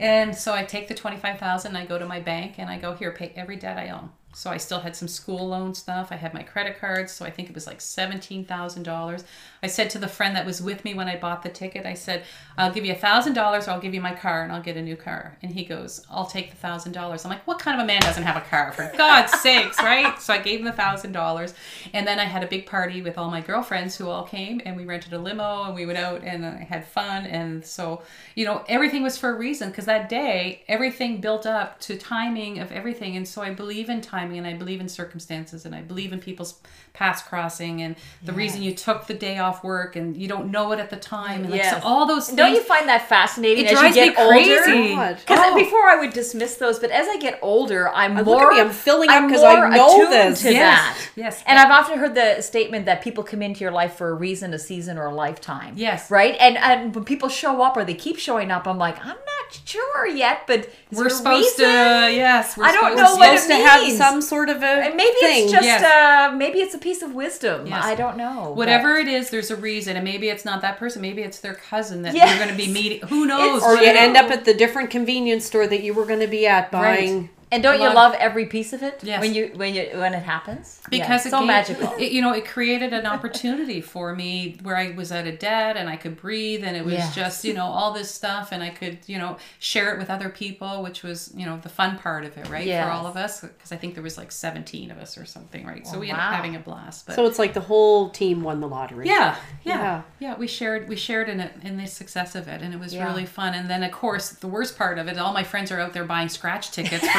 [0.00, 3.10] And so I take the 25,000 I go to my bank and I go here
[3.10, 4.10] pay every debt I own.
[4.34, 6.08] So I still had some school loan stuff.
[6.12, 9.24] I had my credit cards, so I think it was like $17,000.
[9.62, 11.94] I said to the friend that was with me when I bought the ticket, I
[11.94, 12.24] said,
[12.56, 14.96] "I'll give you $1,000 or I'll give you my car and I'll get a new
[14.96, 18.02] car." And he goes, "I'll take the $1,000." I'm like, "What kind of a man
[18.02, 21.54] doesn't have a car for God's sakes, right?" So I gave him the $1,000.
[21.94, 24.76] And then I had a big party with all my girlfriends who all came and
[24.76, 28.02] we rented a limo and we went out and I had fun and so,
[28.34, 32.58] you know, everything was for a reason because that day everything built up to timing
[32.58, 35.80] of everything and so I believe in timing and I believe in circumstances and I
[35.82, 36.60] believe in people's
[36.92, 40.72] paths crossing and the reason you took the day off work and you don't know
[40.72, 41.80] it at the time and like, Yes.
[41.82, 44.28] so all those things Don't you find that fascinating It as you drives get me
[44.28, 44.92] crazy.
[44.92, 45.16] Oh God.
[45.20, 45.54] Because Oh.
[45.56, 48.52] before I would dismiss those, but as I get older, I'm look more.
[48.52, 50.42] me, I'm filling up I'm 'cause I more know attuned this.
[50.42, 50.96] To Yes, that.
[51.14, 51.42] yes.
[51.46, 54.52] And I've often heard the statement that people come into your life for a reason,
[54.52, 55.74] a season, or a lifetime.
[55.76, 56.10] Yes.
[56.10, 56.36] Right.
[56.40, 59.60] And and when people show up or they keep showing up, I'm like, I'm not
[59.64, 62.56] sure yet, but We're there a supposed to, yes.
[62.56, 63.98] We're I don't supposed know to- what it supposed to have means.
[64.08, 65.44] Some sort of a maybe thing.
[65.44, 65.82] it's just Yes.
[65.82, 67.66] uh maybe it's a piece of wisdom.
[67.66, 67.84] Yes.
[67.84, 68.52] I don't know.
[68.54, 71.02] Whatever it is, there's a reason, and maybe it's not that person.
[71.02, 72.28] Maybe it's their cousin that Yes.
[72.30, 73.06] you're going to be meeting.
[73.08, 73.62] Who knows?
[73.62, 76.46] or you end up at the different convenience store that you were going to be
[76.46, 77.30] at buying.
[77.50, 79.20] And don't you Love- every piece of it Yes.
[79.22, 80.80] when you when you when it happens?
[80.90, 81.94] because yeah, it it's so gave- magical.
[81.98, 85.76] It, you know, it created an opportunity for me where I was at a dead
[85.78, 87.14] and I could breathe, and it was Yes.
[87.14, 90.28] just you know all this stuff, and I could you know share it with other
[90.28, 92.84] people, which was you know the fun part of it, right, Yes.
[92.84, 93.40] for all of us.
[93.40, 95.86] Because I think there was like seventeen of us or something, right?
[95.86, 97.06] So Oh, we ended up having a blast.
[97.06, 99.06] But So it's like the whole team won the lottery.
[99.06, 100.02] yeah, yeah, Yeah.
[100.18, 102.92] yeah, We shared we shared in it in the success of it, and it was
[102.94, 103.06] Yeah.
[103.06, 103.54] really fun.
[103.54, 106.04] And then of course the worst part of it, all my friends are out there
[106.04, 107.06] buying scratch tickets.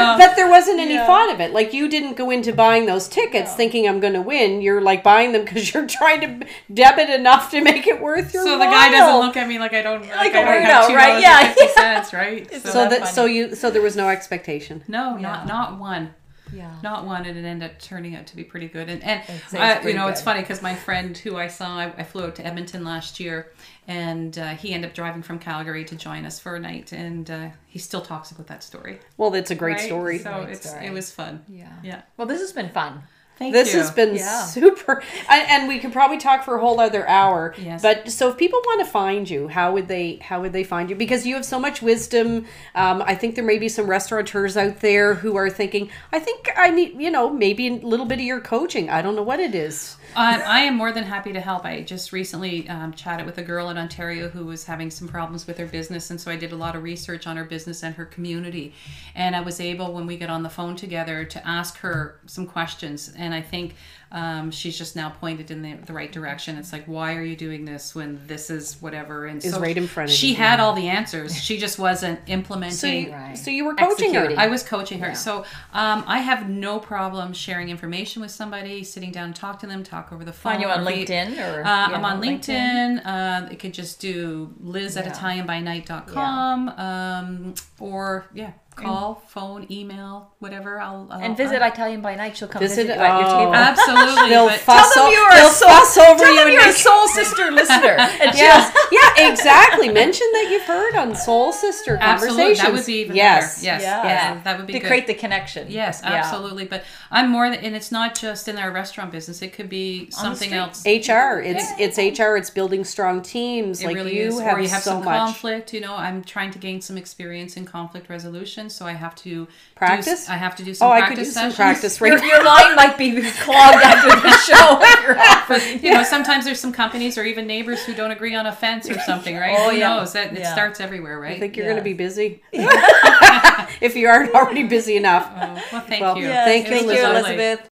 [0.00, 1.06] But, but there wasn't any Yeah.
[1.06, 1.52] thought of it.
[1.52, 4.60] Like you didn't go into buying those tickets thinking I'm going to win.
[4.62, 8.44] You're like buying them because you're trying to debit enough to make it worth your
[8.44, 10.62] so the guy doesn't look at me like I don't like, Like I a don't
[10.62, 11.20] have weirdo, two right?
[11.20, 11.52] Yeah.
[11.52, 12.50] fifty cents, right?
[12.52, 13.10] So, So that funny.
[13.12, 14.82] so you so there was no expectation.
[14.88, 15.22] no, Yeah.
[15.22, 16.14] not not one.
[16.52, 16.70] yeah.
[16.82, 18.88] Not one, and it ended up turning out to be pretty good.
[18.88, 19.22] And and
[19.56, 22.36] uh, you know, it's funny because my friend who I saw, I, I flew out
[22.36, 23.50] to Edmonton last year,
[23.88, 27.30] and uh, he ended up driving from Calgary to join us for a night, and
[27.30, 28.98] uh, he still talks about that story.
[29.16, 29.86] Well, that's a great right?
[29.86, 30.18] story.
[30.18, 30.86] So Great it's story.
[30.86, 31.44] it was fun.
[31.48, 31.72] Yeah.
[31.82, 32.02] Yeah.
[32.16, 33.02] Well, this has been fun.
[33.38, 33.62] Thank you.
[33.64, 33.80] this you.
[33.80, 34.46] has been Yeah.
[34.46, 37.82] super and, and we could probably talk for a whole other hour Yes.
[37.82, 40.88] but so if people want to find you how would they how would they find
[40.88, 44.56] you because you have so much wisdom um, i think there may be some restaurateurs
[44.56, 48.18] out there who are thinking i think i need you know maybe a little bit
[48.20, 51.34] of your coaching i don't know what it is Um, I am more than happy
[51.34, 51.66] to help.
[51.66, 55.46] I just recently um, chatted with a girl in Ontario who was having some problems
[55.46, 57.94] with her business, and so I did a lot of research on her business and
[57.96, 58.72] her community.
[59.14, 62.46] And I was able, when we get on the phone together, to ask her some
[62.46, 63.12] questions.
[63.14, 63.74] And I think
[64.12, 66.56] um, she's just now pointed in the, the right direction.
[66.56, 69.26] It's like, why are you doing this when this is whatever?
[69.26, 70.36] And Is so right in front of She you.
[70.36, 71.36] had all the answers.
[71.42, 72.76] She just wasn't implementing.
[72.76, 73.36] so you, Right.
[73.36, 75.14] so you were coaching her I was coaching her.
[75.14, 75.40] So
[75.72, 79.82] um, I have no problem sharing information with somebody, sitting down and talk to them,
[79.82, 80.52] talk over the phone.
[80.52, 83.02] Find you on or LinkedIn or Uh, yeah, I'm on LinkedIn.
[83.02, 83.06] LinkedIn.
[83.06, 85.12] Uh, it could just do liz at Yeah.
[85.12, 90.78] italianbynight.com um, or yeah, call, phone, email, whatever.
[90.80, 92.36] I'll, I'll And visit Italian by Night.
[92.36, 93.38] She'll come Visit- visit, you at your oh.
[93.40, 93.54] table.
[93.54, 94.28] Absolutely.
[94.28, 97.08] they'll fuss, Tell them you're a soul- over Tell you them you're a make- soul
[97.18, 97.96] sister listener.
[98.26, 102.30] And yes yeah exactly mention that you've heard on soul sister Conversations.
[102.38, 102.54] Absolutely.
[102.62, 103.64] That would be even yes better.
[103.66, 103.82] Yes.
[103.82, 104.04] Yeah.
[104.04, 104.42] Yeah.
[104.42, 104.86] That would be to good.
[104.86, 105.66] create the connection.
[105.70, 106.12] Yes, Yeah.
[106.14, 106.66] absolutely.
[106.66, 109.42] But I'm more than, and it's not just in our restaurant business.
[109.42, 110.84] It could be something else.
[110.84, 111.40] HR.
[111.40, 112.36] It's it's HR.
[112.36, 113.80] It's building strong teams.
[113.82, 114.40] It like really you is.
[114.40, 115.72] have, or you have so some much conflict.
[115.72, 119.24] You know, I'm trying to gain some experience in conflict resolution, so I have to
[119.24, 120.08] do Practice?
[120.24, 121.56] s- I have to do oh, some Oh, I practice could do some sessions.
[121.56, 122.24] practice Your, right.
[122.24, 124.78] your line might be clogged after the show.
[124.80, 128.34] if you're offering- You know, sometimes there's some companies or even neighbors who don't agree
[128.34, 129.56] on a fence or something, right?
[129.58, 129.96] Oh, Who yeah.
[129.96, 130.12] knows?
[130.12, 130.52] That it Yeah.
[130.52, 131.36] starts everywhere, right?
[131.36, 131.72] I think you're Yes.
[131.72, 132.42] going to be busy.
[132.52, 135.30] if you aren't already busy enough.
[135.34, 136.24] Oh, well, thank Well, you.
[136.26, 137.26] Yes, Thank you, thank you, Elizabeth.
[137.36, 137.70] Elizabeth.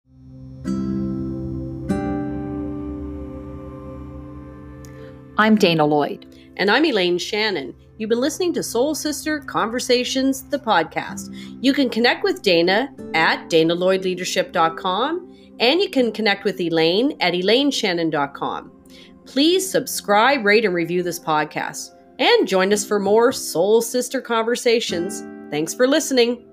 [5.39, 6.27] I'm Dana Lloyd.
[6.57, 7.75] And I'm Elaine Shannon.
[7.99, 11.29] You've been listening to Soul Sister Conversations, the podcast.
[11.61, 15.29] You can connect with Dana at danalloydleadership.com
[15.61, 18.73] and you can connect with Elaine at elaineshannon.com.
[19.27, 21.91] Please subscribe, rate, and review this podcast.
[22.19, 25.23] And join us for more Soul Sister Conversations.
[25.51, 26.52] Thanks for listening.